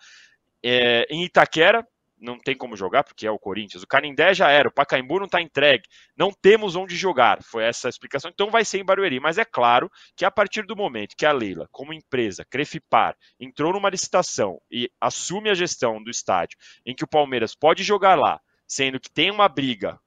É, 0.63 1.07
em 1.09 1.23
Itaquera, 1.23 1.83
não 2.19 2.37
tem 2.37 2.55
como 2.55 2.77
jogar, 2.77 3.03
porque 3.03 3.25
é 3.25 3.31
o 3.31 3.39
Corinthians. 3.39 3.81
O 3.81 3.87
Canindé 3.87 4.35
já 4.35 4.51
era, 4.51 4.67
o 4.67 4.71
Pacaembu 4.71 5.17
não 5.17 5.25
está 5.25 5.41
entregue. 5.41 5.85
Não 6.15 6.31
temos 6.31 6.75
onde 6.75 6.95
jogar. 6.95 7.41
Foi 7.41 7.63
essa 7.63 7.87
a 7.87 7.89
explicação. 7.89 8.29
Então 8.31 8.51
vai 8.51 8.63
ser 8.63 8.77
em 8.77 8.85
Barueri. 8.85 9.19
Mas 9.19 9.39
é 9.39 9.45
claro 9.45 9.91
que 10.15 10.23
a 10.23 10.29
partir 10.29 10.67
do 10.67 10.75
momento 10.75 11.15
que 11.17 11.25
a 11.25 11.31
Leila, 11.31 11.67
como 11.71 11.93
empresa, 11.93 12.45
Crefipar, 12.45 13.17
entrou 13.39 13.73
numa 13.73 13.89
licitação 13.89 14.61
e 14.69 14.87
assume 15.01 15.49
a 15.49 15.55
gestão 15.55 16.03
do 16.03 16.11
estádio, 16.11 16.55
em 16.85 16.93
que 16.93 17.03
o 17.03 17.07
Palmeiras 17.07 17.55
pode 17.55 17.81
jogar 17.81 18.13
lá, 18.13 18.39
sendo 18.67 18.99
que 18.99 19.09
tem 19.09 19.31
uma 19.31 19.49
briga 19.49 19.99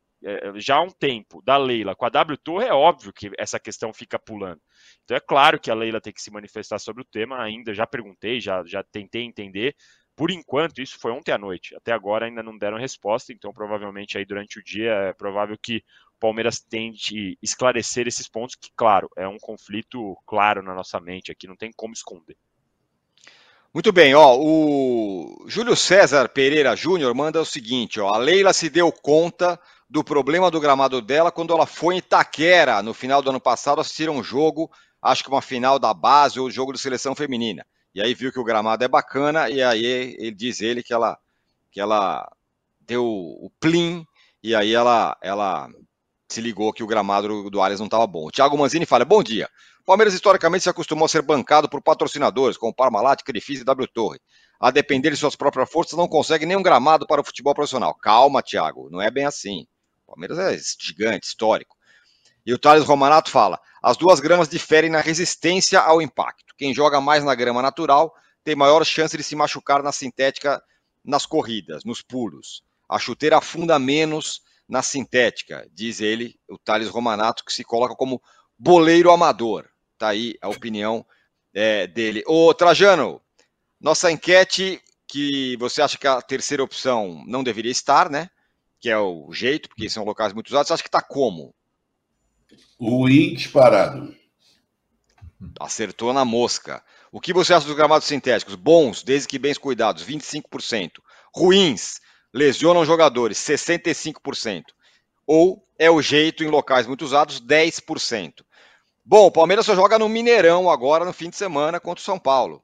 já 0.56 0.76
há 0.76 0.82
um 0.82 0.90
tempo 0.90 1.42
da 1.42 1.56
Leila 1.56 1.94
com 1.94 2.04
a 2.04 2.08
W 2.08 2.36
Torre, 2.38 2.66
é 2.66 2.72
óbvio 2.72 3.12
que 3.12 3.30
essa 3.38 3.58
questão 3.58 3.92
fica 3.92 4.18
pulando. 4.18 4.60
Então 5.04 5.16
é 5.16 5.20
claro 5.20 5.60
que 5.60 5.70
a 5.70 5.74
Leila 5.74 6.00
tem 6.00 6.12
que 6.12 6.22
se 6.22 6.30
manifestar 6.30 6.78
sobre 6.78 7.02
o 7.02 7.06
tema, 7.06 7.42
ainda 7.42 7.74
já 7.74 7.86
perguntei, 7.86 8.40
já, 8.40 8.62
já 8.64 8.82
tentei 8.82 9.22
entender. 9.22 9.74
Por 10.16 10.30
enquanto, 10.30 10.80
isso 10.80 10.98
foi 10.98 11.10
ontem 11.10 11.32
à 11.32 11.38
noite. 11.38 11.74
Até 11.74 11.92
agora 11.92 12.26
ainda 12.26 12.42
não 12.42 12.56
deram 12.56 12.78
resposta, 12.78 13.32
então 13.32 13.52
provavelmente 13.52 14.16
aí 14.16 14.24
durante 14.24 14.58
o 14.58 14.64
dia 14.64 14.92
é 14.92 15.12
provável 15.12 15.58
que 15.60 15.78
o 16.16 16.20
Palmeiras 16.20 16.60
tente 16.60 17.36
esclarecer 17.42 18.06
esses 18.06 18.28
pontos, 18.28 18.54
que, 18.54 18.70
claro, 18.76 19.10
é 19.16 19.26
um 19.26 19.38
conflito 19.38 20.16
claro 20.24 20.62
na 20.62 20.74
nossa 20.74 21.00
mente 21.00 21.32
aqui, 21.32 21.48
não 21.48 21.56
tem 21.56 21.72
como 21.74 21.92
esconder. 21.92 22.36
Muito 23.74 23.92
bem, 23.92 24.14
ó, 24.14 24.38
o 24.38 25.46
Júlio 25.48 25.74
César 25.74 26.28
Pereira 26.28 26.76
Júnior 26.76 27.12
manda 27.12 27.40
o 27.40 27.44
seguinte, 27.44 27.98
ó, 27.98 28.14
a 28.14 28.18
Leila 28.18 28.52
se 28.52 28.70
deu 28.70 28.92
conta 28.92 29.60
do 29.88 30.02
problema 30.02 30.50
do 30.50 30.60
gramado 30.60 31.00
dela 31.00 31.30
quando 31.30 31.52
ela 31.52 31.66
foi 31.66 31.94
em 31.94 31.98
Itaquera 31.98 32.82
no 32.82 32.94
final 32.94 33.22
do 33.22 33.30
ano 33.30 33.40
passado 33.40 33.80
assistir 33.80 34.08
um 34.08 34.22
jogo, 34.22 34.70
acho 35.00 35.22
que 35.22 35.30
uma 35.30 35.42
final 35.42 35.78
da 35.78 35.92
base 35.92 36.40
ou 36.40 36.50
jogo 36.50 36.72
de 36.72 36.78
seleção 36.78 37.14
feminina. 37.14 37.64
E 37.94 38.00
aí 38.02 38.14
viu 38.14 38.32
que 38.32 38.40
o 38.40 38.44
gramado 38.44 38.82
é 38.82 38.88
bacana 38.88 39.48
e 39.48 39.62
aí 39.62 39.84
ele 39.84 40.32
diz 40.32 40.60
ele 40.60 40.82
que 40.82 40.92
ela 40.92 41.16
que 41.70 41.80
ela 41.80 42.28
deu 42.80 43.04
o 43.04 43.50
plim 43.60 44.04
e 44.42 44.54
aí 44.54 44.74
ela 44.74 45.16
ela 45.22 45.68
se 46.28 46.40
ligou 46.40 46.72
que 46.72 46.82
o 46.82 46.86
gramado 46.86 47.28
do, 47.28 47.50
do 47.50 47.60
Allianz 47.60 47.80
não 47.80 47.86
estava 47.86 48.06
bom. 48.06 48.26
O 48.26 48.30
Thiago 48.30 48.58
Manzini 48.58 48.86
fala: 48.86 49.04
"Bom 49.04 49.22
dia. 49.22 49.48
Palmeiras 49.84 50.14
historicamente 50.14 50.62
se 50.62 50.70
acostumou 50.70 51.04
a 51.04 51.08
ser 51.08 51.20
bancado 51.20 51.68
por 51.68 51.82
patrocinadores 51.82 52.56
como 52.56 52.74
Parmalat, 52.74 53.22
Crefisa 53.22 53.62
e 53.62 53.64
W 53.64 53.86
Torre. 53.92 54.18
A 54.58 54.70
depender 54.70 55.10
de 55.10 55.16
suas 55.16 55.36
próprias 55.36 55.70
forças, 55.70 55.98
não 55.98 56.08
consegue 56.08 56.46
nenhum 56.46 56.62
gramado 56.62 57.06
para 57.06 57.20
o 57.20 57.24
futebol 57.24 57.54
profissional. 57.54 57.94
Calma, 57.94 58.42
Thiago, 58.42 58.88
não 58.90 59.00
é 59.00 59.10
bem 59.10 59.26
assim. 59.26 59.66
Palmeiras 60.06 60.38
é 60.38 60.56
gigante, 60.80 61.26
histórico. 61.26 61.76
E 62.46 62.52
o 62.52 62.58
Thales 62.58 62.84
Romanato 62.84 63.30
fala: 63.30 63.58
as 63.82 63.96
duas 63.96 64.20
gramas 64.20 64.48
diferem 64.48 64.90
na 64.90 65.00
resistência 65.00 65.80
ao 65.80 66.00
impacto. 66.00 66.54
Quem 66.56 66.74
joga 66.74 67.00
mais 67.00 67.24
na 67.24 67.34
grama 67.34 67.62
natural 67.62 68.14
tem 68.42 68.54
maior 68.54 68.84
chance 68.84 69.16
de 69.16 69.22
se 69.22 69.34
machucar 69.34 69.82
na 69.82 69.92
sintética 69.92 70.62
nas 71.04 71.26
corridas, 71.26 71.84
nos 71.84 72.02
pulos. 72.02 72.62
A 72.88 72.98
chuteira 72.98 73.38
afunda 73.38 73.78
menos 73.78 74.42
na 74.68 74.82
sintética, 74.82 75.66
diz 75.72 76.00
ele, 76.00 76.38
o 76.48 76.58
Thales 76.58 76.88
Romanato, 76.88 77.44
que 77.44 77.52
se 77.52 77.64
coloca 77.64 77.94
como 77.94 78.22
boleiro 78.58 79.10
amador. 79.10 79.68
Tá 79.98 80.08
aí 80.08 80.34
a 80.40 80.48
opinião 80.48 81.04
é, 81.52 81.86
dele. 81.86 82.22
Ô, 82.26 82.52
Trajano, 82.54 83.20
nossa 83.80 84.10
enquete 84.10 84.82
que 85.06 85.56
você 85.58 85.82
acha 85.82 85.98
que 85.98 86.06
a 86.06 86.20
terceira 86.20 86.64
opção 86.64 87.22
não 87.26 87.44
deveria 87.44 87.70
estar, 87.70 88.10
né? 88.10 88.28
Que 88.84 88.90
é 88.90 88.98
o 88.98 89.32
jeito, 89.32 89.70
porque 89.70 89.88
são 89.88 90.04
locais 90.04 90.34
muito 90.34 90.48
usados, 90.48 90.68
você 90.68 90.74
acha 90.74 90.82
que 90.82 90.90
está 90.90 91.00
como? 91.00 91.54
Ruim 92.78 93.32
disparado. 93.32 94.14
Acertou 95.58 96.12
na 96.12 96.22
mosca. 96.22 96.84
O 97.10 97.18
que 97.18 97.32
você 97.32 97.54
acha 97.54 97.66
dos 97.66 97.74
gramados 97.74 98.06
sintéticos? 98.06 98.56
Bons, 98.56 99.02
desde 99.02 99.26
que 99.26 99.38
bem 99.38 99.54
cuidados, 99.54 100.04
25%. 100.04 101.00
Ruins, 101.34 101.98
lesionam 102.30 102.84
jogadores, 102.84 103.38
65%. 103.38 104.64
Ou 105.26 105.64
é 105.78 105.90
o 105.90 106.02
jeito 106.02 106.44
em 106.44 106.48
locais 106.48 106.86
muito 106.86 107.06
usados, 107.06 107.40
10%. 107.40 108.44
Bom, 109.02 109.28
o 109.28 109.32
Palmeiras 109.32 109.64
só 109.64 109.74
joga 109.74 109.98
no 109.98 110.10
Mineirão 110.10 110.68
agora 110.68 111.06
no 111.06 111.12
fim 111.14 111.30
de 111.30 111.36
semana 111.36 111.80
contra 111.80 112.02
o 112.02 112.04
São 112.04 112.18
Paulo. 112.18 112.62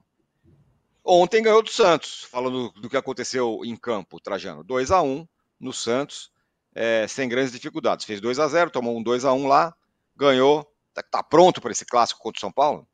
Ontem 1.03 1.43
ganhou 1.43 1.63
do 1.63 1.71
Santos, 1.71 2.25
falando 2.25 2.71
do 2.73 2.91
que 2.91 2.97
aconteceu 2.99 3.63
em 3.65 3.75
campo, 3.75 4.21
Trajano. 4.21 4.63
2 4.63 4.91
a 4.91 5.01
1 5.01 5.27
no 5.61 5.73
Santos, 5.73 6.31
é, 6.75 7.07
sem 7.07 7.29
grandes 7.29 7.53
dificuldades. 7.53 8.07
Fez 8.07 8.21
2 8.21 8.39
a 8.39 8.49
0 8.49 8.71
tomou 8.71 8.97
um 8.97 9.03
2 9.03 9.25
a 9.25 9.33
1 9.33 9.47
lá, 9.47 9.75
ganhou. 10.17 10.67
Está 10.89 11.03
tá 11.03 11.23
pronto 11.23 11.61
para 11.61 11.71
esse 11.71 11.85
clássico 11.85 12.21
contra 12.21 12.39
o 12.39 12.41
São 12.41 12.51
Paulo? 12.51 12.87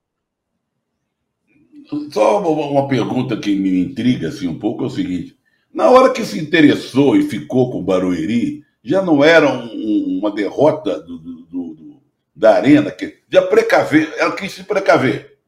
Só 2.12 2.40
uma 2.40 2.88
pergunta 2.88 3.36
que 3.36 3.54
me 3.54 3.80
intriga 3.80 4.28
assim, 4.28 4.48
um 4.48 4.58
pouco 4.58 4.84
é 4.84 4.86
o 4.86 4.90
seguinte: 4.90 5.38
na 5.72 5.88
hora 5.88 6.12
que 6.12 6.24
se 6.24 6.38
interessou 6.38 7.16
e 7.16 7.22
ficou 7.22 7.70
com 7.70 7.78
o 7.78 7.84
Barueri, 7.84 8.64
já 8.82 9.02
não 9.02 9.22
era 9.22 9.48
um, 9.48 10.18
uma 10.18 10.30
derrota 10.30 11.00
do, 11.00 11.18
do, 11.18 11.74
do, 11.74 12.02
da 12.34 12.54
Arena, 12.54 12.90
que 12.90 13.18
já 13.30 13.42
precaver, 13.42 14.12
ela 14.16 14.34
quis 14.34 14.52
se 14.52 14.64
precaver, 14.64 15.38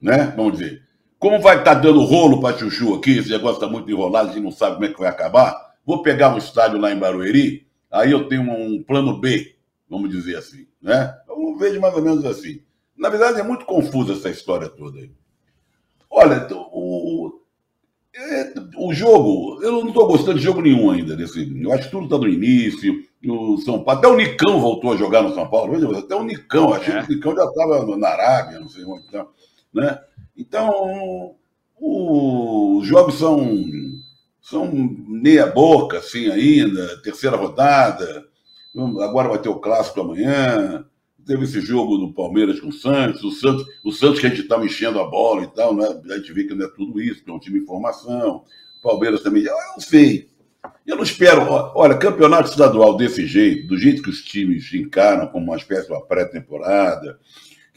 né? 0.00 0.32
Vamos 0.36 0.58
dizer. 0.58 0.82
Como 1.18 1.38
vai 1.40 1.58
estar 1.58 1.74
tá 1.74 1.80
dando 1.80 2.02
rolo 2.02 2.40
para 2.40 2.56
Chuchu 2.56 2.94
aqui, 2.94 3.18
esse 3.18 3.28
negócio 3.28 3.56
está 3.56 3.68
muito 3.68 3.90
enrolado, 3.90 4.30
a 4.30 4.32
gente 4.32 4.42
não 4.42 4.50
sabe 4.50 4.76
como 4.76 4.86
é 4.86 4.88
que 4.88 4.98
vai 4.98 5.08
acabar, 5.08 5.69
Vou 5.84 6.02
pegar 6.02 6.34
um 6.34 6.38
estádio 6.38 6.78
lá 6.78 6.92
em 6.92 6.98
Barueri, 6.98 7.66
aí 7.90 8.12
eu 8.12 8.28
tenho 8.28 8.42
um 8.42 8.82
plano 8.82 9.18
B, 9.18 9.56
vamos 9.88 10.10
dizer 10.10 10.36
assim, 10.36 10.66
né? 10.80 11.16
Eu 11.28 11.56
vejo 11.56 11.80
mais 11.80 11.94
ou 11.94 12.02
menos 12.02 12.24
assim. 12.24 12.62
Na 12.96 13.08
verdade, 13.08 13.40
é 13.40 13.42
muito 13.42 13.64
confusa 13.64 14.12
essa 14.12 14.28
história 14.28 14.68
toda 14.68 14.98
aí. 14.98 15.10
Olha, 16.10 16.46
o, 16.52 17.40
é, 18.14 18.52
o 18.76 18.92
jogo, 18.92 19.62
eu 19.62 19.72
não 19.72 19.88
estou 19.88 20.06
gostando 20.08 20.38
de 20.38 20.44
jogo 20.44 20.60
nenhum 20.60 20.90
ainda. 20.90 21.16
Desse, 21.16 21.50
eu 21.62 21.72
acho 21.72 21.84
que 21.84 21.90
tudo 21.90 22.04
está 22.04 22.18
no 22.18 22.28
início. 22.28 23.04
O 23.24 23.58
São 23.58 23.84
Paulo, 23.84 23.98
até 23.98 24.08
o 24.08 24.16
Nicão 24.16 24.60
voltou 24.60 24.92
a 24.92 24.96
jogar 24.96 25.22
no 25.22 25.34
São 25.34 25.48
Paulo. 25.48 25.96
Até 25.96 26.14
o 26.14 26.24
Nicão, 26.24 26.74
achei 26.74 26.94
é. 26.94 27.02
que 27.02 27.12
o 27.12 27.14
Nicão 27.16 27.34
já 27.34 27.44
estava 27.44 27.96
na 27.96 28.08
Arábia, 28.08 28.60
não 28.60 28.68
sei 28.68 28.84
onde. 28.84 29.04
Então, 29.06 29.28
né? 29.72 29.98
então 30.36 31.36
os 31.80 32.86
jogos 32.86 33.18
são, 33.18 33.38
são 34.50 34.68
meia 34.72 35.46
boca, 35.46 35.98
assim, 35.98 36.28
ainda. 36.28 37.00
Terceira 37.02 37.36
rodada. 37.36 38.26
Agora 38.74 39.28
vai 39.28 39.38
ter 39.38 39.48
o 39.48 39.60
clássico 39.60 40.00
amanhã. 40.00 40.84
Teve 41.24 41.44
esse 41.44 41.60
jogo 41.60 41.96
do 41.96 42.12
Palmeiras 42.12 42.58
com 42.58 42.68
o 42.68 42.72
Santos, 42.72 43.22
o 43.22 43.30
Santos, 43.30 43.64
o 43.84 43.92
Santos 43.92 44.18
que 44.18 44.26
a 44.26 44.30
gente 44.30 44.42
estava 44.42 44.64
enchendo 44.64 44.98
a 44.98 45.06
bola 45.06 45.44
e 45.44 45.46
tal, 45.48 45.76
né? 45.76 45.86
a 46.10 46.16
gente 46.16 46.32
vê 46.32 46.44
que 46.44 46.54
não 46.54 46.66
é 46.66 46.68
tudo 46.68 47.00
isso, 47.00 47.22
que 47.22 47.30
é 47.30 47.32
um 47.32 47.38
time 47.38 47.60
em 47.60 47.66
formação. 47.66 48.42
Palmeiras 48.82 49.22
também, 49.22 49.44
eu 49.44 49.54
não 49.54 49.80
sei. 49.80 50.28
Eu 50.84 50.96
não 50.96 51.04
espero. 51.04 51.42
Olha, 51.74 51.96
campeonato 51.96 52.50
estadual 52.50 52.96
desse 52.96 53.26
jeito, 53.26 53.68
do 53.68 53.78
jeito 53.78 54.02
que 54.02 54.10
os 54.10 54.22
times 54.22 54.72
encaram 54.74 55.28
como 55.28 55.44
uma 55.44 55.56
espécie 55.56 55.88
de 55.88 56.06
pré-temporada, 56.08 57.20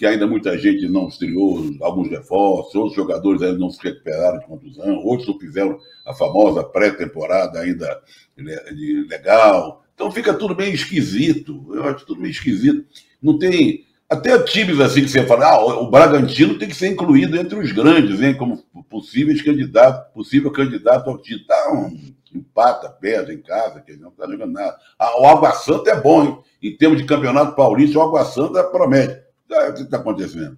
que 0.03 0.07
ainda 0.07 0.27
muita 0.27 0.57
gente 0.57 0.85
não 0.89 1.07
estreou 1.07 1.63
alguns 1.79 2.09
reforços, 2.09 2.75
outros 2.75 2.93
jogadores 2.93 3.41
ainda 3.41 3.57
não 3.57 3.69
se 3.69 3.81
recuperaram 3.81 4.37
de 4.37 4.45
contusão, 4.45 4.97
outros 4.97 5.29
não 5.29 5.39
fizeram 5.39 5.79
a 6.05 6.13
famosa 6.13 6.61
pré-temporada 6.61 7.61
ainda 7.61 8.01
legal. 9.07 9.81
Então 9.95 10.11
fica 10.11 10.33
tudo 10.33 10.57
meio 10.57 10.73
esquisito. 10.73 11.65
Eu 11.73 11.85
acho 11.85 12.05
tudo 12.05 12.19
meio 12.19 12.31
esquisito. 12.31 12.85
Não 13.21 13.39
tem. 13.39 13.85
Até 14.09 14.37
times 14.39 14.81
assim 14.81 15.03
que 15.03 15.07
você 15.07 15.25
fala, 15.25 15.51
ah, 15.51 15.65
o 15.81 15.89
Bragantino 15.89 16.59
tem 16.59 16.67
que 16.67 16.75
ser 16.75 16.89
incluído 16.89 17.37
entre 17.37 17.57
os 17.57 17.71
grandes, 17.71 18.21
hein, 18.21 18.33
como 18.33 18.61
possíveis 18.89 19.41
candidatos, 19.41 20.13
possível 20.13 20.51
candidato 20.51 21.09
ao 21.09 21.17
título. 21.17 21.47
Tá 21.47 21.71
um 21.71 22.13
empata, 22.35 22.89
perde 22.89 23.33
em 23.33 23.41
casa, 23.41 23.79
que 23.79 23.95
não 23.95 24.09
está 24.09 24.27
jogando 24.27 24.51
nada. 24.51 24.75
Ah, 24.99 25.21
o 25.21 25.25
Água 25.25 25.53
Santa 25.53 25.91
é 25.91 25.95
bom, 25.95 26.23
hein? 26.25 26.39
Em 26.61 26.75
termos 26.75 26.97
de 26.97 27.05
campeonato 27.05 27.55
paulista, 27.55 27.97
o 27.97 28.01
Água 28.01 28.25
Santa 28.25 28.65
promete. 28.65 29.22
O 29.69 29.73
que 29.73 29.81
está 29.81 29.97
acontecendo? 29.97 30.57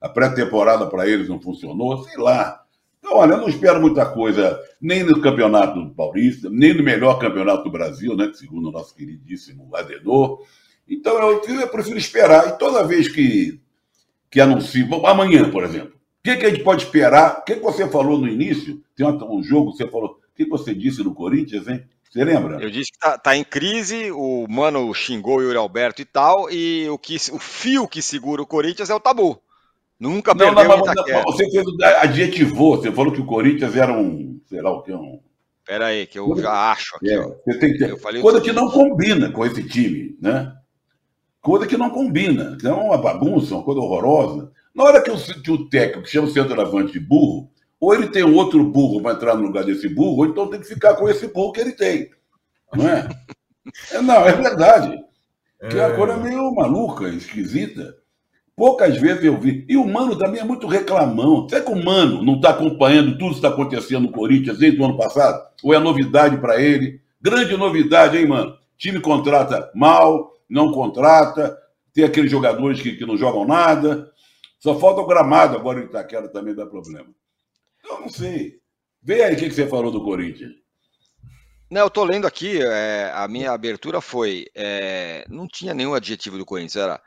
A 0.00 0.08
pré-temporada 0.08 0.86
para 0.86 1.08
eles 1.08 1.28
não 1.28 1.40
funcionou, 1.40 2.04
sei 2.04 2.18
lá. 2.18 2.62
Então, 2.98 3.16
olha, 3.16 3.32
eu 3.32 3.38
não 3.38 3.48
espero 3.48 3.80
muita 3.80 4.06
coisa, 4.06 4.60
nem 4.80 5.02
no 5.02 5.20
Campeonato 5.20 5.90
Paulista, 5.94 6.48
nem 6.50 6.74
no 6.74 6.82
melhor 6.82 7.18
campeonato 7.18 7.64
do 7.64 7.70
Brasil, 7.70 8.16
né? 8.16 8.30
Segundo 8.34 8.68
o 8.68 8.72
nosso 8.72 8.94
queridíssimo 8.94 9.74
Adenor. 9.74 10.42
Então 10.88 11.16
eu, 11.18 11.42
eu 11.44 11.68
prefiro 11.68 11.96
esperar. 11.96 12.48
E 12.48 12.58
toda 12.58 12.86
vez 12.86 13.08
que, 13.08 13.60
que 14.30 14.40
anuncio, 14.40 15.06
amanhã, 15.06 15.50
por 15.50 15.64
exemplo, 15.64 15.94
o 15.94 16.22
que, 16.22 16.36
que, 16.36 16.46
a 16.46 16.50
gente 16.50 16.62
pode 16.62 16.84
esperar? 16.84 17.38
O 17.38 17.44
que, 17.44 17.56
que 17.56 17.62
você 17.62 17.88
falou 17.88 18.18
no 18.18 18.28
início? 18.28 18.82
Tem 18.94 19.06
um 19.06 19.42
jogo 19.42 19.72
que 19.72 19.78
você 19.78 19.88
falou. 19.88 20.10
O 20.10 20.34
que, 20.34 20.44
que 20.44 20.50
você 20.50 20.74
disse 20.74 21.02
no 21.02 21.14
Corinthians, 21.14 21.66
hein? 21.68 21.84
Você 22.10 22.24
lembra? 22.24 22.60
Eu 22.60 22.70
disse 22.70 22.90
que 22.92 22.98
tá, 22.98 23.16
tá, 23.16 23.36
em 23.36 23.44
crise, 23.44 24.10
o 24.10 24.46
Mano 24.48 24.92
xingou 24.92 25.38
o 25.38 25.42
Yuri 25.42 25.56
Alberto 25.56 26.02
e 26.02 26.04
tal, 26.04 26.50
e 26.50 26.88
o, 26.90 26.98
que, 26.98 27.16
o 27.32 27.38
fio 27.38 27.86
que 27.86 28.02
segura 28.02 28.42
o 28.42 28.46
Corinthians 28.46 28.90
é 28.90 28.94
o 28.94 29.00
tabu. 29.00 29.40
Nunca 29.98 30.34
não, 30.34 30.54
perdeu 30.54 30.76
não, 30.76 30.84
não, 30.84 31.22
Você 31.24 31.48
fez, 31.50 31.64
adjetivou, 32.00 32.76
você 32.76 32.90
falou 32.90 33.12
que 33.12 33.20
o 33.20 33.26
Corinthians 33.26 33.76
era 33.76 33.92
um, 33.92 34.40
sei 34.46 34.60
lá 34.60 34.72
o 34.72 34.82
que, 34.82 34.92
um... 34.92 35.20
Pera 35.64 35.86
aí, 35.86 36.06
que 36.06 36.18
eu 36.18 36.36
já 36.36 36.72
acho 36.72 36.96
aqui, 36.96 37.12
é, 37.12 37.22
Você 37.22 37.58
tem 37.60 37.72
que 37.72 37.78
ter... 37.78 38.20
Coisa 38.20 38.40
que 38.40 38.50
não 38.50 38.68
combina 38.70 39.30
com 39.30 39.46
esse 39.46 39.62
time, 39.62 40.16
né? 40.20 40.52
coisa 41.40 41.66
que 41.66 41.76
não 41.76 41.90
combina. 41.90 42.56
É 42.62 42.68
uma 42.68 42.98
bagunça, 42.98 43.54
uma 43.54 43.64
coisa 43.64 43.80
horrorosa. 43.80 44.50
Na 44.74 44.84
hora 44.84 45.02
que 45.02 45.10
o, 45.10 45.16
que 45.42 45.50
o 45.50 45.68
técnico 45.68 46.08
chama 46.08 46.28
o 46.28 46.30
centroavante 46.30 46.92
de 46.92 47.00
burro, 47.00 47.50
ou 47.80 47.94
ele 47.94 48.08
tem 48.08 48.22
outro 48.22 48.62
burro 48.62 49.00
para 49.00 49.14
entrar 49.14 49.34
no 49.34 49.42
lugar 49.42 49.64
desse 49.64 49.88
burro, 49.88 50.18
ou 50.18 50.26
então 50.26 50.48
tem 50.48 50.60
que 50.60 50.66
ficar 50.66 50.94
com 50.94 51.08
esse 51.08 51.26
burro 51.28 51.52
que 51.52 51.60
ele 51.60 51.72
tem. 51.72 52.10
Não 52.74 52.86
é? 52.86 53.08
é 53.92 54.02
não, 54.02 54.26
é 54.26 54.32
verdade. 54.32 54.98
Que 55.68 55.78
é 55.78 55.86
uma 55.86 55.96
coisa 55.96 56.16
meio 56.18 56.54
maluca, 56.54 57.08
esquisita. 57.08 57.96
Poucas 58.54 58.98
vezes 58.98 59.24
eu 59.24 59.38
vi. 59.38 59.64
E 59.68 59.76
o 59.76 59.86
Mano 59.86 60.16
também 60.16 60.40
é 60.40 60.44
muito 60.44 60.66
reclamão. 60.66 61.48
Será 61.48 61.62
que 61.62 61.72
o 61.72 61.82
Mano 61.82 62.22
não 62.22 62.36
está 62.36 62.50
acompanhando 62.50 63.16
tudo 63.16 63.30
que 63.30 63.36
está 63.36 63.48
acontecendo 63.48 64.02
no 64.02 64.12
Corinthians 64.12 64.58
desde 64.58 64.78
o 64.78 64.84
ano 64.84 64.98
passado? 64.98 65.42
Ou 65.62 65.72
é 65.72 65.78
novidade 65.78 66.36
para 66.36 66.60
ele? 66.60 67.00
Grande 67.20 67.56
novidade, 67.56 68.18
hein, 68.18 68.26
mano? 68.26 68.54
Time 68.76 69.00
contrata 69.00 69.70
mal, 69.74 70.32
não 70.48 70.72
contrata, 70.72 71.56
tem 71.92 72.04
aqueles 72.04 72.30
jogadores 72.30 72.80
que, 72.80 72.92
que 72.92 73.06
não 73.06 73.16
jogam 73.16 73.46
nada. 73.46 74.10
Só 74.58 74.78
falta 74.78 75.00
o 75.00 75.06
gramado 75.06 75.56
agora 75.56 75.80
em 75.80 75.84
Itaquera 75.84 76.28
também 76.28 76.54
dá 76.54 76.66
problema. 76.66 77.08
Eu 77.90 78.00
não 78.00 78.08
sei. 78.08 78.60
Vê 79.02 79.22
aí 79.22 79.34
o 79.34 79.38
que, 79.38 79.48
que 79.48 79.54
você 79.54 79.66
falou 79.66 79.90
do 79.90 80.04
Corinthians. 80.04 80.52
Não, 81.70 81.82
eu 81.82 81.90
tô 81.90 82.04
lendo 82.04 82.26
aqui, 82.26 82.60
é, 82.60 83.12
a 83.14 83.28
minha 83.28 83.52
abertura 83.52 84.00
foi. 84.00 84.46
É, 84.54 85.24
não 85.28 85.46
tinha 85.46 85.72
nenhum 85.72 85.94
adjetivo 85.94 86.36
do 86.36 86.44
Corinthians, 86.44 86.76
era 86.76 87.00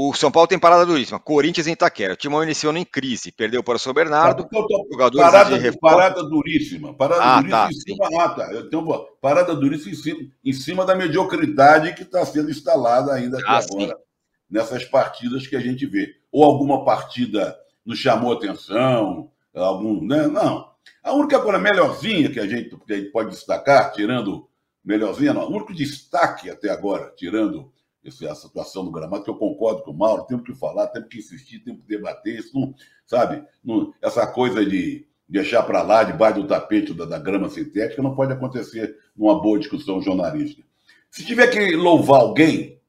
o 0.00 0.14
São 0.14 0.30
Paulo 0.30 0.46
tem 0.46 0.58
parada 0.58 0.86
duríssima. 0.86 1.18
Corinthians 1.18 1.66
em 1.66 1.72
Itaquera. 1.72 2.12
O 2.12 2.16
Timão 2.16 2.42
iniciou 2.42 2.76
em 2.76 2.84
crise. 2.84 3.32
Perdeu 3.32 3.64
para 3.64 3.74
o 3.74 3.78
São 3.80 3.92
Bernardo. 3.92 4.44
Tá, 4.44 4.58
jogadores 4.92 5.30
parada, 5.30 5.58
de 5.58 5.78
parada 5.78 6.22
duríssima. 6.22 6.94
Parada 6.94 7.22
ah, 7.22 7.36
duríssima 7.40 7.58
tá, 7.58 7.68
em 7.68 7.74
cima. 7.74 8.08
Ah, 8.22 8.28
tá. 8.28 8.52
Eu 8.52 8.70
tenho 8.70 8.82
uma 8.82 9.04
parada 9.20 9.56
duríssima 9.56 9.90
em 9.90 9.96
cima, 9.96 10.20
em 10.44 10.52
cima 10.52 10.86
da 10.86 10.94
mediocridade 10.94 11.94
que 11.94 12.02
está 12.02 12.24
sendo 12.24 12.48
instalada 12.48 13.12
ainda 13.12 13.38
ah, 13.44 13.58
agora. 13.58 13.96
Sim. 13.96 14.02
Nessas 14.48 14.84
partidas 14.84 15.46
que 15.48 15.56
a 15.56 15.60
gente 15.60 15.84
vê. 15.86 16.14
Ou 16.30 16.44
alguma 16.44 16.84
partida 16.84 17.56
nos 17.84 17.98
chamou 17.98 18.32
atenção. 18.32 19.30
Algum, 19.58 20.04
né? 20.04 20.26
Não. 20.26 20.68
A 21.02 21.12
única 21.12 21.40
coisa 21.40 21.58
melhorzinha 21.58 22.30
que 22.30 22.40
a 22.40 22.46
gente, 22.46 22.76
que 22.76 22.92
a 22.92 22.96
gente 22.96 23.10
pode 23.10 23.30
destacar, 23.30 23.92
tirando. 23.92 24.48
Melhorzinha, 24.84 25.34
não. 25.34 25.48
O 25.48 25.56
único 25.56 25.74
destaque 25.74 26.50
até 26.50 26.70
agora, 26.70 27.12
tirando 27.16 27.72
essa 28.04 28.34
situação 28.34 28.84
do 28.84 28.90
gramado, 28.90 29.22
que 29.22 29.30
eu 29.30 29.36
concordo 29.36 29.82
com 29.82 29.90
o 29.90 29.96
Mauro, 29.96 30.24
temos 30.24 30.44
que 30.44 30.54
falar, 30.54 30.86
temos 30.88 31.08
que 31.08 31.18
insistir, 31.18 31.58
temos 31.60 31.82
que 31.82 31.88
debater, 31.88 32.38
isso 32.38 32.58
não, 32.58 32.74
sabe, 33.04 33.44
não, 33.62 33.92
essa 34.00 34.26
coisa 34.26 34.64
de 34.64 35.06
deixar 35.28 35.62
para 35.64 35.82
lá, 35.82 36.04
debaixo 36.04 36.40
do 36.40 36.46
tapete 36.46 36.94
da, 36.94 37.04
da, 37.04 37.18
grama 37.18 37.50
sintética, 37.50 38.02
não 38.02 38.14
pode 38.14 38.32
acontecer 38.32 38.96
numa 39.14 39.40
boa 39.40 39.58
discussão 39.58 40.00
jornalística. 40.00 40.62
Se 41.10 41.24
tiver 41.24 41.48
que 41.48 41.76
louvar 41.76 42.20
alguém, 42.20 42.80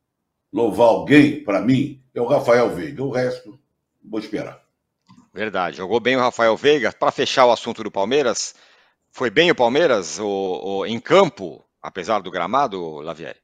louvar 0.52 0.88
alguém, 0.88 1.44
para 1.44 1.62
mim, 1.62 2.02
é 2.14 2.22
o 2.22 2.28
Rafael 2.28 2.70
Veiga. 2.70 3.04
O 3.04 3.12
resto, 3.12 3.60
vou 4.04 4.20
esperar. 4.20 4.62
Verdade. 5.34 5.78
Jogou 5.78 6.00
bem 6.00 6.16
o 6.16 6.20
Rafael 6.20 6.56
Veiga. 6.58 6.92
Para 6.92 7.12
fechar 7.12 7.46
o 7.46 7.52
assunto 7.52 7.84
do 7.84 7.92
Palmeiras, 7.92 8.56
foi 9.12 9.30
bem 9.30 9.52
o 9.52 9.56
Palmeiras 9.56 10.20
o, 10.20 10.26
o, 10.28 10.86
em 10.86 11.00
campo, 11.00 11.66
apesar 11.82 12.22
do 12.22 12.32
gramado, 12.32 13.00
Lavieri? 13.02 13.40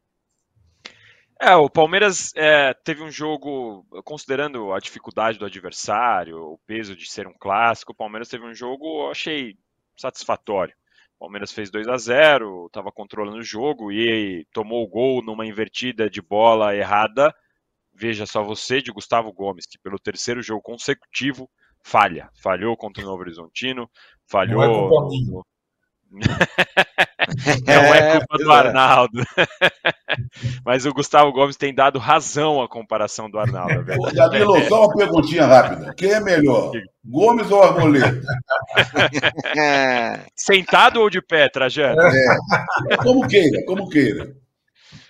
É, 1.39 1.53
o 1.55 1.69
Palmeiras 1.69 2.31
é, 2.35 2.73
teve 2.73 3.03
um 3.03 3.11
jogo, 3.11 3.85
considerando 4.05 4.71
a 4.71 4.79
dificuldade 4.79 5.37
do 5.37 5.45
adversário, 5.45 6.37
o 6.37 6.57
peso 6.65 6.95
de 6.95 7.09
ser 7.09 7.27
um 7.27 7.33
clássico, 7.37 7.91
o 7.91 7.95
Palmeiras 7.95 8.29
teve 8.29 8.45
um 8.45 8.53
jogo, 8.53 9.03
eu 9.03 9.11
achei 9.11 9.57
satisfatório. 9.97 10.73
O 11.17 11.25
Palmeiras 11.25 11.51
fez 11.51 11.69
2 11.69 11.87
a 11.87 11.97
0 11.97 12.67
estava 12.67 12.91
controlando 12.91 13.37
o 13.37 13.43
jogo 13.43 13.91
e 13.91 14.45
tomou 14.53 14.83
o 14.83 14.87
gol 14.87 15.21
numa 15.21 15.45
invertida 15.45 16.09
de 16.09 16.21
bola 16.21 16.75
errada. 16.75 17.33
Veja 17.93 18.25
só 18.25 18.43
você, 18.43 18.81
de 18.81 18.91
Gustavo 18.91 19.31
Gomes, 19.31 19.65
que 19.65 19.77
pelo 19.77 19.99
terceiro 19.99 20.41
jogo 20.41 20.61
consecutivo 20.61 21.49
falha. 21.85 22.29
Falhou 22.41 22.75
contra 22.75 23.03
o 23.03 23.05
Novo 23.05 23.21
Horizontino, 23.21 23.87
falhou. 24.27 24.89
Não 24.89 25.39
é 25.39 25.55
Não 27.65 27.93
é, 27.93 28.15
é 28.15 28.19
culpa 28.19 28.37
do 28.37 28.51
é. 28.51 28.55
Arnaldo. 28.55 29.23
Mas 30.63 30.85
o 30.85 30.93
Gustavo 30.93 31.31
Gomes 31.31 31.57
tem 31.57 31.73
dado 31.73 31.99
razão 31.99 32.61
à 32.61 32.69
comparação 32.69 33.29
do 33.29 33.37
Arnaldo. 33.37 33.91
É 33.91 34.13
Danilo, 34.13 34.63
só 34.65 34.85
uma 34.85 34.95
perguntinha 34.95 35.45
rápida. 35.45 35.93
Quem 35.95 36.11
é 36.11 36.19
melhor, 36.19 36.71
Gomes 37.03 37.51
ou 37.51 37.61
Arboleda? 37.61 38.21
Sentado 40.35 41.01
ou 41.01 41.09
de 41.09 41.21
pé, 41.21 41.49
Trajano? 41.49 41.99
É. 42.01 42.97
Como 42.97 43.27
queira, 43.27 43.63
como 43.65 43.89
queira. 43.89 44.33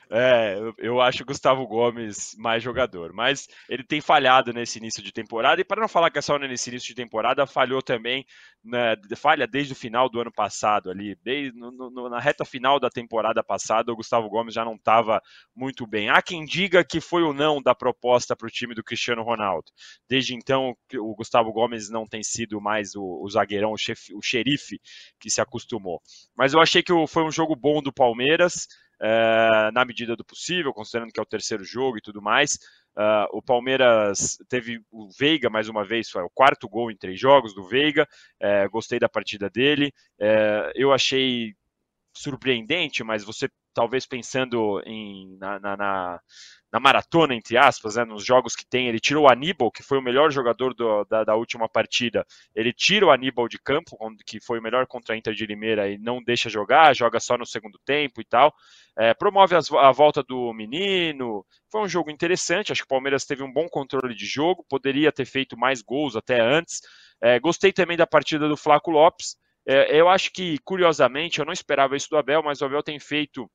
É, 0.10 0.58
eu 0.78 1.02
acho 1.02 1.24
o 1.24 1.26
Gustavo 1.26 1.66
Gomes 1.68 2.36
mais 2.38 2.62
jogador, 2.62 3.12
mas 3.14 3.48
ele 3.68 3.84
tem 3.84 4.02
falhado 4.02 4.54
nesse 4.54 4.78
início 4.78 5.02
de 5.02 5.12
temporada, 5.12 5.62
e 5.62 5.64
para 5.64 5.82
não 5.82 5.88
falar 5.88 6.12
que 6.12 6.20
é 6.20 6.22
só 6.22 6.38
nesse 6.38 6.70
início 6.70 6.88
de 6.88 6.96
temporada, 6.96 7.48
falhou 7.48 7.82
também, 7.82 8.26
né, 8.64 8.96
falha 9.16 9.48
desde 9.48 9.74
o 9.74 9.76
final 9.76 10.10
do 10.10 10.20
ano 10.20 10.32
passado 10.32 10.90
ali, 10.90 11.16
desde, 11.24 11.58
no, 11.58 11.72
no, 11.72 12.10
na 12.10 12.20
reta 12.20 12.44
final 12.44 12.80
da 12.80 12.90
temporada 12.90 13.44
passada, 13.44 13.92
o 13.92 13.96
Gustavo 13.96 14.30
Gomes 14.30 14.54
já 14.54 14.66
não 14.66 14.76
estava 14.76 15.22
muito 15.56 15.86
bem. 15.88 16.10
Há 16.10 16.22
quem 16.22 16.46
diga 16.46 16.84
que 16.84 17.00
foi 17.00 17.24
o 17.24 17.34
não 17.34 17.62
da 17.62 17.76
proposta 17.76 18.36
para 18.36 18.48
o 18.48 18.52
time 18.52 18.74
do 18.74 18.84
Cristiano 18.84 19.24
Ronaldo. 19.24 19.72
Desde 20.10 20.36
então, 20.36 20.76
o 20.96 21.16
Gustavo 21.16 21.52
Gomes 21.52 21.90
não 21.90 22.06
tem 22.06 22.24
sido 22.24 22.60
mais 22.60 22.96
o, 22.96 23.22
o 23.24 23.30
zagueirão, 23.30 23.72
o, 23.72 23.78
chefe, 23.78 24.14
o 24.16 24.22
xerife 24.22 24.80
que 25.20 25.30
se 25.30 25.42
acostumou. 25.42 26.02
Mas 26.36 26.54
eu 26.54 26.60
achei 26.60 26.82
que 26.82 26.94
foi 27.08 27.24
um 27.24 27.32
jogo 27.32 27.56
bom 27.56 27.82
do 27.82 27.94
Palmeiras, 27.94 28.68
é, 29.02 29.72
na 29.74 29.86
medida 29.86 30.16
do 30.16 30.24
possível, 30.24 30.74
considerando 30.74 31.12
que 31.12 31.20
é 31.20 31.24
o 31.24 31.26
terceiro 31.26 31.64
jogo 31.64 31.98
e 31.98 32.02
tudo 32.02 32.22
mais. 32.22 32.58
Uh, 32.98 33.28
o 33.38 33.42
Palmeiras 33.42 34.38
teve 34.48 34.80
o 34.90 35.10
Veiga 35.20 35.50
mais 35.50 35.68
uma 35.68 35.84
vez, 35.84 36.10
foi 36.10 36.24
o 36.24 36.30
quarto 36.30 36.70
gol 36.70 36.90
em 36.90 36.96
três 36.96 37.20
jogos 37.20 37.54
do 37.54 37.68
Veiga. 37.68 38.08
É, 38.40 38.68
gostei 38.70 39.00
da 39.00 39.10
partida 39.10 39.50
dele. 39.50 39.94
É, 40.20 40.72
eu 40.76 40.94
achei 40.94 41.54
surpreendente, 42.14 43.04
mas 43.04 43.24
você 43.24 43.50
talvez 43.76 44.06
pensando 44.06 44.82
em, 44.86 45.38
na, 45.38 45.60
na, 45.60 45.78
na, 45.78 46.20
na 46.72 46.80
maratona, 46.80 47.36
entre 47.36 47.58
aspas, 47.58 47.98
né, 47.98 48.06
nos 48.06 48.26
jogos 48.26 48.56
que 48.56 48.66
tem, 48.66 48.88
ele 48.88 49.00
tirou 49.00 49.26
o 49.26 49.30
Aníbal, 49.30 49.70
que 49.70 49.84
foi 49.84 50.00
o 50.00 50.02
melhor 50.02 50.32
jogador 50.32 50.74
do, 50.74 51.04
da, 51.06 51.26
da, 51.26 51.36
última 51.36 51.68
partida, 51.68 52.26
ele 52.56 52.72
tira 52.72 53.06
o 53.06 53.12
Aníbal 53.12 53.50
de 53.50 53.60
campo, 53.60 53.98
que 54.26 54.40
foi 54.40 54.60
o 54.60 54.64
melhor 54.64 54.88
contra 54.88 55.14
a 55.14 55.18
Inter 55.18 55.34
de 55.34 55.46
Limeira, 55.46 55.90
e 55.90 55.98
não 55.98 56.24
deixa 56.24 56.50
jogar, 56.50 56.96
joga 56.96 57.20
só 57.20 57.38
no 57.38 57.46
segundo 57.46 57.78
tempo 57.86 58.22
e 58.22 58.26
tal. 58.26 58.54
É, 58.98 59.14
promove 59.14 59.56
as, 59.56 59.70
a 59.72 59.92
volta 59.92 60.24
do 60.24 60.54
menino. 60.54 61.46
Foi 61.70 61.82
um 61.82 61.88
jogo 61.88 62.10
interessante, 62.10 62.72
acho 62.72 62.82
que 62.82 62.86
o 62.86 62.88
Palmeiras 62.88 63.26
teve 63.26 63.44
um 63.44 63.52
bom 63.52 63.68
controle 63.68 64.16
de 64.16 64.26
jogo, 64.26 64.66
poderia 64.70 65.12
ter 65.12 65.26
feito 65.26 65.58
mais 65.58 65.82
gols 65.82 66.16
até 66.16 66.40
antes. 66.40 66.80
É, 67.22 67.40
gostei 67.40 67.74
também 67.74 67.98
da 67.98 68.08
partida 68.08 68.48
do 68.48 68.56
Flaco 68.56 68.90
Lopes. 68.90 69.36
É, 69.68 70.00
eu 70.00 70.08
acho 70.08 70.32
que, 70.32 70.60
curiosamente, 70.60 71.40
eu 71.40 71.46
não 71.46 71.52
esperava 71.52 71.98
isso 71.98 72.10
do 72.10 72.18
Abel, 72.18 72.44
mas 72.44 72.62
o 72.62 72.66
Abel 72.66 72.84
tem 72.84 73.00
feito 73.00 73.50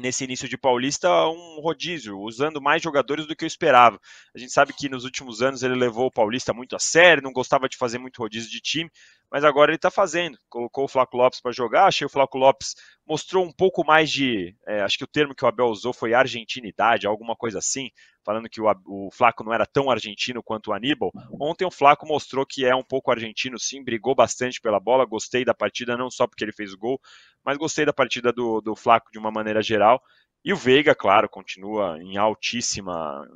nesse 0.00 0.24
início 0.24 0.48
de 0.48 0.58
Paulista 0.58 1.08
um 1.28 1.60
rodízio, 1.60 2.18
usando 2.18 2.60
mais 2.60 2.82
jogadores 2.82 3.26
do 3.26 3.36
que 3.36 3.44
eu 3.44 3.46
esperava. 3.46 4.00
A 4.34 4.38
gente 4.38 4.52
sabe 4.52 4.72
que 4.72 4.88
nos 4.88 5.04
últimos 5.04 5.42
anos 5.42 5.62
ele 5.62 5.74
levou 5.74 6.06
o 6.06 6.12
Paulista 6.12 6.52
muito 6.52 6.74
a 6.74 6.78
sério, 6.78 7.22
não 7.22 7.32
gostava 7.32 7.68
de 7.68 7.76
fazer 7.76 7.98
muito 7.98 8.18
rodízio 8.18 8.50
de 8.50 8.60
time, 8.60 8.90
mas 9.30 9.44
agora 9.44 9.70
ele 9.70 9.76
está 9.76 9.90
fazendo. 9.90 10.36
Colocou 10.48 10.84
o 10.84 10.88
Flaco 10.88 11.16
Lopes 11.16 11.40
para 11.40 11.52
jogar, 11.52 11.86
achei 11.86 12.04
o 12.04 12.10
Flaco 12.10 12.36
Lopes 12.36 12.74
mostrou 13.06 13.44
um 13.44 13.52
pouco 13.52 13.84
mais 13.84 14.10
de, 14.10 14.54
é, 14.66 14.82
acho 14.82 14.98
que 14.98 15.04
o 15.04 15.08
termo 15.08 15.34
que 15.34 15.44
o 15.44 15.48
Abel 15.48 15.66
usou 15.66 15.92
foi 15.92 16.14
argentinidade, 16.14 17.06
alguma 17.06 17.36
coisa 17.36 17.58
assim, 17.58 17.90
falando 18.24 18.48
que 18.48 18.60
o, 18.60 18.66
o 18.86 19.10
Flaco 19.12 19.42
não 19.42 19.52
era 19.52 19.66
tão 19.66 19.90
argentino 19.90 20.42
quanto 20.42 20.70
o 20.70 20.72
Aníbal. 20.72 21.10
Ontem 21.40 21.64
o 21.64 21.70
Flaco 21.70 22.06
mostrou 22.06 22.46
que 22.46 22.64
é 22.64 22.74
um 22.74 22.84
pouco 22.84 23.10
argentino 23.10 23.58
sim, 23.58 23.82
brigou 23.82 24.14
bastante 24.14 24.60
pela 24.60 24.78
bola, 24.78 25.04
gostei 25.04 25.44
da 25.44 25.54
partida, 25.54 25.96
não 25.96 26.10
só 26.10 26.26
porque 26.26 26.44
ele 26.44 26.52
fez 26.52 26.74
gol, 26.74 27.00
mas 27.44 27.58
gostei 27.58 27.84
da 27.84 27.92
partida 27.92 28.32
do, 28.32 28.60
do 28.60 28.76
Flaco 28.76 29.10
de 29.12 29.18
uma 29.18 29.30
maneira 29.30 29.62
geral. 29.62 30.02
E 30.42 30.54
o 30.54 30.56
Veiga, 30.56 30.94
claro, 30.94 31.28
continua 31.28 31.98
em 32.02 32.16
altíssima, 32.16 33.26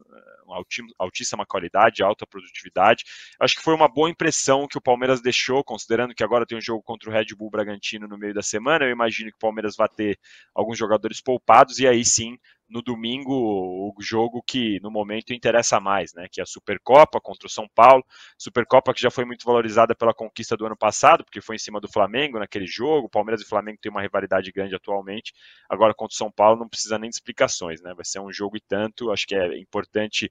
altíssima 0.99 1.45
qualidade, 1.45 2.03
alta 2.03 2.27
produtividade. 2.27 3.05
Acho 3.39 3.57
que 3.57 3.63
foi 3.63 3.75
uma 3.75 3.89
boa 3.89 4.09
impressão 4.09 4.67
que 4.67 4.79
o 4.79 4.81
Palmeiras 4.81 5.21
deixou, 5.21 5.63
considerando 5.63 6.15
que 6.15 6.25
agora 6.25 6.47
tem 6.47 6.57
um 6.57 6.63
jogo 6.63 6.83
contra 6.83 7.11
o 7.11 7.13
Red 7.13 7.27
Bull 7.37 7.51
Bragantino 7.51 8.09
no 8.09 8.17
meio 8.17 8.33
da 8.33 8.43
semana. 8.43 8.87
Eu 8.87 8.91
imagino 8.91 9.31
que 9.31 9.37
o 9.37 9.41
Palmeiras 9.41 9.77
vai 9.77 9.89
ter 9.89 10.19
alguns 10.55 10.79
jogadores 10.79 11.21
poupados 11.21 11.79
e 11.79 11.87
aí 11.87 12.05
sim 12.05 12.39
no 12.69 12.83
domingo 12.83 13.33
o 13.33 13.95
jogo 14.01 14.43
que 14.43 14.81
no 14.81 14.91
momento 14.91 15.33
interessa 15.33 15.79
mais, 15.79 16.15
né? 16.15 16.27
Que 16.31 16.41
é 16.41 16.43
a 16.43 16.47
Supercopa 16.47 17.21
contra 17.21 17.47
o 17.47 17.51
São 17.51 17.69
Paulo. 17.75 18.05
Supercopa 18.39 18.93
que 18.95 19.01
já 19.01 19.11
foi 19.11 19.25
muito 19.25 19.45
valorizada 19.45 19.95
pela 19.95 20.15
conquista 20.15 20.57
do 20.57 20.67
ano 20.67 20.77
passado, 20.77 21.25
porque 21.25 21.41
foi 21.41 21.57
em 21.57 21.59
cima 21.59 21.81
do 21.81 21.89
Flamengo 21.89 22.39
naquele 22.39 22.67
jogo. 22.67 23.09
Palmeiras 23.09 23.43
e 23.43 23.49
Flamengo 23.49 23.79
têm 23.81 23.91
uma 23.91 24.03
rivalidade 24.03 24.51
grande 24.51 24.75
atualmente. 24.75 25.33
Agora 25.69 25.95
contra 25.95 26.15
o 26.15 26.17
São 26.17 26.31
Paulo 26.31 26.59
não 26.59 26.69
precisa 26.69 26.99
nem 26.99 27.11
de 27.11 27.17
explicações, 27.17 27.81
né? 27.83 27.93
Vai 27.95 28.05
ser 28.05 28.21
um 28.21 28.33
jogo 28.33 28.57
e 28.57 28.61
tanto. 28.61 29.11
Acho 29.11 29.27
que 29.27 29.35
é 29.35 29.59
importante 29.59 30.31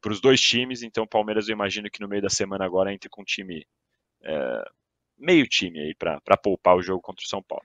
para 0.00 0.12
os 0.12 0.20
dois 0.20 0.40
times. 0.40 0.82
Então, 0.82 1.04
o 1.04 1.08
Palmeiras 1.08 1.48
eu 1.48 1.54
imagino 1.54 1.90
que 1.90 2.00
no 2.00 2.08
meio 2.08 2.22
da 2.22 2.30
semana 2.30 2.64
agora 2.64 2.92
entre 2.92 3.08
com 3.08 3.22
um 3.22 3.24
time 3.24 3.66
é, 4.22 4.64
meio 5.18 5.46
time 5.46 5.78
aí 5.80 5.94
para 5.94 6.36
poupar 6.42 6.76
o 6.76 6.82
jogo 6.82 7.02
contra 7.02 7.24
o 7.24 7.28
São 7.28 7.42
Paulo. 7.42 7.64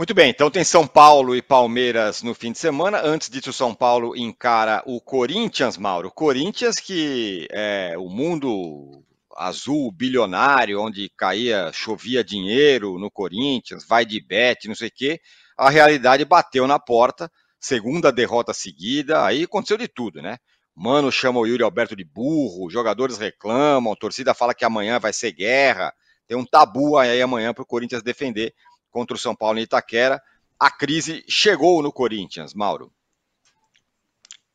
Muito 0.00 0.14
bem, 0.14 0.30
então 0.30 0.50
tem 0.50 0.64
São 0.64 0.86
Paulo 0.86 1.36
e 1.36 1.42
Palmeiras 1.42 2.22
no 2.22 2.34
fim 2.34 2.52
de 2.52 2.58
semana. 2.58 3.02
Antes 3.04 3.28
disso, 3.28 3.52
São 3.52 3.74
Paulo 3.74 4.16
encara 4.16 4.82
o 4.86 4.98
Corinthians, 4.98 5.76
Mauro. 5.76 6.10
Corinthians 6.10 6.76
que 6.76 7.46
é 7.50 7.94
o 7.98 8.08
mundo 8.08 9.04
azul 9.36 9.92
bilionário, 9.92 10.80
onde 10.80 11.10
caía, 11.10 11.70
chovia 11.74 12.24
dinheiro 12.24 12.98
no 12.98 13.10
Corinthians, 13.10 13.86
vai 13.86 14.06
de 14.06 14.18
bet, 14.24 14.68
não 14.68 14.74
sei 14.74 14.88
o 14.88 14.90
quê. 14.90 15.20
A 15.54 15.68
realidade 15.68 16.24
bateu 16.24 16.66
na 16.66 16.78
porta, 16.78 17.30
segunda 17.60 18.10
derrota 18.10 18.54
seguida, 18.54 19.22
aí 19.22 19.42
aconteceu 19.42 19.76
de 19.76 19.86
tudo, 19.86 20.22
né? 20.22 20.38
Mano 20.74 21.12
chama 21.12 21.40
o 21.40 21.46
Yuri 21.46 21.62
Alberto 21.62 21.94
de 21.94 22.04
burro, 22.04 22.70
jogadores 22.70 23.18
reclamam, 23.18 23.94
torcida 23.94 24.32
fala 24.32 24.54
que 24.54 24.64
amanhã 24.64 24.98
vai 24.98 25.12
ser 25.12 25.32
guerra. 25.32 25.92
Tem 26.26 26.38
um 26.38 26.46
tabu 26.46 26.96
aí 26.96 27.20
amanhã 27.20 27.52
para 27.52 27.64
o 27.64 27.66
Corinthians 27.66 28.02
defender 28.02 28.54
contra 28.90 29.16
o 29.16 29.18
São 29.18 29.34
Paulo 29.34 29.58
em 29.58 29.62
Itaquera. 29.62 30.20
A 30.58 30.70
crise 30.70 31.24
chegou 31.28 31.82
no 31.82 31.92
Corinthians, 31.92 32.52
Mauro. 32.54 32.92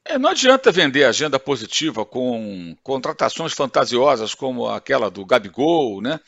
É, 0.08 0.20
não 0.20 0.30
adianta 0.30 0.72
vender 0.72 1.04
agenda 1.04 1.40
positiva 1.40 2.06
com 2.06 2.76
contratações 2.84 3.54
fantasiosas 3.54 4.36
como 4.36 4.68
aquela 4.68 5.10
do 5.10 5.26
Gabigol, 5.26 6.00
né? 6.00 6.20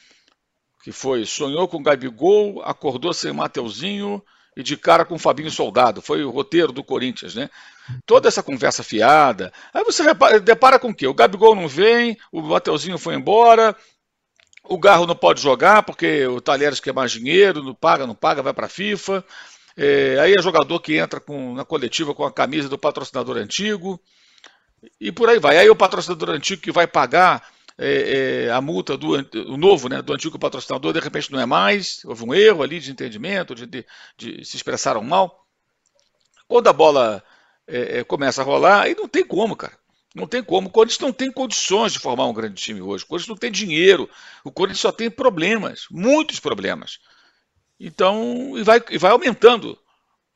Que 0.84 0.91
foi, 0.91 1.26
sonhou 1.26 1.68
com 1.68 1.84
Gabigol, 1.84 2.64
acordou 2.64 3.14
sem 3.14 3.32
Mateuzinho 3.32 4.24
e 4.55 4.64
de 4.64 4.76
cara 4.76 5.05
com 5.05 5.14
o 5.14 5.20
Fabinho 5.20 5.51
Soldado. 5.51 6.01
Foi 6.01 6.24
o 6.24 6.32
roteiro 6.32 6.72
do 6.72 6.84
Corinthians, 6.84 7.36
né? 7.36 7.51
Toda 8.03 8.28
essa 8.28 8.41
conversa 8.41 8.84
fiada. 8.84 9.53
Aí 9.72 9.84
você 9.84 10.01
repara, 10.01 10.39
depara 10.39 10.80
com 10.80 10.89
o 10.89 10.95
quê? 10.95 11.05
O 11.05 11.14
Gabigol 11.14 11.55
não 11.55 11.68
vem, 11.68 12.18
o 12.32 12.41
Mateuzinho 12.41 12.97
foi 12.97 13.14
embora, 13.14 13.76
o 14.70 14.78
Garro 14.78 15.05
não 15.05 15.15
pode 15.15 15.41
jogar 15.41 15.84
porque 15.84 16.26
o 16.28 16.41
Talheres 16.41 16.80
quer 16.80 16.93
mais 16.93 17.11
dinheiro, 17.11 17.63
não 17.63 17.74
paga, 17.74 18.07
não 18.07 18.15
paga, 18.15 18.41
vai 18.41 18.53
para 18.53 18.65
a 18.65 18.70
FIFA. 18.70 19.24
É, 19.76 20.18
aí 20.20 20.34
é 20.38 20.41
jogador 20.41 20.80
que 20.80 20.97
entra 20.97 21.20
com, 21.20 21.53
na 21.53 21.63
coletiva 21.63 22.13
com 22.13 22.24
a 22.24 22.32
camisa 22.32 22.68
do 22.68 22.78
patrocinador 22.78 23.38
antigo. 23.38 24.01
E 24.99 25.11
por 25.11 25.30
aí 25.30 25.39
vai. 25.39 25.57
Aí 25.57 25.70
o 25.70 25.76
patrocinador 25.76 26.30
antigo 26.32 26.61
que 26.61 26.72
vai 26.72 26.88
pagar 26.88 27.47
é, 27.78 28.45
é, 28.45 28.51
a 28.51 28.59
multa 28.59 28.97
do 28.97 29.13
o 29.51 29.57
novo, 29.57 29.88
né, 29.88 30.01
do 30.01 30.13
antigo 30.13 30.39
patrocinador, 30.39 30.93
de 30.93 30.99
repente 30.99 31.32
não 31.32 31.39
é 31.39 31.45
mais. 31.45 32.03
Houve 32.05 32.24
um 32.26 32.34
erro 32.34 32.63
ali 32.63 32.80
de 32.80 32.91
entendimento, 32.91 33.53
de, 33.53 33.65
de, 33.68 33.86
de 34.18 34.43
se 34.43 34.55
expressaram 34.55 35.03
mal. 35.03 35.45
Quando 36.47 36.68
a 36.68 36.74
bola 36.74 37.24
é, 37.68 37.99
é, 37.99 38.03
começa 38.03 38.41
a 38.41 38.45
rolar, 38.45 38.82
aí 38.82 38.95
não 38.95 39.07
tem 39.07 39.26
como, 39.26 39.55
cara. 39.55 39.78
Não 40.16 40.28
tem 40.28 40.43
como. 40.43 40.68
O 40.68 40.72
Corinthians 40.72 40.99
não 40.99 41.14
tem 41.14 41.32
condições 41.32 41.93
de 41.93 41.99
formar 41.99 42.26
um 42.26 42.34
grande 42.34 42.55
time 42.55 42.82
hoje. 42.82 43.03
O 43.03 43.08
Corinthians 43.08 43.30
não 43.30 43.38
tem 43.38 43.51
dinheiro. 43.51 44.10
O 44.43 44.51
Corinthians 44.51 44.80
só 44.80 44.91
tem 44.91 45.10
problemas, 45.10 45.86
muitos 45.91 46.39
problemas. 46.39 46.99
Então, 47.80 48.58
e 48.58 48.64
vai, 48.64 48.84
e 48.89 48.97
vai 48.97 49.12
aumentando 49.12 49.78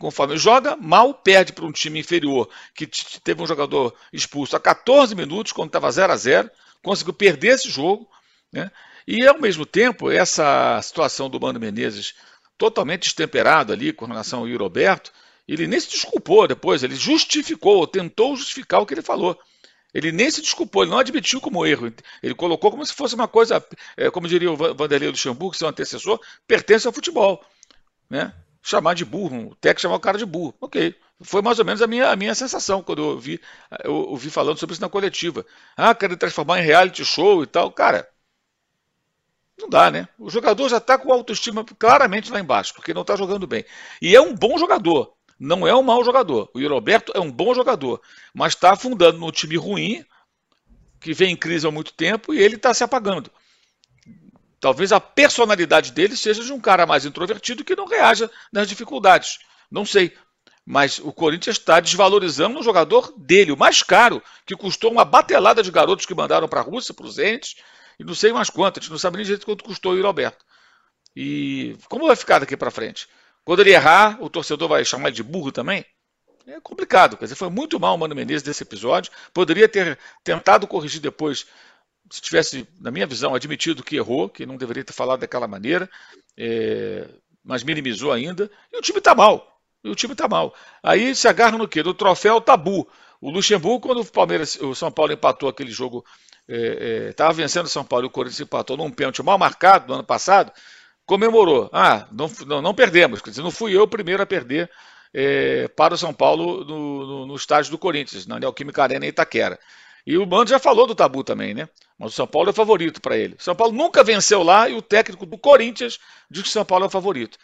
conforme 0.02 0.36
joga, 0.36 0.76
mal 0.76 1.14
perde 1.14 1.54
para 1.54 1.64
um 1.64 1.72
time 1.72 2.00
inferior, 2.00 2.50
que 2.74 2.88
teve 3.24 3.42
um 3.42 3.46
jogador 3.46 3.96
expulso 4.12 4.56
a 4.56 4.60
14 4.60 5.14
minutos, 5.14 5.52
quando 5.52 5.68
estava 5.68 5.92
0 5.92 6.12
a 6.12 6.18
0 6.18 6.50
conseguiu 6.84 7.14
perder 7.14 7.50
esse 7.50 7.70
jogo. 7.70 8.10
Né? 8.52 8.72
E, 9.08 9.26
ao 9.28 9.40
mesmo 9.40 9.64
tempo, 9.64 10.10
essa 10.10 10.82
situação 10.82 11.30
do 11.30 11.40
Mano 11.40 11.60
Menezes 11.60 12.16
totalmente 12.58 13.04
destemperado 13.04 13.72
ali 13.72 13.94
com 13.94 14.06
relação 14.06 14.40
ao 14.40 14.58
Roberto, 14.58 15.12
ele 15.48 15.68
nem 15.68 15.80
se 15.80 15.90
desculpou 15.90 16.48
depois, 16.48 16.82
ele 16.84 16.96
justificou, 16.96 17.86
tentou 17.86 18.36
justificar 18.36 18.82
o 18.82 18.86
que 18.86 18.94
ele 18.94 19.02
falou. 19.02 19.40
Ele 19.94 20.12
nem 20.12 20.32
se 20.32 20.42
desculpou, 20.42 20.84
ele 20.84 20.92
não 20.92 21.00
admitiu 21.00 21.42
como 21.42 21.66
erro. 21.66 21.94
Ele 22.24 22.34
colocou 22.34 22.72
como 22.72 22.86
se 22.86 22.94
fosse 22.94 23.14
uma 23.16 23.28
coisa, 23.28 23.66
é, 23.98 24.10
como 24.10 24.28
diria 24.28 24.52
o 24.52 24.56
Vanderlei 24.56 25.10
Luxemburgo, 25.10 25.56
seu 25.56 25.68
antecessor, 25.68 26.20
pertence 26.48 26.88
ao 26.88 26.94
futebol. 26.94 27.44
Né? 28.10 28.34
Chamar 28.64 28.94
de 28.94 29.04
burro, 29.04 29.50
o 29.52 29.56
técnico 29.56 29.82
chamar 29.82 29.96
o 29.96 30.00
cara 30.00 30.18
de 30.18 30.26
burro. 30.26 30.56
Ok. 30.62 30.96
Foi 31.24 31.42
mais 31.42 31.60
ou 31.60 31.66
menos 31.66 31.82
a 31.82 31.88
minha, 31.88 32.10
a 32.10 32.16
minha 32.16 32.34
sensação 32.34 32.82
quando 32.82 33.02
eu 33.02 33.10
ouvi, 33.10 33.40
eu 33.84 33.94
ouvi 33.94 34.30
falando 34.30 34.58
sobre 34.58 34.74
isso 34.74 34.82
na 34.82 34.90
coletiva. 34.90 35.46
Ah, 35.76 35.94
querem 35.94 36.18
transformar 36.18 36.60
em 36.60 36.66
reality 36.66 37.04
show 37.06 37.44
e 37.44 37.48
tal. 37.48 37.72
Cara, 37.72 38.08
não 39.60 39.70
dá, 39.70 39.92
né? 39.92 40.08
O 40.18 40.30
jogador 40.30 40.68
já 40.70 40.78
está 40.78 40.98
com 40.98 41.14
autoestima 41.14 41.64
claramente 41.64 42.32
lá 42.32 42.40
embaixo, 42.40 42.74
porque 42.74 42.94
não 42.94 43.02
está 43.02 43.16
jogando 43.16 43.46
bem. 43.46 43.64
E 44.02 44.16
é 44.16 44.22
um 44.22 44.34
bom 44.34 44.58
jogador 44.58 45.14
não 45.42 45.68
é 45.68 45.76
um 45.76 45.82
mau 45.82 46.06
jogador. 46.06 46.52
O 46.54 46.68
Roberto 46.70 47.12
é 47.16 47.20
um 47.20 47.32
bom 47.32 47.56
jogador, 47.56 48.00
mas 48.32 48.54
está 48.54 48.74
afundando 48.74 49.18
num 49.18 49.32
time 49.32 49.58
ruim, 49.58 50.06
que 51.00 51.14
vem 51.14 51.32
em 51.32 51.36
crise 51.36 51.66
há 51.66 51.72
muito 51.72 51.94
tempo, 51.94 52.32
e 52.32 52.38
ele 52.38 52.58
está 52.58 52.72
se 52.76 52.84
apagando. 52.84 53.32
Talvez 54.60 54.92
a 54.92 55.00
personalidade 55.00 55.94
dele 55.94 56.16
seja 56.16 56.44
de 56.44 56.54
um 56.54 56.60
cara 56.60 56.86
mais 56.86 57.06
introvertido 57.06 57.64
que 57.64 57.76
não 57.76 57.88
reaja 57.88 58.30
nas 58.54 58.70
dificuldades. 58.70 59.40
Não 59.72 59.84
sei. 59.84 60.16
Mas 60.64 61.00
o 61.00 61.12
Corinthians 61.12 61.58
está 61.58 61.80
desvalorizando 61.80 62.60
um 62.60 62.64
jogador 62.64 63.12
dele, 63.18 63.52
o 63.52 63.58
mais 63.58 63.82
caro, 63.82 64.22
que 64.46 64.56
custou 64.56 64.92
uma 64.92 65.04
batelada 65.04 65.64
de 65.64 65.72
garotos 65.72 66.06
que 66.06 66.14
mandaram 66.14 66.48
para 66.48 66.60
a 66.60 66.64
Rússia, 66.64 66.94
para 66.94 67.08
os 67.08 67.18
entes, 67.18 67.56
e 67.98 68.04
não 68.04 68.14
sei 68.14 68.32
mais 68.32 68.52
quanto. 68.52 68.78
A 68.78 68.82
gente 68.84 68.92
não 68.92 69.00
sabe 69.00 69.18
nem 69.18 69.26
direito 69.26 69.48
quanto 69.48 69.64
custou 69.64 69.96
o 69.96 70.02
Roberto. 70.04 70.46
E 71.16 71.76
como 71.90 72.06
vai 72.06 72.16
ficar 72.16 72.38
daqui 72.38 72.56
para 72.56 72.70
frente? 72.70 73.08
Quando 73.44 73.62
ele 73.62 73.72
errar, 73.72 74.22
o 74.22 74.30
torcedor 74.30 74.70
vai 74.70 74.86
chamar 74.86 75.08
ele 75.08 75.16
de 75.16 75.24
burro 75.24 75.52
também? 75.52 75.86
É 76.48 76.60
complicado. 76.60 77.18
Quer 77.18 77.26
dizer, 77.26 77.36
foi 77.36 77.50
muito 77.50 77.80
mal 77.80 77.96
o 77.96 77.98
Mano 77.98 78.16
Menezes 78.16 78.44
desse 78.44 78.64
episódio. 78.64 79.12
Poderia 79.34 79.68
ter 79.68 79.98
tentado 80.24 80.68
corrigir 80.68 81.00
depois, 81.00 81.46
se 82.10 82.22
tivesse, 82.22 82.68
na 82.80 82.92
minha 82.92 83.08
visão, 83.08 83.34
admitido 83.34 83.84
que 83.84 83.96
errou, 83.96 84.30
que 84.30 84.46
não 84.46 84.58
deveria 84.58 84.84
ter 84.84 84.94
falado 84.94 85.22
daquela 85.22 85.48
maneira, 85.48 85.90
é, 86.38 87.08
mas 87.44 87.64
minimizou 87.64 88.12
ainda. 88.12 88.50
E 88.72 88.78
o 88.78 88.82
time 88.82 89.00
está 89.00 89.16
mal. 89.16 89.60
E 89.84 89.90
o 89.90 89.96
time 89.96 90.14
está 90.14 90.28
mal. 90.28 90.54
Aí 90.84 91.16
se 91.16 91.28
agarra 91.28 91.58
no 91.58 91.68
quê? 91.68 91.82
No 91.82 91.94
troféu 91.94 92.40
tabu. 92.42 92.88
O 93.20 93.30
Luxemburgo, 93.30 93.88
quando 93.88 94.02
o 94.02 94.06
Palmeiras, 94.06 94.56
o 94.56 94.74
São 94.74 94.92
Paulo 94.92 95.14
empatou 95.14 95.48
aquele 95.48 95.72
jogo, 95.72 96.04
estava 96.48 97.32
é, 97.32 97.34
é, 97.34 97.36
vencendo 97.36 97.66
o 97.66 97.70
São 97.70 97.84
Paulo 97.84 98.06
e 98.06 98.08
o 98.08 98.12
Corinthians 98.12 98.42
empatou 98.42 98.76
num 98.76 98.90
pênalti 98.90 99.22
mal 99.22 99.38
marcado 99.38 99.88
no 99.88 99.94
ano 99.94 100.04
passado, 100.04 100.52
comemorou. 101.06 101.70
Ah, 101.72 102.08
não, 102.12 102.32
não, 102.46 102.62
não 102.62 102.74
perdemos. 102.74 103.22
Quer 103.22 103.32
dizer, 103.32 103.42
não 103.42 103.52
fui 103.52 103.76
eu 103.76 103.84
o 103.84 103.88
primeiro 103.88 104.22
a 104.22 104.26
perder 104.26 104.70
é, 105.14 105.68
para 105.70 105.94
o 105.94 105.98
São 105.98 106.14
Paulo 106.14 106.64
no, 106.64 107.06
no, 107.06 107.26
no, 107.28 107.36
estádio 107.36 107.72
do 107.72 107.78
Corinthians, 107.78 108.26
na 108.26 108.40
Neoquímica 108.40 108.84
Arena 108.84 109.06
em 109.06 109.10
Itaquera. 109.10 109.60
E 110.06 110.18
o 110.18 110.26
Mano 110.26 110.48
já 110.48 110.60
falou 110.60 110.88
do 110.88 110.96
tabu 110.96 111.24
também, 111.24 111.54
né? 111.54 111.70
Mas 111.98 112.14
o 112.14 112.16
São 112.16 112.26
Paulo 112.26 112.50
é 112.50 112.54
favorito 112.54 113.00
para 113.02 113.16
ele. 113.18 113.36
O 113.36 113.44
São 113.44 113.56
Paulo 113.56 113.74
nunca 113.74 114.04
venceu 114.04 114.42
lá 114.42 114.68
e 114.68 114.74
o 114.74 114.82
técnico 114.82 115.26
do 115.26 115.38
Corinthians 115.38 116.00
diz 116.30 116.44
que 116.44 116.50
o 116.50 116.52
São 116.52 116.66
Paulo 116.66 116.86
é 116.86 116.88
o 116.88 116.92
favorito. 116.92 117.38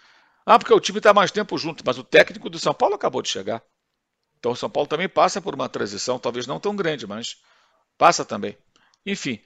Ah, 0.46 0.58
porque 0.58 0.74
o 0.74 0.80
time 0.80 0.98
está 0.98 1.14
mais 1.14 1.30
tempo 1.30 1.58
junto, 1.58 1.84
mas 1.86 1.98
o 1.98 2.04
técnico 2.04 2.50
do 2.50 2.58
São 2.58 2.74
Paulo 2.74 2.96
acabou 2.96 3.22
de 3.22 3.30
chegar. 3.30 3.62
Então 4.40 4.54
o 4.54 4.56
São 4.56 4.70
Paulo 4.70 4.88
também 4.88 5.10
passa 5.10 5.42
por 5.42 5.54
uma 5.54 5.68
transição, 5.70 6.18
talvez 6.18 6.48
não 6.48 6.60
tão 6.60 6.76
grande, 6.76 7.06
mas 7.06 7.38
passa 7.98 8.24
também. 8.24 8.58
Enfim, 9.06 9.40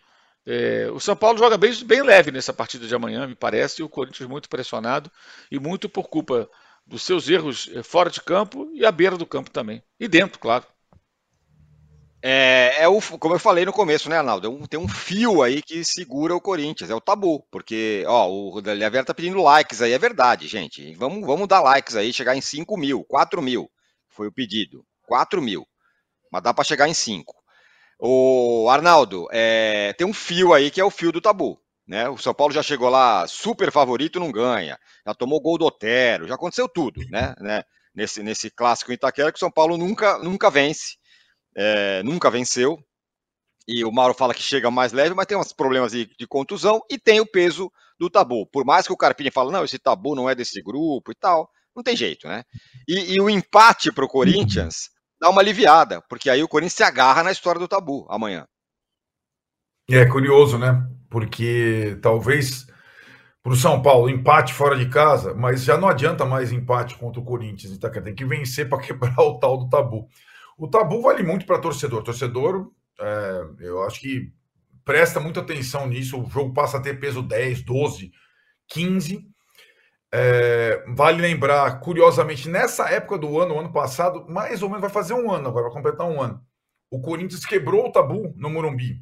é, 0.45 0.89
o 0.91 0.99
São 0.99 1.15
Paulo 1.15 1.37
joga 1.37 1.57
bem, 1.57 1.71
bem 1.85 2.01
leve 2.01 2.31
nessa 2.31 2.53
partida 2.53 2.87
de 2.87 2.95
amanhã, 2.95 3.27
me 3.27 3.35
parece, 3.35 3.81
e 3.81 3.83
o 3.85 3.89
Corinthians 3.89 4.29
muito 4.29 4.49
pressionado 4.49 5.11
e 5.51 5.59
muito 5.59 5.87
por 5.87 6.09
culpa 6.09 6.49
dos 6.85 7.03
seus 7.03 7.29
erros 7.29 7.69
é, 7.73 7.83
fora 7.83 8.09
de 8.09 8.21
campo 8.21 8.69
e 8.73 8.85
à 8.85 8.91
beira 8.91 9.17
do 9.17 9.25
campo 9.25 9.51
também. 9.51 9.83
E 9.99 10.07
dentro, 10.07 10.39
claro. 10.39 10.65
É, 12.23 12.83
é 12.83 12.87
o, 12.87 13.01
como 13.17 13.33
eu 13.33 13.39
falei 13.39 13.65
no 13.65 13.73
começo, 13.73 14.07
né, 14.07 14.17
Arnaldo? 14.17 14.61
É 14.63 14.67
tem 14.67 14.79
um 14.79 14.87
fio 14.87 15.41
aí 15.41 15.61
que 15.61 15.83
segura 15.83 16.35
o 16.35 16.41
Corinthians, 16.41 16.89
é 16.89 16.95
o 16.95 17.01
tabu. 17.01 17.43
Porque, 17.51 18.03
ó, 18.07 18.29
o 18.29 18.61
Deliaver 18.61 19.03
tá 19.03 19.13
pedindo 19.13 19.41
likes 19.41 19.81
aí, 19.81 19.91
é 19.91 19.97
verdade, 19.97 20.47
gente. 20.47 20.93
Vamos, 20.95 21.25
vamos 21.25 21.47
dar 21.47 21.61
likes 21.61 21.95
aí, 21.95 22.13
chegar 22.13 22.35
em 22.35 22.41
5 22.41 22.77
mil, 22.77 23.03
4 23.05 23.41
mil. 23.41 23.71
Foi 24.09 24.27
o 24.27 24.31
pedido. 24.31 24.85
4 25.03 25.41
mil. 25.41 25.67
Mas 26.31 26.43
dá 26.43 26.53
para 26.53 26.63
chegar 26.63 26.87
em 26.87 26.93
5. 26.93 27.40
O 28.03 28.67
Arnaldo, 28.69 29.27
é, 29.31 29.93
tem 29.93 30.07
um 30.07 30.13
fio 30.13 30.53
aí 30.53 30.71
que 30.71 30.81
é 30.81 30.83
o 30.83 30.89
fio 30.89 31.11
do 31.11 31.21
tabu. 31.21 31.61
Né? 31.87 32.09
O 32.09 32.17
São 32.17 32.33
Paulo 32.33 32.53
já 32.53 32.63
chegou 32.63 32.89
lá 32.89 33.27
super 33.27 33.71
favorito, 33.71 34.19
não 34.19 34.31
ganha. 34.31 34.79
Já 35.05 35.13
tomou 35.13 35.39
gol 35.39 35.57
do 35.57 35.65
Otero, 35.65 36.27
já 36.27 36.35
aconteceu 36.35 36.67
tudo, 36.67 37.01
né? 37.09 37.35
né? 37.39 37.63
Nesse, 37.93 38.23
nesse 38.23 38.49
clássico 38.49 38.91
Itaquera 38.91 39.31
que 39.31 39.37
o 39.37 39.39
São 39.39 39.51
Paulo 39.51 39.77
nunca, 39.77 40.17
nunca 40.17 40.49
vence 40.49 40.95
é, 41.55 42.01
nunca 42.03 42.29
venceu. 42.29 42.77
E 43.67 43.85
o 43.85 43.91
Mauro 43.91 44.13
fala 44.13 44.33
que 44.33 44.41
chega 44.41 44.71
mais 44.71 44.91
leve, 44.91 45.13
mas 45.13 45.27
tem 45.27 45.37
uns 45.37 45.53
problemas 45.53 45.91
de, 45.91 46.09
de, 46.17 46.27
contusão 46.27 46.81
e 46.89 46.97
tem 46.97 47.19
o 47.19 47.25
peso 47.25 47.71
do 47.99 48.09
tabu. 48.09 48.47
Por 48.47 48.65
mais 48.65 48.87
que 48.87 48.93
o 48.93 48.97
Carpini 48.97 49.29
fale, 49.29 49.51
não, 49.51 49.63
esse 49.63 49.77
tabu 49.77 50.15
não 50.15 50.29
é 50.29 50.33
desse 50.33 50.61
grupo 50.61 51.11
e 51.11 51.15
tal, 51.15 51.49
não 51.75 51.83
tem 51.83 51.95
jeito, 51.95 52.27
né? 52.27 52.43
E, 52.87 53.13
e 53.13 53.21
o 53.21 53.29
empate 53.29 53.91
para 53.91 54.03
o 54.03 54.09
Corinthians 54.09 54.89
dá 55.21 55.29
uma 55.29 55.39
aliviada, 55.39 56.01
porque 56.09 56.29
aí 56.29 56.41
o 56.41 56.47
Corinthians 56.47 56.73
se 56.73 56.83
agarra 56.83 57.21
na 57.21 57.31
história 57.31 57.59
do 57.59 57.67
tabu 57.67 58.07
amanhã. 58.09 58.47
É 59.87 60.05
curioso, 60.05 60.57
né? 60.57 60.83
Porque 61.09 61.99
talvez 62.01 62.65
para 63.43 63.53
o 63.53 63.55
São 63.55 63.81
Paulo 63.81 64.09
empate 64.09 64.53
fora 64.53 64.75
de 64.75 64.89
casa, 64.89 65.33
mas 65.35 65.63
já 65.63 65.77
não 65.77 65.87
adianta 65.87 66.25
mais 66.25 66.51
empate 66.51 66.95
contra 66.95 67.21
o 67.21 67.25
Corinthians. 67.25 67.71
Então, 67.71 67.91
tem 67.91 68.15
que 68.15 68.25
vencer 68.25 68.67
para 68.67 68.81
quebrar 68.81 69.19
o 69.19 69.39
tal 69.39 69.57
do 69.57 69.69
tabu. 69.69 70.07
O 70.57 70.67
tabu 70.67 71.01
vale 71.01 71.21
muito 71.21 71.45
para 71.45 71.59
torcedor. 71.59 72.03
Torcedor, 72.03 72.71
é, 72.99 73.41
eu 73.59 73.83
acho 73.83 73.99
que 73.99 74.31
presta 74.83 75.19
muita 75.19 75.41
atenção 75.41 75.87
nisso. 75.87 76.19
O 76.19 76.29
jogo 76.29 76.53
passa 76.53 76.77
a 76.77 76.81
ter 76.81 76.99
peso 76.99 77.21
10, 77.21 77.63
12, 77.63 78.11
15. 78.69 79.30
É, 80.13 80.83
vale 80.89 81.21
lembrar, 81.21 81.79
curiosamente, 81.79 82.49
nessa 82.49 82.89
época 82.89 83.17
do 83.17 83.39
ano, 83.39 83.57
ano 83.57 83.71
passado, 83.71 84.25
mais 84.27 84.61
ou 84.61 84.67
menos 84.67 84.81
vai 84.81 84.89
fazer 84.89 85.13
um 85.13 85.31
ano 85.31 85.47
agora, 85.47 85.65
vai 85.65 85.73
completar 85.73 86.05
um 86.07 86.21
ano. 86.21 86.45
O 86.89 86.99
Corinthians 86.99 87.45
quebrou 87.45 87.87
o 87.87 87.91
tabu 87.91 88.33
no 88.35 88.49
Morumbi. 88.49 89.01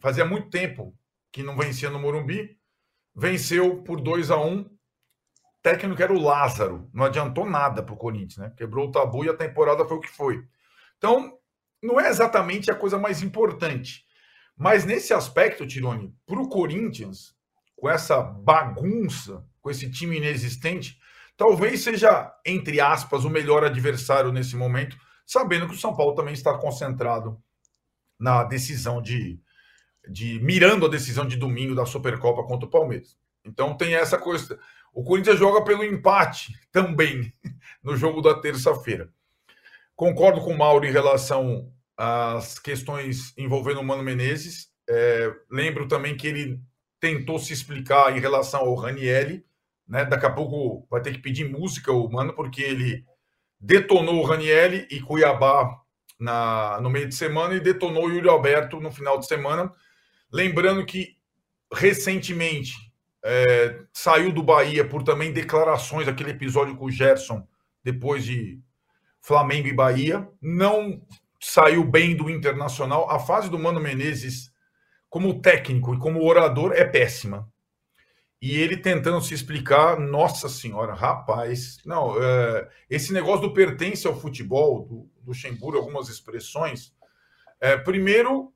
Fazia 0.00 0.24
muito 0.24 0.50
tempo 0.50 0.92
que 1.30 1.42
não 1.42 1.56
vencia 1.56 1.88
no 1.88 2.00
Morumbi. 2.00 2.58
Venceu 3.14 3.82
por 3.84 4.00
2 4.00 4.30
a 4.30 4.36
1 4.38 4.48
um. 4.48 4.70
Técnico 5.62 6.02
era 6.02 6.12
o 6.12 6.20
Lázaro. 6.20 6.90
Não 6.92 7.04
adiantou 7.04 7.48
nada 7.48 7.82
para 7.82 7.94
o 7.94 7.98
Corinthians, 7.98 8.38
né? 8.38 8.52
Quebrou 8.56 8.88
o 8.88 8.90
tabu 8.90 9.24
e 9.24 9.28
a 9.28 9.36
temporada 9.36 9.84
foi 9.84 9.98
o 9.98 10.00
que 10.00 10.10
foi. 10.10 10.42
Então, 10.96 11.38
não 11.82 12.00
é 12.00 12.08
exatamente 12.08 12.70
a 12.70 12.74
coisa 12.74 12.98
mais 12.98 13.22
importante. 13.22 14.04
Mas 14.56 14.84
nesse 14.84 15.14
aspecto, 15.14 15.66
Tirone, 15.66 16.14
para 16.26 16.40
o 16.40 16.48
Corinthians, 16.48 17.34
com 17.76 17.88
essa 17.88 18.20
bagunça, 18.20 19.44
com 19.60 19.70
esse 19.70 19.90
time 19.90 20.16
inexistente, 20.16 20.98
talvez 21.36 21.82
seja, 21.82 22.32
entre 22.44 22.80
aspas, 22.80 23.24
o 23.24 23.30
melhor 23.30 23.64
adversário 23.64 24.32
nesse 24.32 24.56
momento, 24.56 24.96
sabendo 25.26 25.68
que 25.68 25.74
o 25.74 25.78
São 25.78 25.94
Paulo 25.96 26.14
também 26.14 26.34
está 26.34 26.56
concentrado 26.58 27.40
na 28.18 28.44
decisão 28.44 29.00
de, 29.00 29.40
de 30.08 30.40
mirando 30.40 30.86
a 30.86 30.88
decisão 30.88 31.26
de 31.26 31.36
domingo 31.36 31.74
da 31.74 31.86
Supercopa 31.86 32.42
contra 32.44 32.66
o 32.66 32.70
Palmeiras. 32.70 33.16
Então 33.44 33.76
tem 33.76 33.94
essa 33.94 34.18
coisa. 34.18 34.58
O 34.92 35.04
Corinthians 35.04 35.38
joga 35.38 35.64
pelo 35.64 35.84
empate 35.84 36.52
também 36.70 37.32
no 37.82 37.96
jogo 37.96 38.20
da 38.20 38.34
terça-feira. 38.34 39.10
Concordo 39.96 40.40
com 40.40 40.52
o 40.52 40.58
Mauro 40.58 40.86
em 40.86 40.92
relação 40.92 41.72
às 41.96 42.58
questões 42.58 43.32
envolvendo 43.36 43.80
o 43.80 43.84
Mano 43.84 44.02
Menezes. 44.02 44.68
É, 44.88 45.32
lembro 45.50 45.86
também 45.86 46.16
que 46.16 46.26
ele 46.26 46.60
tentou 46.98 47.38
se 47.38 47.52
explicar 47.52 48.16
em 48.16 48.20
relação 48.20 48.60
ao 48.60 48.74
Ranielli. 48.74 49.44
Né? 49.90 50.04
Daqui 50.04 50.24
a 50.24 50.30
pouco 50.30 50.86
vai 50.88 51.02
ter 51.02 51.12
que 51.12 51.18
pedir 51.18 51.50
música 51.50 51.90
o 51.92 52.08
Mano, 52.08 52.32
porque 52.32 52.62
ele 52.62 53.04
detonou 53.58 54.20
o 54.20 54.24
Ranielli 54.24 54.86
e 54.88 55.00
Cuiabá 55.00 55.68
na, 56.18 56.80
no 56.80 56.88
meio 56.88 57.08
de 57.08 57.14
semana 57.14 57.54
e 57.54 57.60
detonou 57.60 58.06
o 58.06 58.10
Yuri 58.10 58.28
Alberto 58.28 58.80
no 58.80 58.92
final 58.92 59.18
de 59.18 59.26
semana. 59.26 59.72
Lembrando 60.32 60.86
que 60.86 61.16
recentemente 61.74 62.72
é, 63.24 63.80
saiu 63.92 64.32
do 64.32 64.44
Bahia 64.44 64.88
por 64.88 65.02
também 65.02 65.32
declarações, 65.32 66.06
aquele 66.06 66.30
episódio 66.30 66.76
com 66.76 66.84
o 66.84 66.90
Gerson, 66.90 67.44
depois 67.82 68.24
de 68.24 68.60
Flamengo 69.20 69.66
e 69.66 69.74
Bahia. 69.74 70.28
Não 70.40 71.02
saiu 71.40 71.82
bem 71.82 72.14
do 72.14 72.30
Internacional. 72.30 73.10
A 73.10 73.18
fase 73.18 73.50
do 73.50 73.58
Mano 73.58 73.80
Menezes, 73.80 74.52
como 75.08 75.40
técnico 75.40 75.94
e 75.94 75.98
como 75.98 76.24
orador, 76.24 76.72
é 76.74 76.84
péssima. 76.84 77.50
E 78.40 78.56
ele 78.56 78.76
tentando 78.76 79.20
se 79.20 79.34
explicar, 79.34 79.98
nossa 79.98 80.48
senhora, 80.48 80.94
rapaz, 80.94 81.78
não, 81.84 82.14
é, 82.22 82.68
esse 82.88 83.12
negócio 83.12 83.42
do 83.42 83.52
pertence 83.52 84.06
ao 84.06 84.18
futebol, 84.18 84.86
do, 84.86 85.10
Luxemburgo, 85.26 85.78
algumas 85.78 86.08
expressões. 86.08 86.94
É, 87.60 87.76
primeiro, 87.76 88.52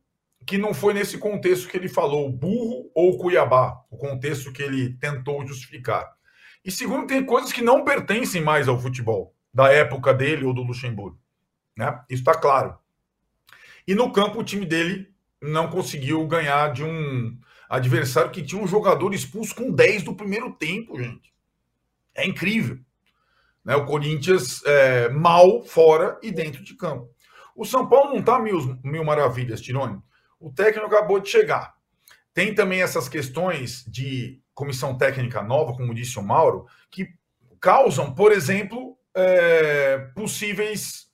que 0.47 0.57
não 0.57 0.73
foi 0.73 0.95
nesse 0.95 1.19
contexto 1.19 1.69
que 1.69 1.77
ele 1.77 1.89
falou, 1.89 2.31
burro 2.31 2.91
ou 2.95 3.19
Cuiabá, 3.19 3.85
o 3.91 3.97
contexto 3.97 4.53
que 4.53 4.63
ele 4.63 4.95
tentou 4.95 5.47
justificar. 5.47 6.11
E 6.65 6.71
segundo, 6.71 7.07
tem 7.07 7.25
coisas 7.25 7.53
que 7.53 7.63
não 7.63 7.85
pertencem 7.85 8.43
mais 8.43 8.69
ao 8.69 8.79
futebol 8.79 9.35
da 9.53 9.71
época 9.71 10.15
dele 10.15 10.45
ou 10.45 10.55
do 10.55 10.63
Luxemburgo. 10.63 11.19
Né? 11.77 11.87
Isso 12.09 12.23
está 12.23 12.35
claro. 12.35 12.79
E 13.87 13.95
no 13.95 14.11
campo, 14.11 14.41
o 14.41 14.45
time 14.45 14.65
dele 14.65 15.13
não 15.43 15.69
conseguiu 15.69 16.27
ganhar 16.27 16.73
de 16.73 16.83
um 16.83 17.39
adversário 17.69 18.31
que 18.31 18.43
tinha 18.43 18.63
um 18.63 18.67
jogador 18.67 19.15
expulso 19.15 19.55
com 19.55 19.71
10 19.71 20.03
do 20.05 20.15
primeiro 20.15 20.53
tempo, 20.53 20.99
gente. 20.99 21.33
É 22.15 22.27
incrível. 22.27 22.79
Né? 23.65 23.75
O 23.77 23.87
Corinthians 23.87 24.63
é, 24.65 25.09
mal 25.09 25.63
fora 25.63 26.19
e 26.23 26.31
dentro 26.31 26.63
de 26.63 26.75
campo. 26.75 27.09
O 27.57 27.65
São 27.65 27.89
Paulo 27.89 28.11
não 28.11 28.21
está 28.21 28.39
mil, 28.39 28.79
mil 28.83 29.05
maravilhas, 29.05 29.61
Tirone. 29.61 30.01
O 30.39 30.53
técnico 30.53 30.87
acabou 30.87 31.21
de 31.21 31.29
chegar. 31.29 31.75
Tem 32.33 32.55
também 32.55 32.83
essas 32.83 33.09
questões 33.09 33.85
de 33.87 34.41
comissão 34.53 34.97
técnica 34.97 35.43
nova, 35.43 35.73
como 35.73 35.95
disse 35.95 36.19
o 36.19 36.23
Mauro, 36.23 36.67
que 36.91 37.09
causam, 37.61 38.13
por 38.13 38.33
exemplo, 38.33 38.99
é, 39.15 39.99
possíveis 40.15 41.09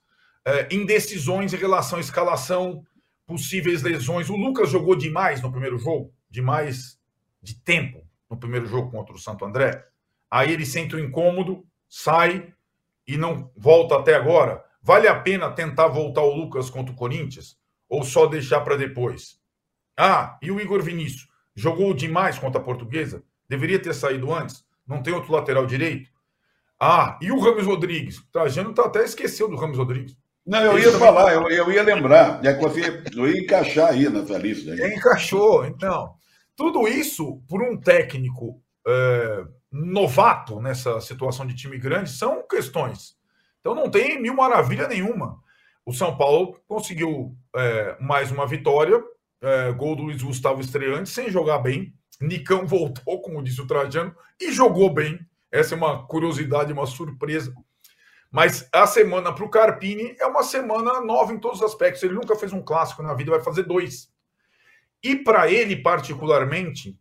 é, 0.45 0.69
indecisões 0.75 1.53
em 1.53 1.59
relação 1.59 1.99
à 1.99 2.01
escalação, 2.01 2.83
possíveis 3.27 3.83
lesões. 3.83 4.31
O 4.31 4.37
Lucas 4.37 4.71
jogou 4.71 4.97
demais 4.97 5.41
no 5.43 5.53
primeiro 5.53 5.79
jogo, 5.79 6.13
demais 6.31 6.99
de 7.43 7.55
tempo 7.55 8.07
no 8.29 8.37
primeiro 8.37 8.67
jogo 8.67 8.91
contra 8.91 9.15
o 9.15 9.19
Santo 9.19 9.45
André. 9.45 9.85
Aí 10.31 10.53
ele 10.53 10.65
sente 10.65 10.95
o 10.95 10.99
um 10.99 11.03
incômodo, 11.03 11.67
sai 11.89 12.53
e 13.07 13.17
não 13.17 13.51
volta 13.57 13.97
até 13.97 14.15
agora. 14.15 14.65
Vale 14.83 15.09
a 15.09 15.19
pena 15.19 15.51
tentar 15.51 15.89
voltar 15.89 16.23
o 16.23 16.35
Lucas 16.35 16.71
contra 16.71 16.93
o 16.93 16.97
Corinthians 16.97 17.59
ou 17.89 18.05
só 18.05 18.27
deixar 18.27 18.61
para 18.61 18.77
depois? 18.77 19.39
Ah, 19.97 20.39
e 20.41 20.51
o 20.51 20.61
Igor 20.61 20.83
Vinícius 20.83 21.29
jogou 21.55 21.93
demais 21.93 22.39
contra 22.39 22.61
a 22.61 22.65
Portuguesa? 22.65 23.23
Deveria 23.49 23.83
ter 23.83 23.93
saído 23.93 24.33
antes? 24.33 24.65
Não 24.87 25.03
tem 25.03 25.13
outro 25.13 25.33
lateral 25.33 25.67
direito? 25.67 26.09
Ah, 26.79 27.19
e 27.21 27.31
o 27.31 27.39
Ramos 27.39 27.67
Rodrigues? 27.67 28.23
Trajano 28.33 28.73
tá, 28.73 28.85
até 28.85 29.05
esqueceu 29.05 29.49
do 29.49 29.57
Ramos 29.57 29.77
Rodrigues. 29.77 30.17
Não, 30.47 30.63
eu 30.63 30.79
ia 30.79 30.93
falar, 30.93 31.35
eu, 31.35 31.49
eu, 31.51 31.71
ia 31.71 31.83
lembrar. 31.83 32.45
É 32.45 32.55
que 32.55 32.63
você, 32.63 33.03
eu 33.15 33.29
ia 33.29 33.43
encaixar 33.43 33.91
aí 33.91 34.09
nessa 34.09 34.39
lista. 34.39 34.73
Aí. 34.73 34.95
Encaixou, 34.95 35.67
então. 35.67 36.15
Tudo 36.61 36.87
isso, 36.87 37.41
por 37.49 37.63
um 37.63 37.75
técnico 37.75 38.63
é, 38.87 39.45
novato 39.73 40.61
nessa 40.61 41.01
situação 41.01 41.47
de 41.47 41.55
time 41.55 41.79
grande, 41.79 42.11
são 42.11 42.47
questões 42.47 43.17
Então 43.61 43.75
não 43.75 43.91
tem 43.91 44.21
mil 44.21 44.35
maravilha 44.35 44.87
nenhuma. 44.87 45.43
O 45.87 45.95
São 45.95 46.19
Paulo 46.19 46.61
conseguiu 46.69 47.35
é, 47.57 47.97
mais 47.99 48.31
uma 48.31 48.47
vitória, 48.47 49.03
é, 49.41 49.73
gol 49.73 49.97
do 49.97 50.03
Luiz 50.03 50.23
Gustavo 50.23 50.61
estreante, 50.61 51.09
sem 51.09 51.31
jogar 51.31 51.61
bem. 51.61 51.95
Nicão 52.21 52.67
voltou, 52.67 53.23
como 53.23 53.43
disse 53.43 53.63
o 53.63 53.67
Trajano, 53.67 54.15
e 54.39 54.53
jogou 54.53 54.93
bem. 54.93 55.19
Essa 55.51 55.75
é 55.75 55.79
uma 55.79 56.07
curiosidade, 56.07 56.75
uma 56.75 56.85
surpresa. 56.85 57.55
Mas 58.31 58.69
a 58.71 58.87
semana 58.87 59.33
para 59.33 59.47
o 59.47 59.49
Carpini 59.49 60.15
é 60.21 60.27
uma 60.27 60.43
semana 60.43 61.01
nova 61.01 61.33
em 61.33 61.39
todos 61.39 61.61
os 61.61 61.65
aspectos. 61.65 62.03
Ele 62.03 62.13
nunca 62.13 62.37
fez 62.37 62.53
um 62.53 62.61
clássico 62.61 63.03
na 63.03 63.15
vida, 63.15 63.31
vai 63.31 63.41
fazer 63.41 63.63
dois. 63.63 64.11
E 65.03 65.17
para 65.17 65.51
ele, 65.51 65.77
particularmente, 65.77 66.99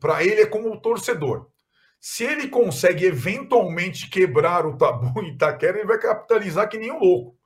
para 0.00 0.24
ele 0.24 0.42
é 0.42 0.46
como 0.46 0.80
torcedor. 0.80 1.48
Se 2.00 2.24
ele 2.24 2.48
consegue 2.48 3.04
eventualmente 3.04 4.10
quebrar 4.10 4.66
o 4.66 4.76
tabu 4.76 5.12
em 5.22 5.34
Itaquera, 5.34 5.78
ele 5.78 5.86
vai 5.86 5.98
capitalizar 5.98 6.68
que 6.68 6.78
nem 6.78 6.90
um 6.90 6.98
louco. 6.98 7.36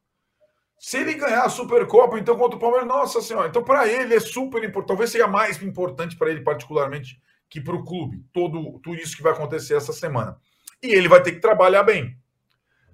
Se 0.79 0.99
ele 0.99 1.15
ganhar 1.15 1.45
a 1.45 1.49
Supercopa, 1.49 2.19
então 2.19 2.37
contra 2.37 2.57
o 2.57 2.61
Palmeiras, 2.61 2.89
nossa 2.89 3.21
senhora. 3.21 3.49
Então, 3.49 3.63
para 3.63 3.87
ele 3.87 4.15
é 4.15 4.21
super 4.21 4.63
importante. 4.63 4.89
Talvez 4.89 5.11
seja 5.11 5.27
mais 5.27 5.63
importante 5.63 6.17
para 6.17 6.31
ele, 6.31 6.43
particularmente, 6.43 7.21
que 7.49 7.61
para 7.61 7.75
o 7.75 7.85
clube. 7.85 8.25
Todo, 8.33 8.79
tudo 8.81 8.97
isso 8.97 9.17
que 9.17 9.23
vai 9.23 9.33
acontecer 9.33 9.75
essa 9.75 9.93
semana. 9.93 10.39
E 10.83 10.89
ele 10.89 11.09
vai 11.09 11.23
ter 11.23 11.33
que 11.33 11.41
trabalhar 11.41 11.83
bem 11.83 12.19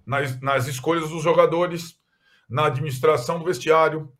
nas, 0.07 0.41
nas 0.41 0.66
escolhas 0.66 1.09
dos 1.11 1.22
jogadores, 1.22 1.97
na 2.49 2.66
administração 2.66 3.39
do 3.39 3.45
vestiário, 3.45 4.12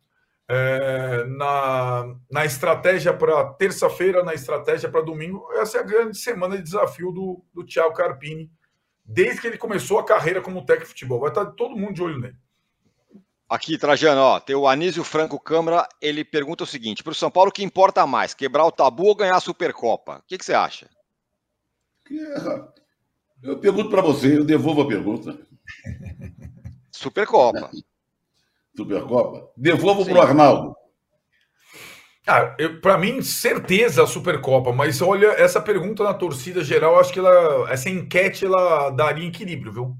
é, 0.49 1.23
na, 1.25 2.15
na 2.29 2.45
estratégia 2.45 3.13
para 3.13 3.53
terça-feira, 3.53 4.23
na 4.23 4.33
estratégia 4.33 4.89
para 4.89 5.01
domingo. 5.01 5.47
Essa 5.53 5.77
é 5.77 5.81
a 5.81 5.85
grande 5.85 6.17
semana 6.17 6.57
de 6.57 6.63
desafio 6.63 7.11
do, 7.11 7.43
do 7.53 7.65
Thiago 7.65 7.93
Carpini, 7.93 8.51
desde 9.05 9.41
que 9.41 9.47
ele 9.47 9.57
começou 9.57 9.99
a 9.99 10.05
carreira 10.05 10.41
como 10.41 10.65
técnico 10.65 10.85
de 10.85 10.89
futebol. 10.89 11.19
Vai 11.19 11.29
estar 11.29 11.45
todo 11.47 11.75
mundo 11.75 11.93
de 11.93 12.03
olho 12.03 12.19
nele. 12.19 12.35
Aqui, 13.49 13.77
Trajano, 13.77 14.19
ó, 14.19 14.39
tem 14.39 14.55
o 14.55 14.67
Anísio 14.67 15.03
Franco 15.03 15.39
Câmara, 15.39 15.87
ele 16.01 16.25
pergunta 16.25 16.63
o 16.63 16.67
seguinte: 16.67 17.03
para 17.03 17.11
o 17.11 17.15
São 17.15 17.29
Paulo, 17.29 17.49
o 17.49 17.53
que 17.53 17.63
importa 17.63 18.07
mais, 18.07 18.33
quebrar 18.33 18.65
o 18.65 18.71
tabu 18.71 19.05
ou 19.05 19.15
ganhar 19.15 19.35
a 19.35 19.41
Supercopa? 19.41 20.17
O 20.17 20.23
que, 20.27 20.37
que 20.37 20.45
você 20.45 20.53
acha? 20.53 20.89
Eu 23.41 23.59
pergunto 23.59 23.89
para 23.89 24.01
você, 24.01 24.37
eu 24.37 24.43
devolvo 24.43 24.81
a 24.81 24.87
pergunta. 24.87 25.37
Supercopa. 26.91 27.69
Supercopa? 28.75 29.49
Devolvo 29.55 30.05
para 30.05 30.13
o 30.13 30.21
Arnaldo. 30.21 30.75
Ah, 32.25 32.55
para 32.81 32.97
mim, 32.97 33.21
certeza 33.21 34.03
a 34.03 34.07
Supercopa, 34.07 34.71
mas 34.71 35.01
olha, 35.01 35.27
essa 35.27 35.59
pergunta 35.61 36.03
na 36.03 36.13
torcida 36.13 36.63
geral, 36.63 36.97
acho 36.97 37.11
que 37.11 37.19
ela, 37.19 37.69
essa 37.69 37.89
enquete 37.89 38.45
ela 38.45 38.89
daria 38.91 39.27
equilíbrio, 39.27 39.73
viu? 39.73 39.97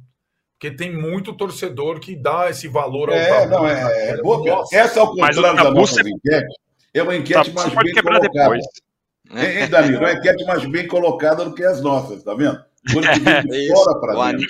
Porque 0.57 0.73
tem 0.73 0.95
muito 0.95 1.35
torcedor 1.35 1.99
que 1.99 2.15
dá 2.15 2.49
esse 2.49 2.69
valor 2.69 3.09
ao 3.09 3.15
é, 3.15 3.27
tabu. 3.27 3.49
Não, 3.49 3.67
é, 3.67 4.09
é 4.11 4.17
boa, 4.21 4.63
essa, 4.71 5.01
ao 5.01 5.09
contrário 5.09 5.41
da 5.41 5.71
nossa 5.71 6.01
você... 6.01 6.09
enquete, 6.09 6.55
é 6.93 7.03
uma 7.03 7.15
enquete 7.15 7.51
mais 7.51 7.73
bem 7.75 7.93
colocada. 7.93 8.29
Depois. 8.29 8.65
Hein, 9.31 9.61
hein, 9.61 9.69
Danilo? 9.69 9.97
É 9.97 9.99
uma 9.99 10.13
enquete 10.13 10.45
mais 10.45 10.65
bem 10.65 10.87
colocada 10.87 11.43
do 11.43 11.53
que 11.53 11.63
as 11.65 11.81
nossas, 11.81 12.23
tá 12.23 12.33
vendo? 12.33 12.57
Quando 12.93 13.05
é 13.11 13.67
fora 13.67 13.99
para 13.99 14.31
dentro. 14.31 14.47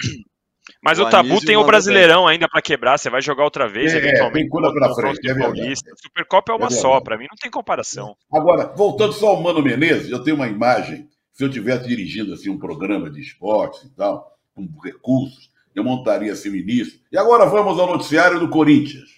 Mas 0.81 0.99
o, 0.99 1.03
o 1.03 1.09
Tabu 1.09 1.39
tem 1.41 1.57
o 1.57 1.65
Brasileirão 1.65 2.27
ainda 2.27 2.47
para 2.47 2.61
quebrar. 2.61 2.97
Você 2.97 3.09
vai 3.09 3.21
jogar 3.21 3.43
outra 3.43 3.67
vez, 3.67 3.93
é, 3.93 3.97
eventualmente. 3.97 4.49
Tem 4.49 4.73
para 4.73 4.95
frente, 4.95 5.29
é 5.29 5.35
Paulista. 5.35 5.91
Supercopa 6.01 6.51
é 6.51 6.55
uma 6.55 6.67
é 6.67 6.71
só, 6.71 7.01
para 7.01 7.17
mim 7.17 7.27
não 7.29 7.37
tem 7.37 7.51
comparação. 7.51 8.15
Agora, 8.31 8.73
voltando 8.75 9.13
só 9.13 9.29
ao 9.29 9.41
Mano 9.41 9.61
Menezes, 9.61 10.09
eu 10.09 10.23
tenho 10.23 10.35
uma 10.35 10.47
imagem. 10.47 11.07
Se 11.33 11.43
eu 11.43 11.47
estivesse 11.47 11.87
dirigindo 11.87 12.33
assim, 12.33 12.49
um 12.49 12.59
programa 12.59 13.09
de 13.09 13.19
esportes 13.19 13.83
e 13.83 13.89
tal, 13.95 14.37
com 14.53 14.67
recursos, 14.83 15.51
eu 15.73 15.83
montaria 15.83 16.31
assim 16.31 16.49
o 16.49 16.55
início. 16.55 16.99
E 17.11 17.17
agora 17.17 17.45
vamos 17.45 17.79
ao 17.79 17.87
noticiário 17.87 18.39
do 18.39 18.49
Corinthians. 18.49 19.09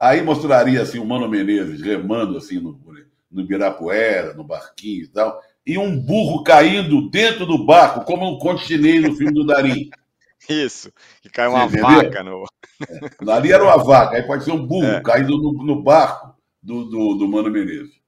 Aí 0.00 0.22
mostraria 0.22 0.80
assim 0.80 0.98
o 0.98 1.04
Mano 1.04 1.28
Menezes 1.28 1.82
remando 1.82 2.38
assim 2.38 2.58
no, 2.58 2.80
no 3.30 3.42
Ibirapuera, 3.42 4.32
no 4.34 4.44
barquinho 4.44 5.04
e 5.04 5.08
tal, 5.08 5.40
e 5.66 5.76
um 5.76 5.98
burro 6.00 6.42
caindo 6.42 7.10
dentro 7.10 7.44
do 7.44 7.64
barco, 7.64 8.04
como 8.04 8.26
um 8.26 8.38
continente 8.38 9.08
no 9.08 9.14
filme 9.14 9.34
do 9.34 9.44
Darim. 9.44 9.90
Isso, 10.48 10.92
que 11.20 11.28
caiu 11.28 11.50
uma 11.50 11.66
vaca 11.66 12.22
no. 12.22 12.44
É. 12.88 13.32
Ali 13.32 13.52
era 13.52 13.62
uma 13.62 13.82
vaca, 13.82 14.16
aí 14.16 14.22
pode 14.22 14.44
ser 14.44 14.52
um 14.52 14.66
burro 14.66 14.86
é. 14.86 15.02
caindo 15.02 15.36
no, 15.36 15.52
no 15.64 15.82
barco 15.82 16.34
do, 16.62 16.84
do, 16.84 17.14
do, 17.14 17.28
Mano 17.28 17.50
Menezes. 17.50 17.98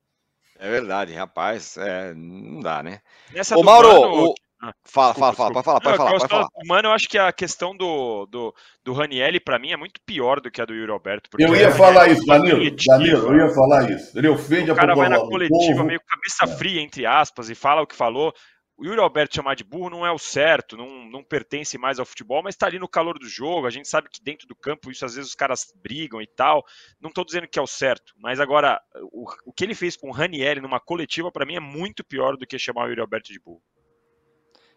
É 0.59 0.71
verdade, 0.71 1.15
rapaz, 1.15 1.77
é, 1.77 2.15
não 2.15 2.61
dá, 2.61 2.83
né? 2.83 3.01
Nessa 3.33 3.57
Ô, 3.57 3.63
Mauro, 3.63 3.89
Mano, 3.89 4.25
o... 4.27 4.35
Ah, 4.63 4.75
fala, 4.85 5.15
fala, 5.15 5.33
fala, 5.33 5.53
pode 5.53 5.65
falar, 5.65 5.81
pode 5.81 5.97
falar, 5.97 6.11
pode 6.11 6.29
falar. 6.29 6.49
Mano, 6.67 6.89
eu 6.89 6.93
acho 6.93 7.09
que 7.09 7.17
a 7.17 7.33
questão 7.33 7.75
do, 7.75 8.27
do, 8.27 8.55
do 8.85 8.93
Ranielli, 8.93 9.41
pra 9.41 9.59
mim, 9.59 9.73
é 9.73 9.77
muito 9.77 9.99
pior 10.05 10.39
do 10.39 10.51
que 10.51 10.61
a 10.61 10.67
do 10.67 10.75
Yuri 10.75 10.93
Alberto. 10.93 11.31
Eu 11.39 11.57
ia 11.57 11.73
falar 11.73 12.09
isso, 12.09 12.27
Danilo, 12.27 12.77
Danilo, 12.87 13.29
eu 13.29 13.47
ia 13.47 13.55
falar 13.55 13.91
isso. 13.91 14.19
Ele 14.19 14.29
ofende 14.29 14.71
o 14.71 14.75
a 14.75 14.77
cara 14.77 14.95
vai 14.95 15.09
na 15.09 15.19
coletiva, 15.19 15.83
meio 15.83 16.01
cabeça 16.07 16.45
é. 16.45 16.59
fria, 16.59 16.83
entre 16.83 17.07
aspas, 17.07 17.49
e 17.49 17.55
fala 17.55 17.81
o 17.81 17.87
que 17.87 17.97
falou 17.97 18.35
o 18.81 18.85
Yuri 18.87 18.99
Alberto 18.99 19.37
chamar 19.37 19.55
de 19.57 19.63
burro 19.63 19.91
não 19.91 20.07
é 20.07 20.11
o 20.11 20.19
certo, 20.19 20.75
não, 20.75 21.05
não 21.05 21.23
pertence 21.23 21.77
mais 21.77 21.99
ao 21.99 22.07
futebol, 22.07 22.43
mas 22.43 22.55
está 22.55 22.67
ali 22.67 22.79
no 22.79 22.89
calor 22.89 23.19
do 23.19 23.29
jogo. 23.29 23.67
A 23.67 23.71
gente 23.71 23.87
sabe 23.87 24.09
que 24.09 24.23
dentro 24.23 24.49
do 24.49 24.57
campo 24.57 24.91
isso 24.91 25.05
às 25.05 25.15
vezes 25.15 25.29
os 25.29 25.35
caras 25.35 25.71
brigam 25.83 26.23
e 26.23 26.27
tal. 26.27 26.65
Não 26.99 27.11
estou 27.11 27.23
dizendo 27.23 27.47
que 27.47 27.59
é 27.59 27.63
o 27.63 27.67
certo, 27.67 28.15
mas 28.17 28.41
agora 28.41 28.81
o, 29.13 29.31
o 29.45 29.53
que 29.53 29.65
ele 29.65 29.75
fez 29.75 29.99
com 29.99 30.09
o 30.09 30.13
Ranieri 30.13 30.63
numa 30.63 30.81
coletiva 30.81 31.31
para 31.31 31.45
mim 31.45 31.57
é 31.57 31.61
muito 31.61 32.03
pior 32.03 32.39
do 32.39 32.47
que 32.47 32.59
chamar 32.59 32.87
o 32.87 32.89
Yuri 32.89 33.03
Alberto 33.03 33.31
de 33.31 33.39
burro. 33.39 33.63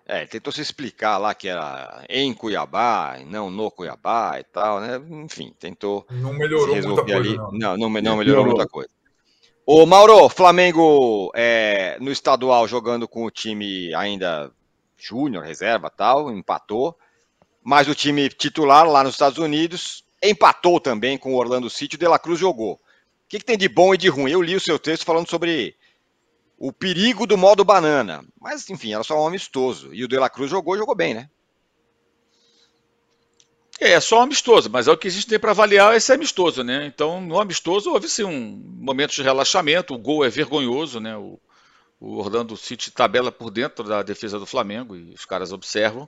É, 0.05 0.17
ele 0.17 0.27
tentou 0.27 0.51
se 0.51 0.59
explicar 0.59 1.17
lá 1.17 1.33
que 1.33 1.47
era 1.47 2.05
em 2.09 2.33
Cuiabá, 2.33 3.17
não 3.25 3.49
no 3.49 3.71
Cuiabá 3.71 4.37
e 4.37 4.43
tal, 4.43 4.81
né? 4.81 5.01
Enfim, 5.23 5.55
tentou. 5.57 6.05
Não 6.11 6.33
melhorou 6.33 6.75
muita 6.75 7.05
coisa. 7.05 7.17
Ali. 7.17 7.37
Não, 7.37 7.77
não, 7.77 7.77
não, 7.77 8.01
não 8.01 8.17
melhorou 8.17 8.45
muita 8.45 8.67
coisa. 8.67 8.89
Ô 9.65 9.85
Mauro, 9.85 10.27
Flamengo 10.27 11.31
é, 11.33 11.97
no 12.01 12.11
estadual 12.11 12.67
jogando 12.67 13.07
com 13.07 13.23
o 13.23 13.31
time 13.31 13.95
ainda 13.95 14.51
júnior, 14.97 15.45
reserva 15.45 15.89
tal, 15.89 16.29
empatou. 16.31 16.97
Mas 17.63 17.87
o 17.87 17.95
time 17.95 18.27
titular 18.27 18.85
lá 18.85 19.05
nos 19.05 19.13
Estados 19.13 19.37
Unidos 19.37 20.03
empatou 20.21 20.81
também 20.81 21.17
com 21.17 21.33
o 21.33 21.37
Orlando 21.37 21.69
City. 21.69 21.95
O 21.95 21.99
De 21.99 22.05
La 22.05 22.19
Cruz 22.19 22.37
jogou. 22.37 22.73
O 22.73 22.79
que, 23.29 23.39
que 23.39 23.45
tem 23.45 23.57
de 23.57 23.69
bom 23.69 23.93
e 23.93 23.97
de 23.97 24.09
ruim? 24.09 24.31
Eu 24.31 24.41
li 24.41 24.53
o 24.53 24.59
seu 24.59 24.77
texto 24.77 25.05
falando 25.05 25.29
sobre 25.29 25.77
o 26.57 26.73
perigo 26.73 27.25
do 27.25 27.37
modo 27.37 27.63
banana. 27.63 28.21
Mas, 28.41 28.69
enfim, 28.69 28.93
era 28.93 29.03
só 29.03 29.17
um 29.23 29.27
amistoso. 29.27 29.93
E 29.93 30.03
o 30.03 30.09
De 30.09 30.19
La 30.19 30.29
Cruz 30.29 30.51
jogou, 30.51 30.77
jogou 30.77 30.93
bem, 30.93 31.13
né? 31.13 31.29
É, 33.83 33.91
é 33.91 33.99
só 33.99 34.19
um 34.19 34.21
amistoso, 34.21 34.69
mas 34.69 34.87
é 34.87 34.91
o 34.91 34.97
que 34.97 35.09
a 35.09 35.11
gente 35.11 35.27
tem 35.27 35.37
para 35.37 35.51
avaliar 35.51 35.93
esse 35.93 36.11
amistoso, 36.13 36.63
né? 36.63 36.85
Então, 36.85 37.19
no 37.19 37.37
amistoso 37.37 37.91
houve 37.91 38.07
sim 38.07 38.23
um 38.23 38.63
momento 38.79 39.13
de 39.13 39.21
relaxamento, 39.21 39.93
o 39.93 39.97
gol 39.97 40.23
é 40.23 40.29
vergonhoso, 40.29 41.01
né? 41.01 41.17
O, 41.17 41.37
o 41.99 42.17
Orlando 42.17 42.55
City 42.55 42.91
tabela 42.91 43.29
por 43.29 43.51
dentro 43.51 43.83
da 43.83 44.01
defesa 44.01 44.39
do 44.39 44.45
Flamengo 44.45 44.95
e 44.95 45.13
os 45.13 45.25
caras 45.25 45.51
observam. 45.51 46.07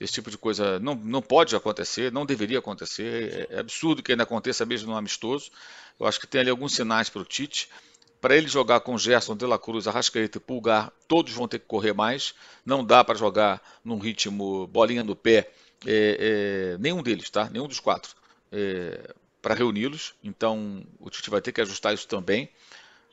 Esse 0.00 0.14
tipo 0.14 0.30
de 0.30 0.38
coisa 0.38 0.80
não, 0.80 0.94
não 0.94 1.20
pode 1.20 1.54
acontecer, 1.54 2.10
não 2.10 2.24
deveria 2.24 2.58
acontecer. 2.58 3.48
É, 3.50 3.56
é 3.56 3.60
absurdo 3.60 4.02
que 4.02 4.12
ainda 4.12 4.24
aconteça 4.24 4.64
mesmo 4.64 4.90
no 4.90 4.96
amistoso. 4.96 5.50
Eu 5.98 6.06
acho 6.06 6.18
que 6.18 6.26
tem 6.26 6.40
ali 6.40 6.48
alguns 6.48 6.74
sinais 6.74 7.10
para 7.10 7.20
o 7.20 7.24
Tite. 7.24 7.68
Para 8.18 8.34
ele 8.34 8.48
jogar 8.48 8.80
com 8.80 8.96
Gerson, 8.96 9.36
De 9.36 9.44
La 9.44 9.58
Cruz, 9.58 9.86
Arrascaeta 9.86 10.38
e 10.38 10.40
Pulgar, 10.40 10.90
todos 11.06 11.34
vão 11.34 11.46
ter 11.46 11.58
que 11.58 11.66
correr 11.66 11.92
mais. 11.92 12.34
Não 12.64 12.82
dá 12.82 13.04
para 13.04 13.18
jogar 13.18 13.62
num 13.84 13.98
ritmo 13.98 14.66
bolinha 14.66 15.04
no 15.04 15.14
pé 15.14 15.50
é, 15.86 16.74
é, 16.74 16.78
nenhum 16.78 17.02
deles, 17.02 17.30
tá? 17.30 17.48
Nenhum 17.50 17.66
dos 17.66 17.80
quatro. 17.80 18.14
É, 18.52 19.14
para 19.40 19.54
reuni-los, 19.54 20.14
então 20.22 20.84
o 20.98 21.08
Tite 21.08 21.30
vai 21.30 21.40
ter 21.40 21.52
que 21.52 21.60
ajustar 21.60 21.94
isso 21.94 22.06
também. 22.06 22.50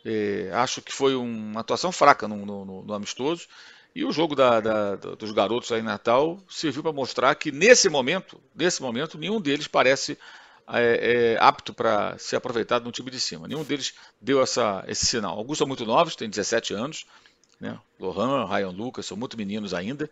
É, 0.04 0.50
acho 0.54 0.82
que 0.82 0.92
foi 0.92 1.16
uma 1.16 1.62
atuação 1.62 1.92
fraca 1.92 2.28
no, 2.28 2.46
no, 2.46 2.84
no 2.84 2.94
amistoso. 2.94 3.48
E 3.96 4.06
o 4.06 4.12
jogo 4.12 4.36
da, 4.36 4.60
da, 4.60 4.96
dos 4.96 5.32
garotos 5.32 5.72
aí 5.72 5.80
em 5.80 5.84
Natal 5.84 6.40
serviu 6.50 6.84
para 6.84 6.94
mostrar 6.94 7.34
que 7.36 7.52
nesse 7.52 7.90
momento, 7.90 8.40
nesse 8.54 8.82
momento, 8.82 9.18
nenhum 9.18 9.42
deles 9.42 9.68
parece 9.68 10.18
é, 10.68 11.36
é, 11.36 11.38
apto 11.44 11.74
para 11.74 12.18
ser 12.18 12.36
aproveitado 12.36 12.84
no 12.84 12.92
time 12.92 13.10
de 13.10 13.20
cima. 13.20 13.48
Nenhum 13.48 13.64
deles 13.64 13.94
deu 14.22 14.42
essa, 14.42 14.84
esse 14.88 15.06
sinal. 15.06 15.38
Alguns 15.38 15.58
são 15.58 15.66
muito 15.66 15.86
novos, 15.86 16.16
têm 16.16 16.30
17 16.30 16.74
anos. 16.74 17.06
Né? 17.60 17.78
Lohan, 18.00 18.46
Ryan 18.46 18.70
Lucas, 18.70 19.06
são 19.06 19.18
muito 19.18 19.38
meninos 19.38 19.74
ainda. 19.74 20.10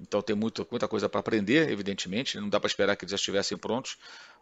Então 0.00 0.20
tem 0.20 0.34
muito, 0.34 0.66
muita 0.70 0.88
coisa 0.88 1.08
para 1.08 1.20
aprender, 1.20 1.70
evidentemente. 1.70 2.38
Não 2.38 2.48
dá 2.48 2.58
para 2.58 2.66
esperar 2.66 2.96
que 2.96 3.04
eles 3.04 3.10
já 3.10 3.16
estivessem 3.16 3.56
prontos. 3.56 3.96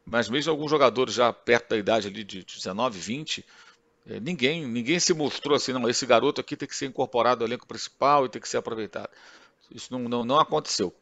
Mas 0.05 0.28
mesmo 0.28 0.50
alguns 0.50 0.70
jogadores 0.70 1.14
já 1.14 1.32
perto 1.32 1.70
da 1.70 1.76
idade 1.76 2.09
ali 2.09 2.24
de 2.24 2.44
19, 2.44 2.98
20, 2.98 3.44
é, 4.07 4.18
ninguém, 4.18 4.66
ninguém 4.66 4.98
se 4.98 5.14
mostrou 5.14 5.57
assim, 5.57 5.72
não, 5.72 5.88
esse 5.88 6.05
garoto 6.07 6.40
aqui 6.40 6.57
tem 6.57 6.66
que 6.66 6.74
ser 6.74 6.86
incorporado 6.86 7.44
ao 7.44 7.48
elenco 7.48 7.66
principal 7.66 8.26
e 8.26 8.28
tem 8.28 8.40
que 8.42 8.48
ser 8.48 8.57
aproveitado. 8.57 9.11
Isso 9.70 9.92
não, 9.92 10.00
não, 10.09 10.24
não 10.24 10.38
aconteceu. 10.38 10.94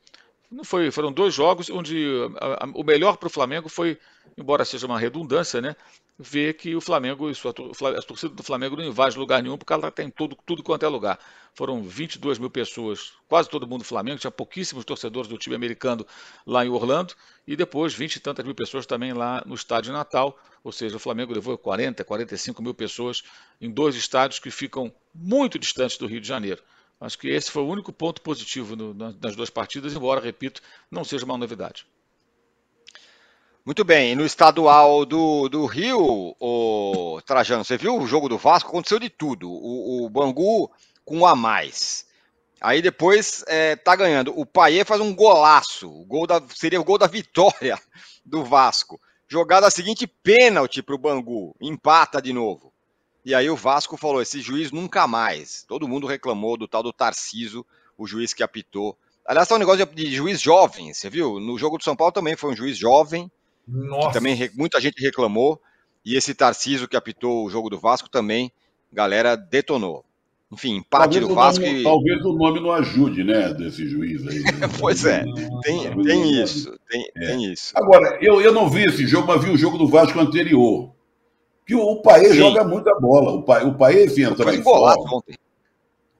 Não 0.51 0.65
foi, 0.65 0.91
foram 0.91 1.13
dois 1.13 1.33
jogos 1.33 1.71
onde 1.71 2.09
a, 2.41 2.65
a, 2.65 2.67
o 2.75 2.83
melhor 2.83 3.17
para 3.17 3.29
o 3.29 3.31
Flamengo 3.31 3.69
foi, 3.69 3.97
embora 4.37 4.65
seja 4.65 4.85
uma 4.85 4.99
redundância, 4.99 5.61
né? 5.61 5.77
Ver 6.19 6.55
que 6.55 6.75
o 6.75 6.81
Flamengo, 6.81 7.31
a 7.31 8.03
torcida 8.03 8.35
do 8.35 8.43
Flamengo 8.43 8.77
não 8.77 8.85
invade 8.85 9.17
lugar 9.17 9.41
nenhum, 9.43 9.57
porque 9.57 9.73
ela 9.73 9.93
tem 9.93 10.11
todo, 10.11 10.37
tudo 10.45 10.61
quanto 10.63 10.85
é 10.85 10.89
lugar. 10.89 11.21
Foram 11.55 11.83
22 11.85 12.39
mil 12.39 12.51
pessoas, 12.51 13.13
quase 13.29 13.49
todo 13.49 13.67
mundo 13.67 13.83
do 13.83 13.87
Flamengo, 13.87 14.19
tinha 14.19 14.31
pouquíssimos 14.31 14.85
torcedores 14.85 15.29
do 15.29 15.39
time 15.39 15.55
americano 15.55 16.05
lá 16.45 16.67
em 16.67 16.69
Orlando, 16.69 17.15
e 17.47 17.55
depois 17.55 17.95
20 17.95 18.17
e 18.17 18.21
tantas 18.21 18.45
mil 18.45 18.55
pessoas 18.55 18.85
também 18.85 19.13
lá 19.13 19.43
no 19.47 19.55
estádio 19.55 19.93
Natal, 19.93 20.37
ou 20.65 20.73
seja, 20.73 20.97
o 20.97 21.01
Flamengo 21.01 21.33
levou 21.33 21.57
40, 21.57 22.05
45 22.05 22.61
mil 22.61 22.75
pessoas 22.75 23.23
em 23.61 23.71
dois 23.71 23.95
estádios 23.95 24.41
que 24.41 24.51
ficam 24.51 24.93
muito 25.15 25.61
distantes 25.61 25.97
do 25.97 26.07
Rio 26.07 26.21
de 26.21 26.27
Janeiro. 26.27 26.61
Acho 27.01 27.19
que 27.19 27.29
esse 27.29 27.51
foi 27.51 27.63
o 27.63 27.69
único 27.69 27.93
ponto 27.93 28.21
positivo 28.21 28.77
no, 28.77 28.93
nas 28.93 29.35
duas 29.35 29.49
partidas, 29.49 29.95
embora, 29.95 30.21
repito, 30.21 30.61
não 30.91 31.03
seja 31.03 31.25
uma 31.25 31.39
novidade. 31.39 31.87
Muito 33.65 33.85
bem, 33.85 34.15
no 34.15 34.25
estadual 34.25 35.07
do, 35.07 35.49
do 35.49 35.65
Rio, 35.65 36.35
o 36.39 37.21
Trajano, 37.25 37.65
você 37.65 37.77
viu 37.77 37.97
o 37.97 38.07
jogo 38.07 38.29
do 38.29 38.37
Vasco? 38.37 38.69
Aconteceu 38.69 38.99
de 38.99 39.09
tudo. 39.09 39.51
O, 39.51 40.05
o 40.05 40.11
Bangu 40.11 40.71
com 41.05 41.19
um 41.19 41.27
a 41.27 41.35
mais. 41.35 42.07
Aí 42.61 42.83
depois 42.83 43.45
é, 43.47 43.77
tá 43.77 43.97
ganhando. 43.97 44.39
O 44.39 44.45
Paier 44.45 44.85
faz 44.85 45.01
um 45.01 45.15
golaço. 45.15 45.91
O 45.91 46.05
gol 46.05 46.27
da, 46.27 46.43
seria 46.55 46.81
o 46.81 46.85
gol 46.85 46.99
da 46.99 47.07
vitória 47.07 47.79
do 48.25 48.45
Vasco. 48.45 49.01
Jogada 49.29 49.71
seguinte, 49.71 50.07
pênalti 50.07 50.83
para 50.83 50.95
o 50.95 50.99
Bangu. 50.99 51.55
Empata 51.61 52.21
de 52.21 52.33
novo. 52.33 52.70
E 53.25 53.35
aí 53.35 53.51
o 53.51 53.57
Vasco 53.57 53.97
falou: 53.97 54.23
esse 54.23 54.41
juiz 54.41 54.73
nunca 54.73 55.07
mais. 55.07 55.65
Todo 55.69 55.89
mundo 55.89 56.07
reclamou 56.07 56.57
do 56.57 56.67
tal 56.67 56.83
do 56.83 56.93
Tarciso, 56.93 57.65
o 57.97 58.07
juiz 58.07 58.33
que 58.33 58.43
apitou. 58.43 58.97
Aliás, 59.27 59.47
tá 59.47 59.55
um 59.55 59.59
negócio 59.59 59.85
de, 59.87 60.07
juiz 60.13 60.41
jovem, 60.41 60.93
você 60.93 61.09
viu? 61.09 61.39
No 61.39 61.59
jogo 61.59 61.79
do 61.79 61.85
São 61.85 61.95
Paulo 61.95 62.13
também 62.13 62.37
foi 62.37 62.51
um 62.53 62.57
juiz 62.57 62.77
jovem. 62.77 63.31
Nossa. 63.69 64.13
também 64.13 64.51
muita 64.55 64.81
gente 64.81 65.01
reclamou. 65.01 65.61
E 66.05 66.17
esse 66.17 66.35
Tarciso 66.35 66.89
que 66.89 66.97
apitou 66.97 67.45
o 67.45 67.51
jogo 67.51 67.69
do 67.69 67.79
Vasco 67.79 68.09
também, 68.09 68.51
galera 68.93 69.37
detonou. 69.37 70.05
Enfim, 70.51 70.77
empate 70.77 71.21
talvez 71.21 71.29
do 71.29 71.35
Vasco. 71.35 71.65
Nome, 71.65 71.81
e... 71.81 71.83
Talvez 71.85 72.25
o 72.25 72.33
nome 72.33 72.61
não 72.61 72.73
ajude, 72.73 73.23
né, 73.23 73.55
desse 73.55 73.87
juiz 73.87 74.27
aí. 74.27 74.41
Né? 74.41 74.51
pois 74.81 75.05
é, 75.05 75.23
tem, 75.63 76.03
tem 76.03 76.43
isso. 76.43 76.77
Tem, 76.89 77.07
é. 77.17 77.27
tem 77.27 77.53
isso. 77.53 77.73
Agora, 77.77 78.19
eu, 78.21 78.41
eu 78.41 78.53
não 78.53 78.69
vi 78.69 78.83
esse 78.85 79.07
jogo, 79.07 79.29
mas 79.29 79.45
vi 79.45 79.51
o 79.51 79.59
jogo 79.59 79.79
do 79.79 79.87
Vasco 79.87 80.19
anterior 80.19 80.93
que 81.71 81.75
o 81.77 82.03
Paê 82.03 82.35
joga 82.35 82.65
muita 82.65 82.93
bola. 82.99 83.31
O 83.31 83.43
Paê, 83.45 83.65
o 83.65 83.75
Paê 83.75 84.09
se 84.09 84.25
entrar 84.25 84.53
em 84.53 84.61
forma, 84.61 85.17
ontem. 85.17 85.37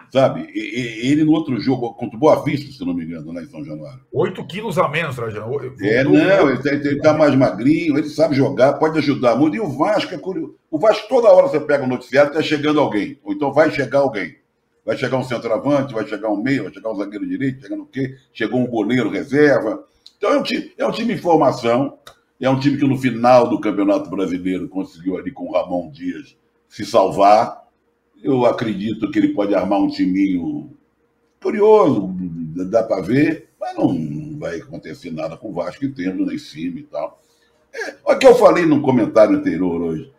Sabe? 0.09 0.49
Ele 0.55 1.25
no 1.25 1.33
outro 1.33 1.59
jogo 1.61 1.93
contra 1.95 2.17
o 2.17 2.21
Boa 2.21 2.45
Vista, 2.45 2.71
se 2.71 2.85
não 2.85 2.95
me 2.95 3.05
engano, 3.05 3.33
lá 3.33 3.43
em 3.43 3.47
São 3.47 3.65
Januário. 3.65 4.01
8 4.13 4.45
quilos 4.47 4.79
a 4.79 4.89
menos, 4.89 5.17
Trajano. 5.17 5.53
É, 5.81 6.05
não, 6.05 6.51
ele, 6.51 6.69
ele 6.69 7.01
tá 7.01 7.13
mais 7.13 7.35
magrinho, 7.35 7.99
ele 7.99 8.09
sabe 8.09 8.37
jogar, 8.37 8.75
pode 8.75 8.97
ajudar 8.99 9.35
muito. 9.35 9.57
E 9.57 9.61
o 9.61 9.69
Vasco 9.69 10.15
é 10.15 10.19
curioso. 10.19 10.55
O 10.71 10.79
Vasco, 10.79 11.09
toda 11.09 11.33
hora 11.33 11.49
você 11.49 11.59
pega 11.59 11.83
o 11.83 11.87
um 11.87 11.91
noticiário, 11.91 12.33
tá 12.33 12.43
chegando 12.43 12.79
alguém. 12.79 13.19
Ou 13.25 13.33
então 13.33 13.53
vai 13.53 13.73
chegar 13.73 14.01
alguém. 14.01 14.37
Vai 14.87 14.97
chegar 14.97 15.17
um 15.17 15.25
centroavante, 15.25 15.95
vai 15.95 16.07
chegar 16.07 16.29
um 16.29 16.41
meio, 16.41 16.65
vai 16.65 16.73
chegar 16.73 16.91
um 16.91 16.97
zagueiro 16.97 17.27
direito, 17.27 17.63
chegando 17.63 17.83
o 17.83 17.87
quê? 17.87 18.17
Chegou 18.33 18.61
um 18.61 18.67
goleiro 18.69 19.11
reserva. 19.11 19.85
Então 20.17 20.33
é 20.33 20.39
um 20.39 20.43
time, 20.45 20.73
é 20.79 20.87
um 20.87 20.93
time 20.93 21.15
em 21.15 21.19
formação. 21.19 21.99
É 22.41 22.49
um 22.49 22.59
time 22.59 22.79
que 22.79 22.87
no 22.87 22.97
final 22.97 23.49
do 23.49 23.61
Campeonato 23.61 24.09
Brasileiro 24.09 24.69
conseguiu 24.69 25.19
ali 25.19 25.31
com 25.31 25.45
o 25.45 25.53
Ramon 25.53 25.91
Dias 25.91 26.37
se 26.69 26.87
salvar. 26.87 27.69
Eu 28.23 28.47
acredito 28.47 29.11
que 29.11 29.19
ele 29.19 29.35
pode 29.35 29.55
armar 29.55 29.79
um 29.79 29.89
timinho 29.89 30.71
curioso, 31.43 32.15
dá 32.71 32.83
para 32.83 33.03
ver, 33.03 33.51
mas 33.61 33.77
não 33.77 34.39
vai 34.39 34.59
acontecer 34.59 35.11
nada 35.11 35.37
com 35.37 35.51
o 35.51 35.53
Vasco 35.53 35.87
tendo 35.91 36.25
lá 36.25 36.33
em 36.33 36.39
cima 36.39 36.81
e 36.81 36.85
tal. 36.85 37.21
É, 37.73 37.97
o 38.05 38.19
que 38.19 38.27
eu 38.27 38.35
falei 38.35 38.65
no 38.65 38.81
comentário 38.81 39.37
anterior 39.37 39.81
hoje. 39.81 40.11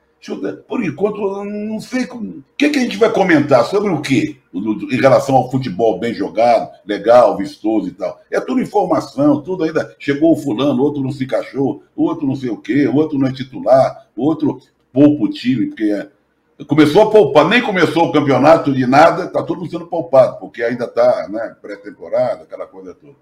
Por 0.67 0.83
enquanto, 0.83 1.43
não 1.43 1.79
sei. 1.79 2.03
O 2.03 2.43
que, 2.55 2.69
que 2.69 2.77
a 2.77 2.81
gente 2.83 2.97
vai 2.97 3.11
comentar? 3.11 3.65
Sobre 3.65 3.89
o 3.89 4.01
quê? 4.01 4.37
Em 4.53 5.01
relação 5.01 5.35
ao 5.35 5.49
futebol 5.49 5.99
bem 5.99 6.13
jogado, 6.13 6.69
legal, 6.85 7.35
vistoso 7.35 7.87
e 7.87 7.91
tal. 7.91 8.21
É 8.29 8.39
tudo 8.39 8.61
informação, 8.61 9.41
tudo 9.41 9.63
ainda. 9.63 9.95
Chegou 9.97 10.33
o 10.33 10.35
fulano, 10.35 10.83
outro 10.83 11.01
não 11.01 11.11
se 11.11 11.23
encaixou, 11.23 11.83
outro 11.95 12.27
não 12.27 12.35
sei 12.35 12.51
o 12.51 12.57
quê, 12.57 12.87
outro 12.87 13.17
não 13.17 13.27
é 13.27 13.33
titular, 13.33 14.07
outro 14.15 14.59
poupa 14.93 15.23
o 15.23 15.29
time, 15.29 15.67
porque 15.67 15.91
é... 15.91 16.65
começou 16.65 17.01
a 17.01 17.09
poupar, 17.09 17.47
nem 17.47 17.61
começou 17.61 18.07
o 18.07 18.11
campeonato 18.11 18.71
de 18.73 18.85
nada, 18.85 19.25
está 19.25 19.41
tudo 19.41 19.67
sendo 19.67 19.87
poupado, 19.87 20.37
porque 20.39 20.61
ainda 20.61 20.85
está 20.85 21.29
né, 21.29 21.55
pré-temporada, 21.59 22.43
aquela 22.43 22.67
coisa 22.67 22.93
toda. 22.93 23.15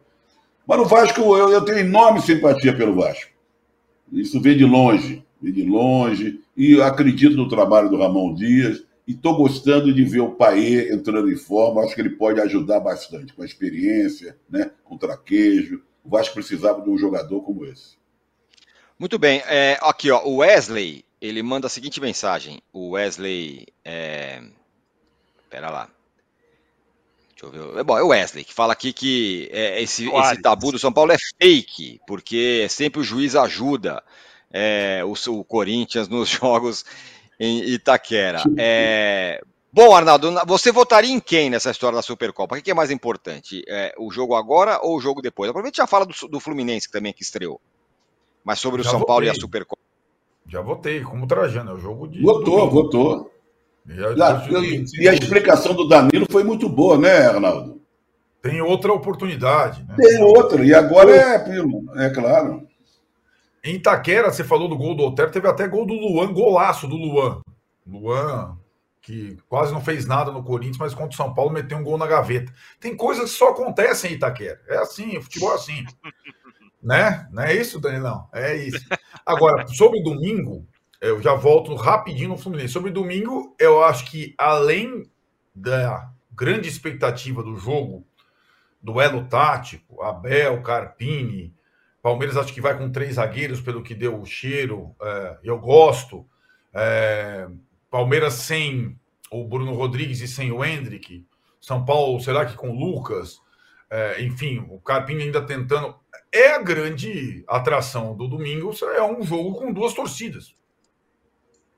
Mas 0.68 0.78
no 0.78 0.86
Vasco, 0.86 1.22
eu, 1.22 1.50
eu 1.50 1.64
tenho 1.64 1.80
enorme 1.80 2.22
simpatia 2.22 2.76
pelo 2.76 2.96
Vasco. 2.96 3.32
Isso 4.12 4.42
vem 4.42 4.58
de 4.58 4.66
longe 4.66 5.24
de 5.42 5.64
longe, 5.64 6.42
e 6.56 6.82
acredito 6.82 7.36
no 7.36 7.48
trabalho 7.48 7.90
do 7.90 7.98
Ramon 7.98 8.34
Dias, 8.34 8.84
e 9.08 9.14
estou 9.14 9.36
gostando 9.36 9.94
de 9.94 10.04
ver 10.04 10.20
o 10.20 10.32
Paê 10.32 10.94
entrando 10.94 11.32
em 11.32 11.36
forma, 11.36 11.82
acho 11.82 11.96
que 11.96 12.02
ele 12.02 12.12
pode 12.12 12.40
ajudar 12.42 12.80
bastante, 12.80 13.34
com 13.34 13.42
a 13.42 13.46
experiência, 13.46 14.38
né, 14.50 14.72
com 14.84 14.96
o 14.96 15.00
traquejo, 15.00 15.82
o 16.04 16.10
Vasco 16.10 16.36
precisava 16.36 16.82
de 16.82 16.90
um 16.90 16.98
jogador 16.98 17.42
como 17.42 17.66
esse. 17.66 17.98
Muito 18.98 19.18
bem, 19.18 19.42
é, 19.48 19.78
aqui 19.82 20.12
ó, 20.12 20.24
o 20.26 20.38
Wesley, 20.38 21.04
ele 21.22 21.42
manda 21.42 21.68
a 21.68 21.70
seguinte 21.70 22.02
mensagem, 22.02 22.62
o 22.74 22.92
Wesley, 22.92 23.66
é... 23.84 24.44
pera 25.50 25.70
lá, 25.70 25.90
Deixa 27.40 27.46
eu 27.46 27.74
ver. 27.74 27.80
É 27.80 27.84
bom, 27.84 27.98
é 27.98 28.04
o 28.04 28.08
Wesley 28.08 28.44
que 28.44 28.54
fala 28.54 28.74
aqui 28.74 28.92
que 28.92 29.50
é, 29.52 29.82
esse, 29.82 30.10
esse, 30.10 30.42
tabu 30.42 30.74
do 30.74 30.80
São 30.80 30.92
Paulo 30.92 31.14
é 31.14 31.18
fake, 31.42 32.02
porque 32.06 32.68
sempre 32.70 33.00
o 33.00 33.04
juiz 33.04 33.36
ajuda 33.36 34.04
é, 34.52 35.02
o, 35.04 35.14
o, 35.32 35.44
Corinthians 35.44 36.08
nos 36.08 36.30
jogos 36.30 36.86
em 37.40 37.60
Itaquera. 37.70 38.44
É, 38.58 39.42
bom, 39.72 39.96
Arnaldo, 39.96 40.32
você 40.46 40.72
votaria 40.72 41.12
em 41.12 41.20
quem 41.20 41.50
nessa 41.50 41.72
história 41.72 41.96
da 41.96 42.02
Supercopa? 42.02 42.58
O 42.58 42.62
que 42.62 42.72
é 42.72 42.74
mais 42.74 42.92
importante? 42.92 43.64
É, 43.68 43.94
o 43.98 44.12
jogo 44.12 44.36
agora 44.36 44.80
ou 44.82 44.98
o 44.98 45.02
jogo 45.02 45.22
depois? 45.22 45.50
Aproveita 45.50 45.78
e 45.78 45.82
já 45.82 45.88
fala 45.88 46.06
do, 46.06 46.28
do 46.28 46.40
Fluminense 46.40 46.92
também 46.92 47.14
que 47.14 47.24
estreou. 47.24 47.60
Mas 48.44 48.60
sobre 48.60 48.82
o 48.82 48.84
já 48.84 48.92
São 48.92 49.00
votei. 49.00 49.14
Paulo 49.14 49.26
e 49.26 49.30
a 49.30 49.36
Supercopa. 49.36 49.82
Já 50.48 50.62
votei, 50.62 51.02
como 51.02 51.28
Trajano, 51.28 51.72
é 51.72 51.74
o 51.76 51.78
jogo 51.78 52.08
de. 52.08 52.22
Votou, 52.22 52.60
domingo. 52.60 52.72
votou. 52.72 53.32
Já, 53.86 54.16
já, 54.16 54.44
e 55.00 55.08
a 55.08 55.14
explicação 55.14 55.74
do 55.74 55.88
Danilo 55.88 56.26
foi 56.30 56.44
muito 56.44 56.70
boa, 56.70 56.98
né, 56.98 57.26
Arnaldo? 57.28 57.82
Tem 58.42 58.62
outra 58.62 58.94
oportunidade. 58.94 59.84
Né? 59.84 59.96
Tem 59.98 60.22
outra, 60.22 60.64
e 60.64 60.74
agora 60.74 61.12
é, 61.12 61.40
primo, 61.40 61.92
é 61.96 62.10
claro. 62.10 62.69
Em 63.64 63.76
Itaquera, 63.76 64.32
você 64.32 64.44
falou 64.44 64.68
do 64.68 64.78
gol 64.78 64.96
do 64.96 65.04
Otero, 65.04 65.32
teve 65.32 65.48
até 65.48 65.68
gol 65.68 65.86
do 65.86 65.94
Luan, 65.94 66.34
golaço 66.34 66.88
do 66.88 66.96
Luan. 66.96 67.42
Luan, 67.86 68.58
que 69.02 69.38
quase 69.48 69.74
não 69.74 69.82
fez 69.82 70.06
nada 70.06 70.32
no 70.32 70.44
Corinthians, 70.44 70.78
mas 70.78 70.94
contra 70.94 71.14
o 71.14 71.18
São 71.18 71.34
Paulo 71.34 71.52
meteu 71.52 71.78
um 71.78 71.84
gol 71.84 71.98
na 71.98 72.08
gaveta. 72.08 72.54
Tem 72.80 72.96
coisas 72.96 73.32
que 73.32 73.38
só 73.38 73.50
acontecem 73.50 74.12
em 74.12 74.16
Itaquera. 74.16 74.62
É 74.68 74.78
assim, 74.78 75.18
o 75.18 75.22
futebol 75.22 75.52
é 75.52 75.56
assim. 75.56 75.86
né? 76.82 77.28
Não 77.32 77.44
é 77.44 77.56
isso, 77.56 77.80
Danilão? 77.80 78.28
É 78.34 78.56
isso. 78.56 78.86
Agora, 79.26 79.68
sobre 79.68 80.02
domingo, 80.02 80.66
eu 81.02 81.22
já 81.22 81.34
volto 81.34 81.76
rapidinho 81.76 82.30
no 82.30 82.38
Fluminense. 82.38 82.74
Sobre 82.74 82.92
domingo, 82.92 83.56
eu 83.60 83.84
acho 83.84 84.06
que 84.10 84.34
além 84.38 85.10
da 85.54 86.12
grande 86.32 86.70
expectativa 86.70 87.44
do 87.44 87.58
jogo, 87.58 88.06
duelo 88.82 89.26
tático, 89.26 90.02
Abel, 90.02 90.62
Carpini, 90.62 91.54
Palmeiras 92.02 92.38
acho 92.38 92.54
que 92.54 92.62
vai 92.62 92.78
com 92.78 92.92
três 92.92 93.16
zagueiros, 93.16 93.62
pelo 93.62 93.84
que 93.84 93.94
deu 93.94 94.20
o 94.20 94.26
cheiro. 94.26 94.96
É, 95.02 95.38
eu 95.44 95.58
gosto. 95.60 96.26
É, 96.74 97.48
Palmeiras 97.90 98.34
sem 98.36 98.98
o 99.32 99.46
Bruno 99.46 99.74
Rodrigues 99.74 100.22
e 100.22 100.28
sem 100.28 100.52
o 100.52 100.64
Hendrick. 100.64 101.26
São 101.60 101.84
Paulo, 101.84 102.20
será 102.20 102.46
que 102.46 102.56
com 102.56 102.70
o 102.70 102.80
Lucas? 102.80 103.40
É, 103.90 104.24
enfim, 104.24 104.66
o 104.70 104.80
Carpini 104.80 105.24
ainda 105.24 105.42
tentando. 105.42 105.96
É 106.32 106.52
a 106.54 106.62
grande 106.62 107.44
atração 107.48 108.16
do 108.16 108.28
domingo. 108.28 108.72
É 108.96 109.04
um 109.04 109.22
jogo 109.24 109.56
com 109.56 109.74
duas 109.74 109.94
torcidas 109.94 110.56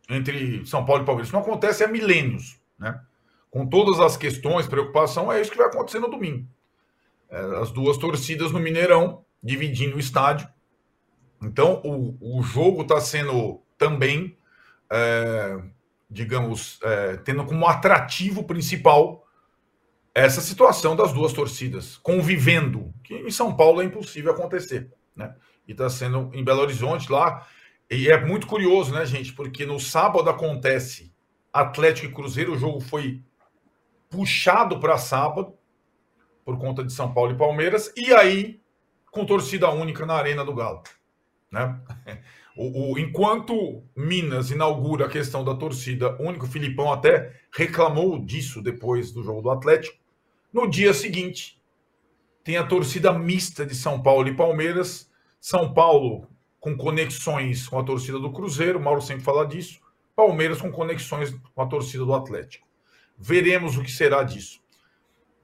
entre 0.09 0.65
São 0.65 0.85
Paulo 0.85 1.03
e 1.03 1.05
Palmeiras. 1.05 1.27
Isso 1.29 1.35
não 1.35 1.43
acontece 1.43 1.83
há 1.83 1.87
milênios, 1.87 2.59
né? 2.77 3.01
Com 3.49 3.65
todas 3.67 3.99
as 3.99 4.15
questões, 4.15 4.67
preocupação, 4.67 5.31
é 5.31 5.41
isso 5.41 5.51
que 5.51 5.57
vai 5.57 5.67
acontecer 5.67 5.99
no 5.99 6.09
domingo. 6.09 6.47
É, 7.29 7.39
as 7.61 7.71
duas 7.71 7.97
torcidas 7.97 8.51
no 8.51 8.59
Mineirão 8.59 9.25
dividindo 9.41 9.97
o 9.97 9.99
estádio. 9.99 10.47
Então, 11.41 11.81
o, 11.83 12.39
o 12.39 12.43
jogo 12.43 12.83
está 12.83 13.01
sendo 13.01 13.61
também, 13.77 14.37
é, 14.91 15.57
digamos, 16.09 16.79
é, 16.83 17.17
tendo 17.17 17.45
como 17.45 17.65
atrativo 17.65 18.43
principal 18.43 19.25
essa 20.13 20.41
situação 20.41 20.95
das 20.95 21.13
duas 21.13 21.33
torcidas 21.33 21.97
convivendo, 21.97 22.93
que 23.03 23.15
em 23.15 23.31
São 23.31 23.55
Paulo 23.55 23.81
é 23.81 23.85
impossível 23.85 24.31
acontecer, 24.31 24.91
né? 25.15 25.35
E 25.67 25.71
está 25.71 25.89
sendo 25.89 26.29
em 26.33 26.43
Belo 26.43 26.61
Horizonte 26.61 27.11
lá. 27.11 27.47
E 27.89 28.09
é 28.09 28.23
muito 28.23 28.45
curioso, 28.45 28.93
né, 28.93 29.05
gente? 29.05 29.33
Porque 29.33 29.65
no 29.65 29.79
sábado 29.79 30.29
acontece 30.29 31.11
Atlético 31.51 32.07
e 32.07 32.13
Cruzeiro, 32.13 32.53
o 32.53 32.57
jogo 32.57 32.79
foi 32.79 33.21
puxado 34.09 34.79
para 34.79 34.97
sábado 34.97 35.53
por 36.43 36.57
conta 36.57 36.83
de 36.83 36.91
São 36.91 37.13
Paulo 37.13 37.31
e 37.31 37.37
Palmeiras, 37.37 37.91
e 37.95 38.13
aí 38.13 38.60
com 39.11 39.25
torcida 39.25 39.69
única 39.69 40.05
na 40.05 40.15
Arena 40.15 40.43
do 40.43 40.55
Galo. 40.55 40.81
Né? 41.51 41.79
O, 42.53 42.91
o, 42.91 42.99
enquanto 42.99 43.81
Minas 43.95 44.51
inaugura 44.51 45.05
a 45.05 45.09
questão 45.09 45.41
da 45.41 45.55
torcida 45.55 46.21
única, 46.21 46.43
o 46.43 46.49
Filipão 46.49 46.91
até 46.91 47.39
reclamou 47.49 48.19
disso 48.19 48.61
depois 48.61 49.13
do 49.13 49.23
jogo 49.23 49.41
do 49.41 49.49
Atlético. 49.49 49.97
No 50.51 50.69
dia 50.69 50.93
seguinte, 50.93 51.61
tem 52.43 52.57
a 52.57 52.65
torcida 52.65 53.13
mista 53.13 53.65
de 53.65 53.73
São 53.73 54.03
Paulo 54.03 54.27
e 54.27 54.35
Palmeiras. 54.35 55.09
São 55.39 55.73
Paulo 55.73 56.27
com 56.59 56.75
conexões 56.75 57.67
com 57.67 57.79
a 57.79 57.83
torcida 57.83 58.19
do 58.19 58.31
Cruzeiro, 58.31 58.79
Mauro 58.79 59.01
sempre 59.01 59.23
fala 59.23 59.47
disso. 59.47 59.79
Palmeiras 60.15 60.61
com 60.61 60.71
conexões 60.71 61.33
com 61.55 61.61
a 61.61 61.65
torcida 61.65 62.05
do 62.05 62.13
Atlético. 62.13 62.67
Veremos 63.17 63.77
o 63.77 63.81
que 63.81 63.91
será 63.91 64.23
disso. 64.23 64.61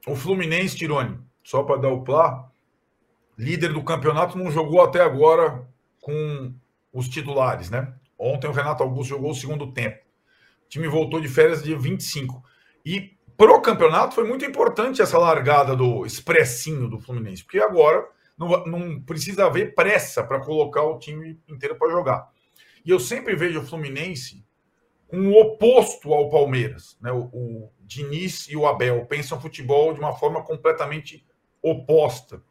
O 0.06 0.14
Fluminense, 0.14 0.76
Tirone, 0.76 1.18
só 1.42 1.62
para 1.62 1.80
dar 1.80 1.88
o 1.88 2.04
plá, 2.04 2.47
líder 3.38 3.72
do 3.72 3.84
campeonato, 3.84 4.36
não 4.36 4.50
jogou 4.50 4.82
até 4.82 5.00
agora 5.00 5.64
com 6.00 6.52
os 6.92 7.08
titulares, 7.08 7.70
né? 7.70 7.94
Ontem 8.18 8.48
o 8.48 8.52
Renato 8.52 8.82
Augusto 8.82 9.10
jogou 9.10 9.30
o 9.30 9.34
segundo 9.34 9.72
tempo. 9.72 9.98
O 10.66 10.68
time 10.68 10.88
voltou 10.88 11.20
de 11.20 11.28
férias 11.28 11.62
dia 11.62 11.78
25. 11.78 12.42
E 12.84 13.16
pro 13.36 13.60
campeonato 13.62 14.14
foi 14.14 14.24
muito 14.24 14.44
importante 14.44 15.00
essa 15.00 15.16
largada 15.16 15.76
do 15.76 16.04
expressinho 16.04 16.88
do 16.88 16.98
Fluminense, 16.98 17.44
porque 17.44 17.60
agora 17.60 18.04
não, 18.36 18.64
não 18.66 19.00
precisa 19.00 19.46
haver 19.46 19.74
pressa 19.74 20.24
para 20.24 20.40
colocar 20.40 20.82
o 20.82 20.98
time 20.98 21.40
inteiro 21.48 21.76
para 21.76 21.90
jogar. 21.90 22.28
E 22.84 22.90
eu 22.90 22.98
sempre 22.98 23.36
vejo 23.36 23.60
o 23.60 23.64
Fluminense 23.64 24.44
com 25.06 25.28
o 25.28 25.40
oposto 25.40 26.12
ao 26.12 26.28
Palmeiras. 26.28 26.98
Né? 27.00 27.12
O, 27.12 27.28
o 27.32 27.72
Diniz 27.80 28.48
e 28.48 28.56
o 28.56 28.66
Abel 28.66 29.06
pensam 29.06 29.40
futebol 29.40 29.94
de 29.94 30.00
uma 30.00 30.14
forma 30.14 30.42
completamente 30.42 31.24
oposta. 31.62 32.42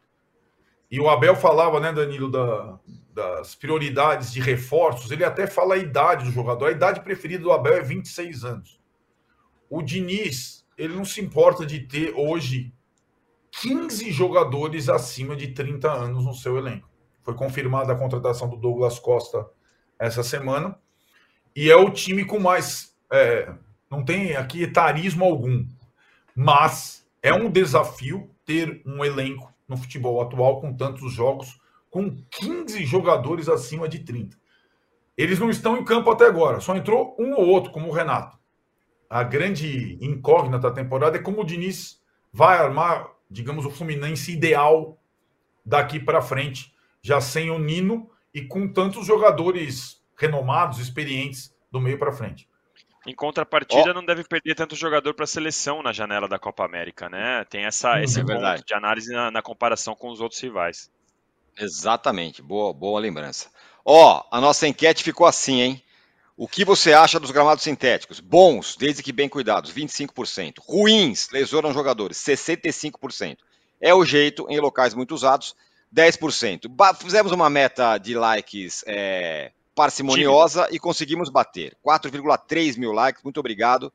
E 0.90 0.98
o 1.00 1.08
Abel 1.08 1.36
falava, 1.36 1.78
né, 1.80 1.92
Danilo, 1.92 2.30
da, 2.30 2.78
das 3.12 3.54
prioridades 3.54 4.32
de 4.32 4.40
reforços. 4.40 5.10
Ele 5.10 5.24
até 5.24 5.46
fala 5.46 5.74
a 5.74 5.78
idade 5.78 6.24
do 6.24 6.30
jogador. 6.30 6.66
A 6.66 6.72
idade 6.72 7.00
preferida 7.00 7.42
do 7.42 7.52
Abel 7.52 7.74
é 7.74 7.82
26 7.82 8.44
anos. 8.44 8.80
O 9.68 9.82
Diniz, 9.82 10.64
ele 10.78 10.94
não 10.94 11.04
se 11.04 11.20
importa 11.20 11.66
de 11.66 11.80
ter 11.80 12.14
hoje 12.16 12.72
15 13.60 14.10
jogadores 14.12 14.88
acima 14.88 15.36
de 15.36 15.48
30 15.48 15.90
anos 15.90 16.24
no 16.24 16.34
seu 16.34 16.56
elenco. 16.56 16.88
Foi 17.22 17.34
confirmada 17.34 17.92
a 17.92 17.96
contratação 17.96 18.48
do 18.48 18.56
Douglas 18.56 18.98
Costa 18.98 19.46
essa 19.98 20.22
semana. 20.22 20.78
E 21.54 21.70
é 21.70 21.76
o 21.76 21.90
time 21.90 22.24
com 22.24 22.38
mais. 22.38 22.96
É, 23.12 23.52
não 23.90 24.04
tem 24.04 24.36
aqui 24.36 24.62
etarismo 24.62 25.24
algum. 25.24 25.66
Mas 26.34 27.06
é 27.22 27.34
um 27.34 27.50
desafio 27.50 28.30
ter 28.46 28.80
um 28.86 29.04
elenco 29.04 29.52
no 29.68 29.76
futebol 29.76 30.20
atual 30.20 30.60
com 30.60 30.74
tantos 30.74 31.12
jogos, 31.12 31.60
com 31.90 32.16
15 32.30 32.84
jogadores 32.84 33.48
acima 33.48 33.88
de 33.88 34.00
30. 34.00 34.36
Eles 35.16 35.38
não 35.38 35.50
estão 35.50 35.76
em 35.76 35.84
campo 35.84 36.10
até 36.10 36.26
agora, 36.26 36.60
só 36.60 36.74
entrou 36.74 37.16
um 37.18 37.34
ou 37.34 37.46
outro, 37.46 37.72
como 37.72 37.88
o 37.88 37.92
Renato. 37.92 38.38
A 39.10 39.22
grande 39.22 39.98
incógnita 40.00 40.58
da 40.58 40.70
temporada 40.70 41.16
é 41.16 41.22
como 41.22 41.40
o 41.40 41.44
Diniz 41.44 42.00
vai 42.32 42.58
armar, 42.58 43.08
digamos, 43.30 43.64
o 43.64 43.70
Fluminense 43.70 44.32
ideal 44.32 44.98
daqui 45.64 45.98
para 45.98 46.22
frente, 46.22 46.74
já 47.02 47.20
sem 47.20 47.50
o 47.50 47.58
Nino 47.58 48.10
e 48.32 48.42
com 48.42 48.72
tantos 48.72 49.06
jogadores 49.06 50.02
renomados, 50.16 50.78
experientes 50.78 51.54
do 51.70 51.80
meio 51.80 51.98
para 51.98 52.12
frente. 52.12 52.48
Em 53.06 53.14
contrapartida, 53.14 53.90
oh. 53.90 53.94
não 53.94 54.04
deve 54.04 54.24
perder 54.24 54.54
tanto 54.54 54.74
jogador 54.74 55.14
para 55.14 55.24
a 55.24 55.26
seleção 55.26 55.82
na 55.82 55.92
janela 55.92 56.28
da 56.28 56.38
Copa 56.38 56.64
América, 56.64 57.08
né? 57.08 57.44
Tem 57.44 57.64
essa, 57.64 57.94
hum, 57.94 57.98
esse 58.00 58.20
é 58.20 58.24
ponto 58.24 58.64
de 58.64 58.74
análise 58.74 59.12
na, 59.12 59.30
na, 59.30 59.42
comparação 59.42 59.94
com 59.94 60.10
os 60.10 60.20
outros 60.20 60.40
rivais. 60.40 60.90
Exatamente, 61.56 62.42
boa, 62.42 62.72
boa 62.72 63.00
lembrança. 63.00 63.50
Ó, 63.84 64.18
oh, 64.18 64.36
a 64.36 64.40
nossa 64.40 64.66
enquete 64.66 65.02
ficou 65.02 65.26
assim, 65.26 65.60
hein? 65.60 65.84
O 66.36 66.46
que 66.46 66.64
você 66.64 66.92
acha 66.92 67.18
dos 67.18 67.32
gramados 67.32 67.64
sintéticos? 67.64 68.20
Bons, 68.20 68.76
desde 68.76 69.02
que 69.02 69.10
bem 69.10 69.28
cuidados, 69.28 69.72
25%. 69.72 70.58
Ruins, 70.60 71.28
lesionam 71.32 71.72
jogadores, 71.72 72.16
65%. 72.18 73.38
É 73.80 73.92
o 73.92 74.04
jeito 74.04 74.46
em 74.48 74.60
locais 74.60 74.94
muito 74.94 75.14
usados, 75.14 75.56
10%. 75.92 76.68
Ba 76.68 76.94
fizemos 76.94 77.32
uma 77.32 77.50
meta 77.50 77.98
de 77.98 78.14
likes 78.14 78.84
é, 78.86 79.50
parcimoniosa 79.78 80.66
e 80.72 80.78
conseguimos 80.80 81.30
bater. 81.30 81.76
4,3 81.86 82.76
mil 82.76 82.90
likes, 82.90 83.22
muito 83.22 83.38
obrigado. 83.38 83.92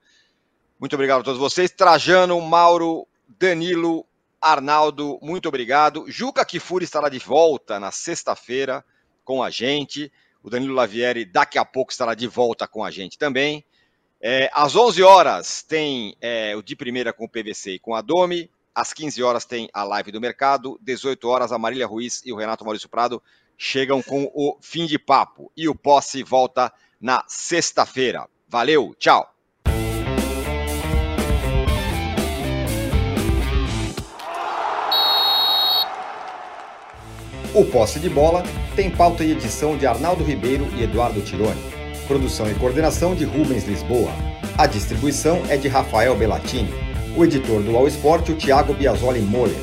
Muito 0.79 0.93
obrigado 0.93 1.19
a 1.19 1.23
todos 1.25 1.37
vocês. 1.37 1.71
Trajano, 1.71 2.39
Mauro, 2.39 3.05
Danilo, 3.27 4.05
Arnaldo, 4.41 5.19
muito 5.21 5.49
obrigado. 5.49 6.05
Juca 6.07 6.45
Kifuri 6.45 6.85
estará 6.85 7.09
de 7.09 7.19
volta 7.19 7.81
na 7.81 7.91
sexta-feira 7.91 8.81
com 9.25 9.43
a 9.43 9.49
gente. 9.49 10.09
O 10.41 10.49
Danilo 10.49 10.73
Lavieri 10.73 11.25
daqui 11.25 11.57
a 11.57 11.65
pouco 11.65 11.91
estará 11.91 12.15
de 12.15 12.27
volta 12.27 12.65
com 12.65 12.81
a 12.81 12.89
gente 12.89 13.17
também. 13.17 13.65
É, 14.21 14.49
às 14.53 14.77
11 14.77 15.03
horas 15.03 15.63
tem 15.63 16.15
é, 16.21 16.55
o 16.55 16.63
de 16.63 16.77
primeira 16.77 17.11
com 17.11 17.25
o 17.25 17.29
PVC 17.29 17.71
e 17.71 17.79
com 17.79 17.93
a 17.93 17.99
Domi. 17.99 18.49
Às 18.73 18.93
15 18.93 19.21
horas 19.21 19.43
tem 19.43 19.69
a 19.73 19.83
live 19.83 20.13
do 20.13 20.21
mercado. 20.21 20.79
18 20.81 21.27
horas 21.27 21.51
a 21.51 21.57
Marília 21.57 21.85
Ruiz 21.85 22.21
e 22.25 22.31
o 22.31 22.37
Renato 22.37 22.63
Maurício 22.63 22.87
Prado 22.87 23.21
chegam 23.57 24.01
com 24.01 24.31
o 24.33 24.57
fim 24.61 24.85
de 24.85 24.97
papo. 24.97 25.51
E 25.55 25.67
o 25.67 25.75
posse 25.75 26.23
volta 26.23 26.71
na 26.99 27.23
sexta-feira. 27.27 28.27
Valeu, 28.47 28.95
tchau! 28.99 29.33
O 37.55 37.63
Posse 37.65 37.99
de 37.99 38.09
Bola 38.09 38.41
tem 38.75 38.89
pauta 38.89 39.23
e 39.23 39.31
edição 39.31 39.77
de 39.77 39.85
Arnaldo 39.85 40.23
Ribeiro 40.23 40.67
e 40.75 40.81
Eduardo 40.81 41.21
Tironi. 41.21 41.61
Produção 42.07 42.49
e 42.49 42.55
coordenação 42.55 43.13
de 43.13 43.25
Rubens 43.25 43.65
Lisboa. 43.65 44.11
A 44.57 44.65
distribuição 44.65 45.39
é 45.49 45.55
de 45.55 45.67
Rafael 45.67 46.15
Bellatini. 46.15 46.73
O 47.15 47.23
editor 47.23 47.61
do 47.61 47.77
All 47.77 47.87
Sport, 47.87 48.29
o 48.29 48.35
Thiago 48.35 48.73
Biasoli 48.73 49.21
Moller. 49.21 49.55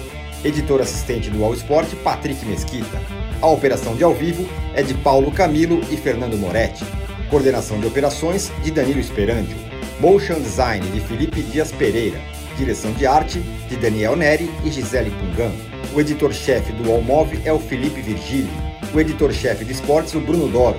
Editor 0.44 0.80
assistente 0.80 1.30
do 1.30 1.44
All 1.44 1.54
Sport, 1.54 1.92
Patrick 2.04 2.46
Mesquita. 2.46 3.00
A 3.42 3.46
operação 3.46 3.96
de 3.96 4.04
ao 4.04 4.12
vivo 4.12 4.46
é 4.74 4.82
de 4.82 4.92
Paulo 4.92 5.32
Camilo 5.32 5.80
e 5.90 5.96
Fernando 5.96 6.36
Moretti. 6.36 6.84
Coordenação 7.30 7.80
de 7.80 7.86
operações 7.86 8.52
de 8.62 8.70
Danilo 8.70 9.00
Esperandio. 9.00 9.56
Motion 9.98 10.40
Design 10.40 10.86
de 10.90 11.00
Felipe 11.00 11.40
Dias 11.42 11.72
Pereira. 11.72 12.20
Direção 12.58 12.92
de 12.92 13.06
arte 13.06 13.38
de 13.66 13.76
Daniel 13.76 14.14
Neri 14.14 14.50
e 14.62 14.70
Gisele 14.70 15.10
Pungan. 15.10 15.50
O 15.94 16.00
editor-chefe 16.00 16.70
do 16.72 16.92
Allmove 16.92 17.40
é 17.46 17.50
o 17.50 17.58
Felipe 17.58 18.02
Virgílio. 18.02 18.50
O 18.92 19.00
editor-chefe 19.00 19.64
de 19.64 19.72
esportes, 19.72 20.14
o 20.14 20.20
Bruno 20.20 20.46
Doro. 20.46 20.78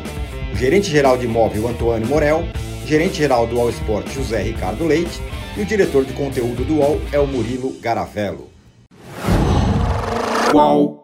O 0.53 0.55
gerente-geral 0.55 1.18
de 1.18 1.26
imóvel, 1.26 1.68
Antônio 1.68 2.07
Morel. 2.07 2.43
Gerente-geral 2.86 3.47
do 3.47 3.59
All 3.59 3.72
Sport, 3.72 4.07
José 4.12 4.39
Ricardo 4.43 4.86
Leite. 4.86 5.20
E 5.57 5.62
o 5.62 5.66
diretor 5.66 6.05
de 6.05 6.14
conteúdo 6.14 6.64
do 6.64 6.76
UOL 6.76 7.01
é 7.12 7.20
o 7.20 7.26
Murilo 7.26 7.76
Garavello. 7.82 8.49
Qual? 10.51 11.01